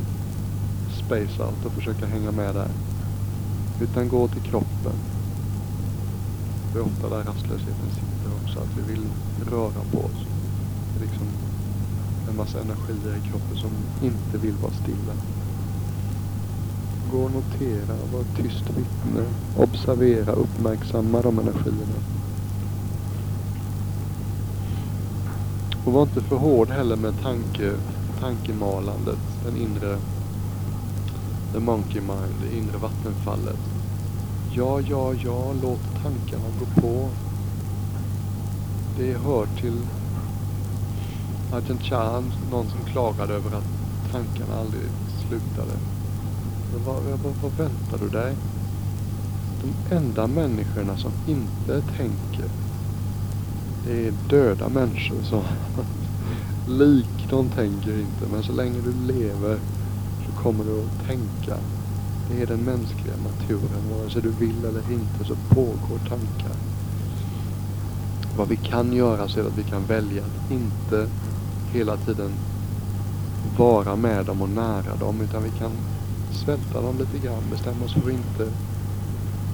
space 1.05 1.43
out 1.43 1.67
att 1.67 1.73
försöka 1.73 2.07
hänga 2.07 2.31
med 2.31 2.55
där. 2.55 2.71
Utan 3.81 4.09
gå 4.09 4.29
till 4.29 4.43
kroppen. 4.43 4.93
Det 6.73 6.79
är 6.79 6.83
ofta 6.83 7.09
där 7.09 7.25
rastlösheten 7.25 7.91
sitter 7.95 8.14
också, 8.43 8.59
att 8.59 8.79
vi 8.79 8.93
vill 8.93 9.07
röra 9.51 9.83
på 9.93 9.99
oss. 9.99 10.21
Det 10.99 11.05
är 11.05 11.09
liksom 11.09 11.27
en 12.31 12.37
massa 12.37 12.61
energier 12.61 13.17
i 13.25 13.29
kroppen 13.29 13.57
som 13.57 13.71
inte 14.03 14.39
vill 14.39 14.55
vara 14.55 14.73
stilla. 14.73 15.15
Gå 17.13 17.19
och 17.19 17.31
notera, 17.31 17.97
var 18.13 18.21
ett 18.21 18.37
tyst 18.37 18.65
vittne. 18.77 19.25
Observera, 19.57 20.33
uppmärksamma 20.33 21.23
de 21.23 21.39
energierna. 21.39 21.99
Och 25.85 25.93
var 25.93 26.03
inte 26.03 26.21
för 26.21 26.37
hård 26.37 26.71
heller 26.71 26.97
med 26.97 27.21
tanke, 27.23 27.73
tankemalandet, 28.21 29.19
den 29.45 29.57
inre, 29.57 29.99
the 31.53 31.59
monkey 31.59 32.01
mind, 32.01 32.35
det 32.43 32.57
inre 32.57 32.79
vattenfallet. 32.79 33.59
Ja, 34.53 34.81
ja, 34.81 35.15
ja, 35.25 35.53
låt 35.63 36.03
tankarna 36.03 36.45
gå 36.61 36.81
på. 36.81 37.09
Det 38.99 39.17
hör 39.19 39.47
till 39.61 39.79
Ajahn 41.53 41.79
Chan, 41.79 42.33
någon 42.51 42.67
som 42.67 42.81
klagade 42.93 43.35
över 43.35 43.57
att 43.57 43.65
tankarna 44.13 44.61
aldrig 44.61 44.83
slutade. 45.29 45.73
Men 46.73 46.85
vad, 46.85 47.03
vad, 47.03 47.35
vad 47.43 47.53
väntar 47.53 47.99
du 47.99 48.09
dig? 48.09 48.35
De 49.63 49.95
enda 49.95 50.27
människorna 50.27 50.97
som 50.97 51.13
inte 51.27 51.83
tänker, 51.97 52.51
det 53.87 54.07
är 54.07 54.13
döda 54.29 54.69
människor 54.69 55.17
Så 55.23 55.43
lik, 56.69 57.27
de 57.31 57.49
tänker 57.49 57.99
inte. 57.99 58.33
Men 58.33 58.43
så 58.43 58.53
länge 58.53 58.81
du 58.81 59.13
lever 59.13 59.59
så 60.27 60.43
kommer 60.43 60.65
du 60.65 60.81
att 60.81 61.07
tänka. 61.07 61.61
Det 62.31 62.43
är 62.43 62.47
den 62.47 62.61
mänskliga 62.61 63.15
naturen. 63.17 63.99
Vare 63.99 64.11
sig 64.11 64.23
du 64.23 64.31
vill 64.31 64.65
eller 64.65 64.93
inte 64.93 65.25
så 65.25 65.35
pågår 65.55 65.99
tankar. 66.09 66.74
Vad 68.37 68.49
vi 68.49 68.57
kan 68.57 68.93
göra 68.93 69.29
så 69.29 69.41
är 69.41 69.45
att 69.45 69.59
vi 69.59 69.63
kan 69.63 69.87
välja 69.87 70.23
att 70.23 70.51
inte 70.51 71.09
hela 71.73 71.97
tiden 71.97 72.31
vara 73.59 73.97
med 73.97 74.27
dem 74.27 74.43
och 74.43 74.49
nära 74.49 74.97
dem. 75.01 75.21
Utan 75.21 75.43
vi 75.43 75.51
kan 75.51 75.71
svälta 76.33 76.81
dem 76.81 76.99
lite 76.99 77.27
grann. 77.27 77.43
Bestämma 77.51 77.85
oss 77.85 77.93
för 77.93 78.01
att 78.01 78.09
inte, 78.09 78.53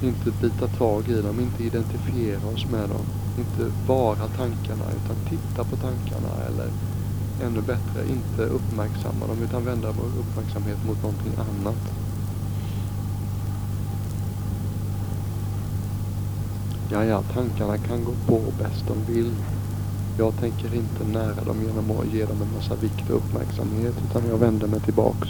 inte 0.02 0.30
bita 0.40 0.66
tag 0.66 1.08
i 1.08 1.22
dem. 1.22 1.40
Inte 1.40 1.64
identifiera 1.64 2.48
oss 2.54 2.66
med 2.70 2.88
dem. 2.88 3.04
Inte 3.38 3.72
vara 3.86 4.26
tankarna 4.36 4.84
utan 5.04 5.16
titta 5.28 5.64
på 5.64 5.76
tankarna. 5.76 6.28
Eller 6.48 6.68
ännu 7.42 7.60
bättre, 7.60 8.08
inte 8.08 8.42
uppmärksamma 8.42 9.26
dem 9.26 9.42
utan 9.42 9.64
vända 9.64 9.88
vår 9.92 10.20
uppmärksamhet 10.20 10.78
mot 10.86 11.02
någonting 11.02 11.32
annat. 11.36 12.09
Ja, 16.93 17.05
ja, 17.05 17.22
tankarna 17.22 17.78
kan 17.78 18.05
gå 18.05 18.12
på 18.26 18.41
bäst 18.59 18.84
de 18.88 19.12
vill. 19.12 19.30
Jag 20.18 20.36
tänker 20.36 20.74
inte 20.74 21.05
nära 21.12 21.45
dem 21.45 21.57
genom 21.66 21.99
att 21.99 22.07
ge 22.07 22.24
dem 22.24 22.43
en 22.43 22.55
massa 22.57 22.74
vikt 22.74 23.11
och 23.11 23.16
uppmärksamhet 23.16 23.95
utan 24.11 24.22
jag 24.28 24.38
vänder 24.38 24.66
mig 24.66 24.80
tillbaks 24.80 25.28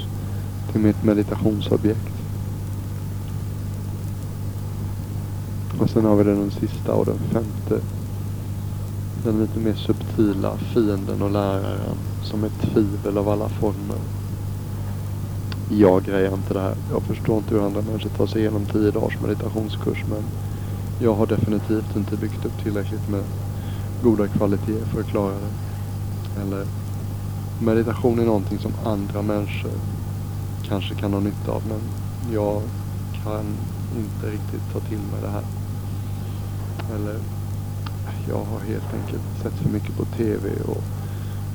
till 0.73 0.81
mitt 0.81 1.05
meditationsobjekt. 1.05 2.13
Och 5.81 5.91
sen 5.91 6.05
har 6.05 6.17
vi 6.17 6.25
den 6.25 6.51
sista 6.51 6.95
och 6.95 7.07
den 7.07 7.19
femte. 7.19 7.85
Den 9.25 9.41
lite 9.41 9.59
mer 9.59 9.75
subtila 9.75 10.57
fienden 10.57 11.23
och 11.23 11.31
läraren 11.31 11.97
som 12.23 12.45
är 12.45 12.49
tvivel 12.49 13.19
av 13.19 13.29
alla 13.29 13.49
former. 13.49 13.99
Jag 15.69 16.05
grejar 16.05 16.35
inte 16.35 16.55
det 16.55 16.61
här. 16.61 16.75
Jag 16.91 17.03
förstår 17.03 17.37
inte 17.37 17.55
hur 17.55 17.67
andra 17.67 17.83
människor 17.83 18.11
tar 18.11 18.27
sig 18.27 18.41
igenom 18.41 18.67
tio 18.73 18.91
dagars 18.91 19.21
meditationskurs 19.21 20.05
men 20.09 20.23
jag 21.03 21.15
har 21.15 21.27
definitivt 21.27 21.97
inte 21.97 22.17
byggt 22.17 22.45
upp 22.45 22.63
tillräckligt 22.63 23.09
med 23.09 23.23
goda 24.03 24.29
kvaliteter 24.29 24.87
för 24.87 25.01
att 25.01 25.07
klara 25.07 25.35
det. 25.35 26.43
Eller 26.43 26.67
meditation 27.61 28.19
är 28.19 28.25
någonting 28.25 28.59
som 28.59 28.73
andra 28.85 29.23
människor 29.23 29.73
kanske 30.69 30.95
kan 30.95 31.13
ha 31.13 31.21
nytta 31.21 31.53
av 31.53 31.63
men 31.69 31.81
jag 32.35 32.63
kan 33.25 33.45
inte 33.97 34.27
riktigt 34.27 34.73
ta 34.73 34.81
till 34.81 34.99
mig 34.99 35.21
det 35.23 35.29
här. 35.29 35.45
Eller 36.95 37.17
jag 38.29 38.45
har 38.45 38.61
helt 38.61 38.95
enkelt 38.95 39.23
sett 39.43 39.53
för 39.53 39.69
mycket 39.69 39.97
på 39.97 40.05
TV 40.05 40.51
och 40.67 40.83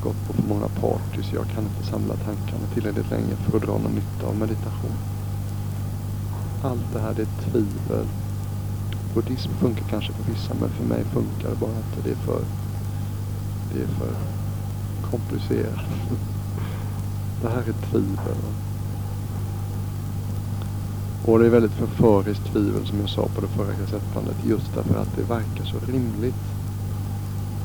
gått 0.03 0.27
på 0.27 0.33
för 0.33 0.49
många 0.49 0.67
partys. 0.67 1.33
Jag 1.33 1.45
kan 1.47 1.63
inte 1.63 1.91
samla 1.91 2.15
tankarna 2.15 2.67
tillräckligt 2.73 3.09
länge 3.09 3.35
för 3.35 3.57
att 3.57 3.63
dra 3.63 3.77
någon 3.77 3.91
nytta 3.91 4.27
av 4.27 4.35
meditation. 4.35 4.97
Allt 6.63 6.93
det 6.93 6.99
här 6.99 7.13
det 7.13 7.21
är 7.21 7.51
tvivel. 7.51 8.07
Buddhism 9.15 9.51
funkar 9.59 9.85
kanske 9.89 10.13
för 10.13 10.31
vissa 10.31 10.53
men 10.59 10.69
för 10.69 10.83
mig 10.83 11.03
funkar 11.03 11.49
det 11.49 11.55
bara 11.59 11.71
inte. 11.71 12.09
Det 12.09 12.11
är 12.11 12.15
för, 12.15 12.41
det 13.73 13.81
är 13.81 13.87
för 13.87 14.11
komplicerat. 15.11 15.79
Det 17.41 17.49
här 17.49 17.59
är 17.59 17.89
tvivel. 17.91 18.37
Och 21.25 21.39
det 21.39 21.45
är 21.45 21.49
väldigt 21.49 21.71
förföriskt 21.71 22.45
tvivel 22.45 22.87
som 22.87 22.99
jag 22.99 23.09
sa 23.09 23.27
på 23.35 23.41
det 23.41 23.47
förra 23.47 23.73
kassettbandet. 23.73 24.35
Just 24.45 24.75
därför 24.75 25.01
att 25.01 25.15
det 25.15 25.21
verkar 25.21 25.65
så 25.65 25.91
rimligt. 25.91 26.43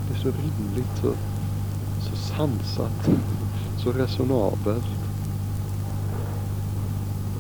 Det 0.09 0.15
är 0.15 0.19
så 0.19 0.29
rimligt, 0.29 0.97
så, 1.03 1.13
så 2.01 2.17
sansat, 2.17 3.09
så 3.79 3.93
resonabelt. 3.93 5.00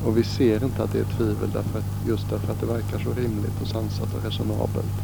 Och 0.04 0.16
vi 0.16 0.24
ser 0.24 0.64
inte 0.64 0.82
att 0.82 0.92
det 0.92 0.98
är 1.00 1.16
tvivel 1.16 1.50
därför 1.52 1.78
att, 1.78 2.08
just 2.08 2.30
därför 2.30 2.52
att 2.52 2.60
det 2.60 2.66
verkar 2.66 2.98
så 2.98 3.10
rimligt 3.20 3.60
och 3.62 3.68
sansat 3.68 4.14
och 4.14 4.24
resonabelt. 4.24 4.96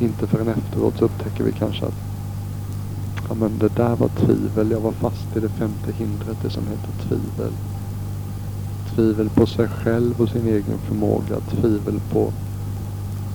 Inte 0.00 0.26
förrän 0.26 0.48
efteråt 0.48 0.98
så 0.98 1.04
upptäcker 1.04 1.44
vi 1.44 1.52
kanske 1.52 1.86
att 1.86 2.00
ja, 3.28 3.34
men 3.34 3.58
det 3.58 3.76
där 3.76 3.96
var 3.96 4.08
tvivel. 4.08 4.70
Jag 4.70 4.80
var 4.80 4.92
fast 4.92 5.36
i 5.36 5.40
det 5.40 5.48
femte 5.48 5.92
hindret, 5.92 6.36
det 6.42 6.50
som 6.50 6.62
heter 6.66 7.08
tvivel. 7.08 7.52
Tvivel 8.94 9.28
på 9.28 9.46
sig 9.46 9.68
själv 9.68 10.20
och 10.20 10.28
sin 10.28 10.46
egen 10.46 10.78
förmåga. 10.78 11.40
Tvivel 11.50 12.00
på 12.12 12.32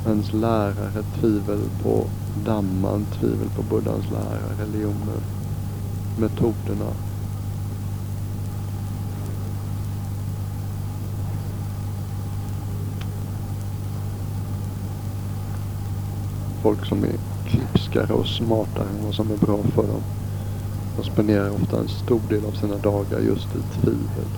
ens 0.05 0.33
lärare. 0.33 1.03
Tvivel 1.19 1.61
på 1.83 2.05
damman. 2.45 3.05
Tvivel 3.19 3.49
på 3.55 3.61
buddhans 3.61 4.05
lärare. 4.11 4.65
religionen, 4.65 5.21
metoderna. 6.17 6.91
Folk 16.63 16.85
som 16.85 17.03
är 17.03 17.15
klipskare 17.45 18.13
och 18.13 18.27
smartare 18.27 18.87
än 18.89 19.05
vad 19.05 19.15
som 19.15 19.31
är 19.31 19.37
bra 19.37 19.57
för 19.63 19.87
dem. 19.87 20.01
De 20.97 21.03
spenderar 21.03 21.49
ofta 21.49 21.79
en 21.79 21.87
stor 21.87 22.21
del 22.29 22.45
av 22.45 22.51
sina 22.51 22.77
dagar 22.77 23.19
just 23.19 23.47
i 23.55 23.81
tvivel. 23.81 24.29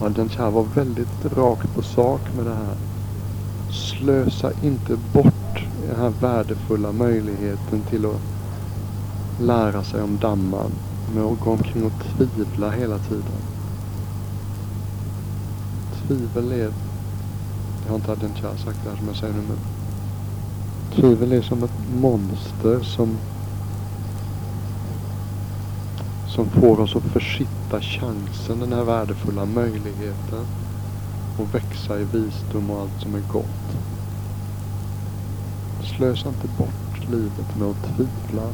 Ajahn 0.00 0.28
Chah 0.28 0.50
var 0.50 0.62
väldigt 0.74 1.24
rakt 1.36 1.74
på 1.74 1.82
sak 1.82 2.20
med 2.36 2.46
det 2.46 2.54
här. 2.54 2.76
Slösa 3.70 4.52
inte 4.62 4.96
bort 5.12 5.64
den 5.88 5.96
här 5.96 6.12
värdefulla 6.20 6.92
möjligheten 6.92 7.82
till 7.90 8.06
att 8.06 8.20
lära 9.40 9.84
sig 9.84 10.02
om 10.02 10.18
damman 10.18 10.70
med 11.14 11.24
att 11.24 11.40
gå 11.40 11.50
omkring 11.50 11.84
och 11.84 11.92
tvivla 12.16 12.70
hela 12.70 12.98
tiden. 12.98 13.42
Tvivel 16.06 16.52
är, 16.52 16.72
jag 17.90 17.98
har 18.08 18.14
inte 18.14 18.26
Ajahn 18.46 18.58
sagt 18.58 18.78
det 18.84 18.90
här 18.90 18.96
som 18.96 19.06
jag 19.06 19.16
säger 19.16 19.34
nu 19.34 19.42
men 19.48 19.58
tvivel 20.94 21.32
är 21.32 21.42
som 21.42 21.62
ett 21.64 22.00
monster 22.00 22.80
som 22.82 23.18
som 26.28 26.46
får 26.50 26.80
oss 26.80 26.96
att 26.96 27.02
försitta 27.02 27.80
chansen, 27.80 28.60
den 28.60 28.72
här 28.72 28.84
värdefulla 28.84 29.44
möjligheten 29.44 30.46
att 31.38 31.54
växa 31.54 32.00
i 32.00 32.04
visdom 32.04 32.70
och 32.70 32.80
allt 32.80 33.02
som 33.02 33.14
är 33.14 33.22
gott. 33.32 33.76
Slösa 35.96 36.28
inte 36.28 36.48
bort 36.58 37.10
livet 37.10 37.56
med 37.58 37.68
att 37.68 37.96
tvivla. 37.96 38.46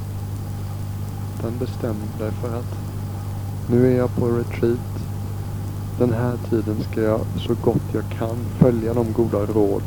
Den 1.43 1.59
bestäm 1.59 1.97
dig 2.19 2.31
för 2.31 2.59
att 2.59 2.79
nu 3.71 3.93
är 3.93 3.97
jag 3.97 4.15
på 4.15 4.27
retreat. 4.27 4.96
Den 5.99 6.13
här 6.13 6.37
tiden 6.51 6.77
ska 6.91 7.01
jag 7.03 7.21
så 7.47 7.55
gott 7.65 7.83
jag 7.93 8.05
kan 8.19 8.37
följa 8.59 8.95
de 8.95 9.13
goda 9.13 9.39
råd 9.39 9.83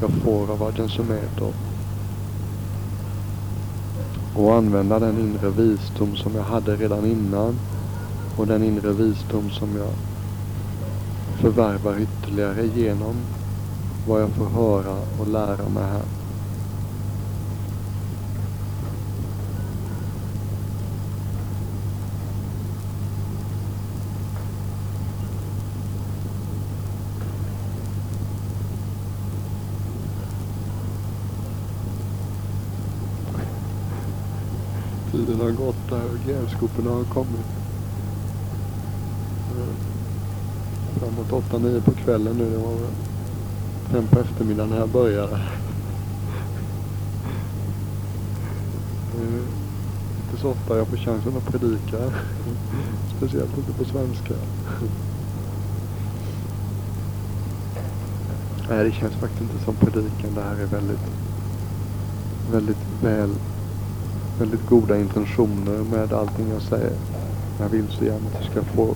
jag 0.00 0.10
får 0.10 0.52
av 0.52 0.62
Ajahn 0.62 0.88
Sumedho 0.88 1.52
och 4.36 4.54
använda 4.54 4.98
den 4.98 5.18
inre 5.18 5.50
visdom 5.50 6.16
som 6.16 6.34
jag 6.34 6.42
hade 6.42 6.76
redan 6.76 7.06
innan 7.06 7.58
och 8.36 8.46
den 8.46 8.64
inre 8.64 8.92
visdom 8.92 9.50
som 9.50 9.76
jag 9.76 9.92
förvärvar 11.40 11.98
ytterligare 12.00 12.66
genom 12.66 13.14
vad 14.08 14.22
jag 14.22 14.30
får 14.30 14.46
höra 14.46 14.96
och 15.20 15.28
lära 15.28 15.68
mig 15.68 15.84
här. 15.84 16.02
Tiden 35.12 35.31
har 35.42 35.50
gått 35.50 35.88
där 35.90 36.04
och 36.04 36.26
grävskoporna 36.26 36.90
har 36.90 37.04
kommit. 37.04 37.46
Eh, 39.50 39.74
framåt 40.98 41.44
8-9 41.50 41.80
på 41.80 41.90
kvällen 41.90 42.36
nu. 42.36 42.50
Det 42.50 42.58
var 42.58 42.74
väl 42.74 42.90
fem 43.90 44.06
på 44.06 44.20
eftermiddagen 44.20 44.70
när 44.70 44.78
jag 44.78 44.88
började. 44.88 45.40
Eh, 49.14 49.18
det 49.18 49.24
är 49.24 50.30
inte 50.30 50.40
så 50.40 50.50
ofta 50.50 50.78
jag 50.78 50.86
får 50.86 50.96
chansen 50.96 51.36
att 51.36 51.52
predika. 51.52 51.98
Speciellt 53.16 53.58
inte 53.58 53.72
på 53.72 53.84
svenska. 53.84 54.34
Nej, 58.68 58.84
det 58.84 58.92
känns 58.92 59.14
faktiskt 59.14 59.42
inte 59.42 59.64
som 59.64 59.74
predikan. 59.74 60.34
Det 60.34 60.42
här 60.42 60.56
är 60.62 60.66
väldigt, 60.66 61.06
väldigt 62.52 63.02
väl 63.02 63.30
väldigt 64.38 64.66
goda 64.68 64.98
intentioner 64.98 65.78
med 65.90 66.12
allting 66.12 66.50
jag 66.52 66.62
säger. 66.62 66.92
Jag 67.60 67.68
vill 67.68 67.88
så 67.88 68.04
gärna 68.04 68.26
att 68.26 68.42
du 68.42 68.50
ska 68.50 68.62
få, 68.62 68.94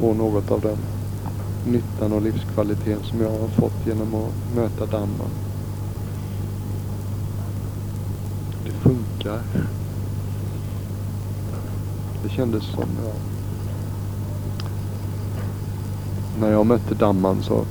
få 0.00 0.14
något 0.14 0.50
av 0.50 0.60
den 0.60 0.78
nyttan 1.66 2.12
och 2.12 2.22
livskvaliteten 2.22 3.04
som 3.04 3.20
jag 3.20 3.30
har 3.30 3.48
fått 3.48 3.86
genom 3.86 4.14
att 4.14 4.56
möta 4.56 4.86
dammen. 4.86 5.30
Det 8.64 8.70
funkar. 8.70 9.40
Det 12.22 12.28
kändes 12.28 12.64
som, 12.64 12.88
ja. 13.04 13.12
När 16.40 16.50
jag 16.50 16.66
mötte 16.66 16.94
damman 16.94 17.42
så 17.42 17.64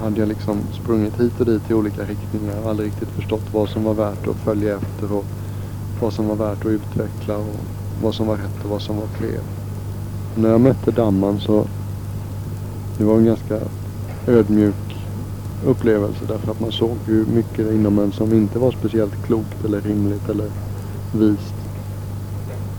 hade 0.00 0.20
jag 0.20 0.28
liksom 0.28 0.58
sprungit 0.72 1.20
hit 1.20 1.40
och 1.40 1.46
dit 1.46 1.70
i 1.70 1.74
olika 1.74 2.02
riktningar 2.02 2.62
och 2.62 2.70
aldrig 2.70 2.88
riktigt 2.88 3.08
förstått 3.08 3.44
vad 3.52 3.68
som 3.68 3.84
var 3.84 3.94
värt 3.94 4.28
att 4.28 4.36
följa 4.36 4.76
efter 4.76 5.12
och 5.12 5.24
vad 6.00 6.12
som 6.12 6.28
var 6.28 6.36
värt 6.36 6.60
att 6.60 6.66
utveckla 6.66 7.36
och 7.36 7.54
vad 8.02 8.14
som 8.14 8.26
var 8.26 8.36
rätt 8.36 8.64
och 8.64 8.70
vad 8.70 8.82
som 8.82 8.96
var 8.96 9.06
fel. 9.06 9.42
när 10.34 10.48
jag 10.48 10.60
mötte 10.60 10.90
damman 10.90 11.40
så 11.40 11.66
det 12.98 13.04
var 13.04 13.16
en 13.16 13.24
ganska 13.24 13.58
ödmjuk 14.26 14.96
upplevelse 15.66 16.24
därför 16.28 16.50
att 16.50 16.60
man 16.60 16.72
såg 16.72 16.96
ju 17.08 17.26
mycket 17.26 17.72
inom 17.72 17.98
en 17.98 18.12
som 18.12 18.32
inte 18.32 18.58
var 18.58 18.72
speciellt 18.72 19.26
klokt 19.26 19.64
eller 19.64 19.80
rimligt 19.80 20.28
eller 20.28 20.50
vist. 21.12 21.54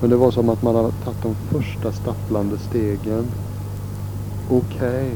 Men 0.01 0.09
det 0.09 0.15
var 0.15 0.31
som 0.31 0.49
att 0.49 0.61
man 0.61 0.75
hade 0.75 0.91
tagit 0.91 1.23
de 1.23 1.35
första 1.35 1.91
stapplande 1.91 2.57
stegen. 2.57 3.25
Okej. 4.49 4.65
Okay. 4.77 5.09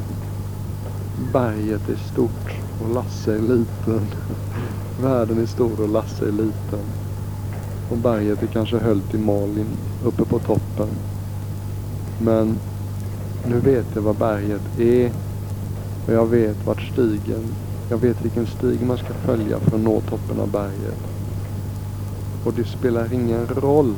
Berget 1.33 1.89
är 1.89 2.11
stort 2.13 2.51
och 2.83 2.95
Lasse 2.95 3.35
är 3.35 3.39
liten. 3.39 4.07
Världen 5.01 5.41
är 5.41 5.45
stor 5.45 5.81
och 5.81 5.89
Lasse 5.89 6.27
är 6.27 6.31
liten. 6.31 7.00
Och 7.91 7.97
berget 7.97 8.43
är 8.43 8.47
kanske 8.47 8.77
höllt 8.77 9.13
i 9.13 9.17
Malin 9.17 9.67
uppe 10.05 10.25
på 10.25 10.39
toppen. 10.39 10.87
Men 12.21 12.57
nu 13.47 13.59
vet 13.59 13.85
jag 13.93 14.01
vad 14.01 14.15
berget 14.15 14.79
är. 14.79 15.11
Och 16.07 16.13
jag 16.13 16.25
vet 16.25 16.65
vart 16.65 16.81
stigen, 16.81 17.43
jag 17.89 17.97
vet 17.97 18.25
vilken 18.25 18.47
stig 18.47 18.81
man 18.81 18.97
ska 18.97 19.13
följa 19.13 19.59
för 19.59 19.75
att 19.75 19.83
nå 19.83 20.01
toppen 20.01 20.39
av 20.39 20.51
berget. 20.51 20.97
Och 22.45 22.53
det 22.53 22.63
spelar 22.63 23.13
ingen 23.13 23.47
roll 23.47 23.95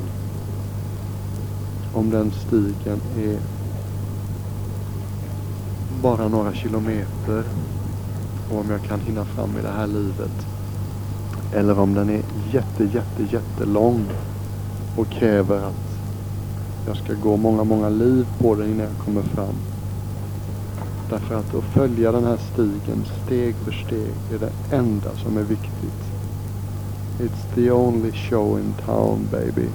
om 1.93 2.09
den 2.09 2.31
stigen 2.31 3.01
är 3.17 3.37
bara 6.01 6.27
några 6.27 6.53
kilometer 6.53 7.43
och 8.51 8.59
om 8.59 8.69
jag 8.69 8.83
kan 8.83 8.99
hinna 8.99 9.25
fram 9.25 9.57
i 9.59 9.61
det 9.61 9.71
här 9.77 9.87
livet. 9.87 10.52
Eller 11.55 11.79
om 11.79 11.93
den 11.93 12.09
är 12.09 12.21
jätte, 12.51 12.83
jätte, 12.83 13.23
jättelång 13.35 14.05
och 14.97 15.09
kräver 15.09 15.57
att 15.57 15.97
jag 16.87 16.97
ska 16.97 17.13
gå 17.13 17.37
många, 17.37 17.63
många 17.63 17.89
liv 17.89 18.27
på 18.39 18.55
den 18.55 18.69
innan 18.69 18.85
jag 18.85 19.05
kommer 19.05 19.21
fram. 19.21 19.55
Därför 21.09 21.35
att 21.35 21.55
att 21.55 21.63
följa 21.63 22.11
den 22.11 22.23
här 22.23 22.37
stigen 22.53 23.05
steg 23.25 23.55
för 23.55 23.71
steg 23.71 24.13
är 24.33 24.39
det 24.39 24.75
enda 24.75 25.09
som 25.23 25.37
är 25.37 25.43
viktigt. 25.43 26.03
It's 27.19 27.55
the 27.55 27.71
only 27.71 28.11
show 28.11 28.59
in 28.59 28.73
town 28.85 29.27
baby. 29.31 29.67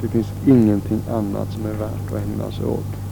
Det 0.00 0.08
finns 0.08 0.32
ingenting 0.46 1.00
annat 1.10 1.52
som 1.52 1.66
är 1.66 1.72
värt 1.72 2.12
att 2.12 2.28
ägna 2.28 2.52
sig 2.52 2.66
åt. 2.66 3.05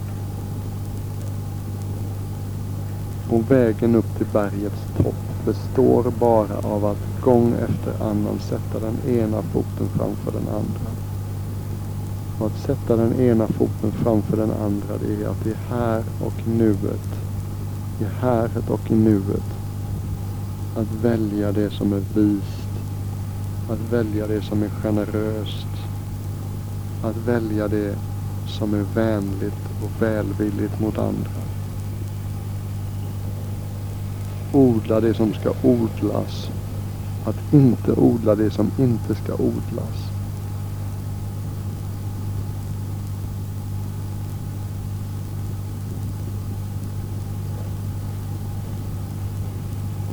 Och 3.29 3.51
vägen 3.51 3.95
upp 3.95 4.17
till 4.17 4.27
bergets 4.33 4.81
topp 4.97 5.15
består 5.45 6.11
bara 6.19 6.57
av 6.57 6.85
att 6.85 7.21
gång 7.21 7.53
efter 7.53 8.05
annan 8.05 8.39
sätta 8.39 8.79
den 8.79 9.17
ena 9.17 9.41
foten 9.41 9.87
framför 9.97 10.31
den 10.31 10.47
andra. 10.47 10.91
Och 12.39 12.47
att 12.47 12.59
sätta 12.59 12.95
den 12.95 13.19
ena 13.21 13.47
foten 13.47 13.91
framför 13.91 14.37
den 14.37 14.51
andra 14.51 14.97
det 14.97 15.23
är 15.23 15.29
att 15.29 15.47
i 15.47 15.53
här 15.69 16.03
och 16.25 16.47
nuet. 16.47 17.09
I 18.01 18.03
häret 18.03 18.69
och 18.69 18.91
i 18.91 18.95
nuet. 18.95 19.49
Att 20.75 21.03
välja 21.03 21.51
det 21.51 21.69
som 21.69 21.93
är 21.93 22.03
vist. 22.13 22.69
Att 23.69 23.93
välja 23.93 24.27
det 24.27 24.41
som 24.41 24.63
är 24.63 24.69
generöst. 24.69 25.67
Att 27.03 27.17
välja 27.17 27.67
det 27.67 27.95
som 28.47 28.73
är 28.73 28.85
vänligt 28.95 29.65
och 29.83 30.01
välvilligt 30.01 30.79
mot 30.79 30.97
andra. 30.97 31.54
Odla 34.55 35.01
det 35.01 35.13
som 35.13 35.33
ska 35.33 35.53
odlas. 35.63 36.49
Att 37.25 37.53
inte 37.53 37.91
odla 37.91 38.35
det 38.35 38.51
som 38.51 38.71
inte 38.77 39.15
ska 39.15 39.33
odlas. 39.33 40.11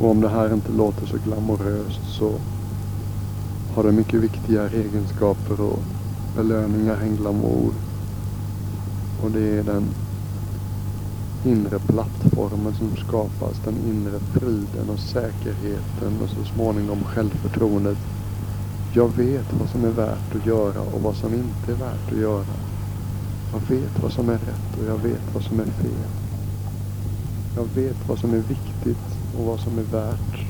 Och 0.01 0.11
om 0.11 0.20
det 0.20 0.28
här 0.28 0.55
inte 0.55 0.72
låter 0.72 1.07
så 1.07 1.16
glamoröst 1.24 2.01
så 2.18 2.32
har 3.74 3.84
det 3.84 3.93
mycket 3.93 4.20
viktigare 4.20 4.68
egenskaper 4.68 5.61
och 5.61 5.82
belöningar 6.36 6.97
än 6.97 7.16
glamour. 7.16 7.72
Och 9.22 9.30
det 9.30 9.59
är 9.59 9.62
den 9.62 9.84
inre 11.45 11.78
plattformen 11.78 12.74
som 12.74 12.97
skapas, 12.97 13.61
den 13.64 13.76
inre 13.88 14.18
friden 14.18 14.90
och 14.90 14.99
säkerheten 14.99 16.20
och 16.22 16.28
så 16.28 16.45
småningom 16.55 17.05
självförtroendet. 17.05 17.99
Jag 18.93 19.16
vet 19.16 19.53
vad 19.53 19.68
som 19.68 19.84
är 19.84 19.90
värt 19.90 20.34
att 20.36 20.47
göra 20.47 20.80
och 20.80 21.03
vad 21.03 21.16
som 21.16 21.34
inte 21.34 21.72
är 21.72 21.76
värt 21.76 22.12
att 22.12 22.18
göra. 22.18 22.55
Jag 23.53 23.76
vet 23.76 24.03
vad 24.03 24.12
som 24.12 24.28
är 24.28 24.38
rätt 24.38 24.78
och 24.78 24.84
jag 24.88 24.99
vet 24.99 25.34
vad 25.34 25.43
som 25.43 25.61
är 25.61 25.64
fel. 25.64 26.11
Jag 27.57 27.68
vet 27.74 28.09
vad 28.09 28.18
som 28.18 28.34
är 28.34 28.43
viktigt 28.49 29.18
och 29.38 29.45
vad 29.45 29.61
som 29.61 29.78
är 29.78 29.82
värt. 29.82 30.47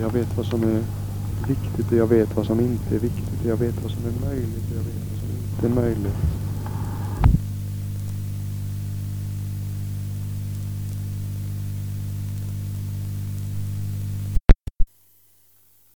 Jag 0.00 0.12
vet 0.12 0.36
vad 0.36 0.46
som 0.46 0.62
är 0.62 0.82
viktigt 1.48 1.92
och 1.92 1.98
jag 1.98 2.06
vet 2.06 2.36
vad 2.36 2.46
som 2.46 2.60
inte 2.60 2.94
är 2.94 2.98
viktigt. 2.98 3.44
Jag 3.46 3.56
vet 3.56 3.82
vad 3.82 3.92
som 3.92 4.00
är 4.06 4.28
möjligt 4.28 4.70
och 4.70 4.76
jag 4.76 4.84
vet 4.84 5.04
vad 5.10 5.18
som 5.20 5.28
inte 5.30 5.66
är 5.66 5.82
möjligt. 5.82 6.37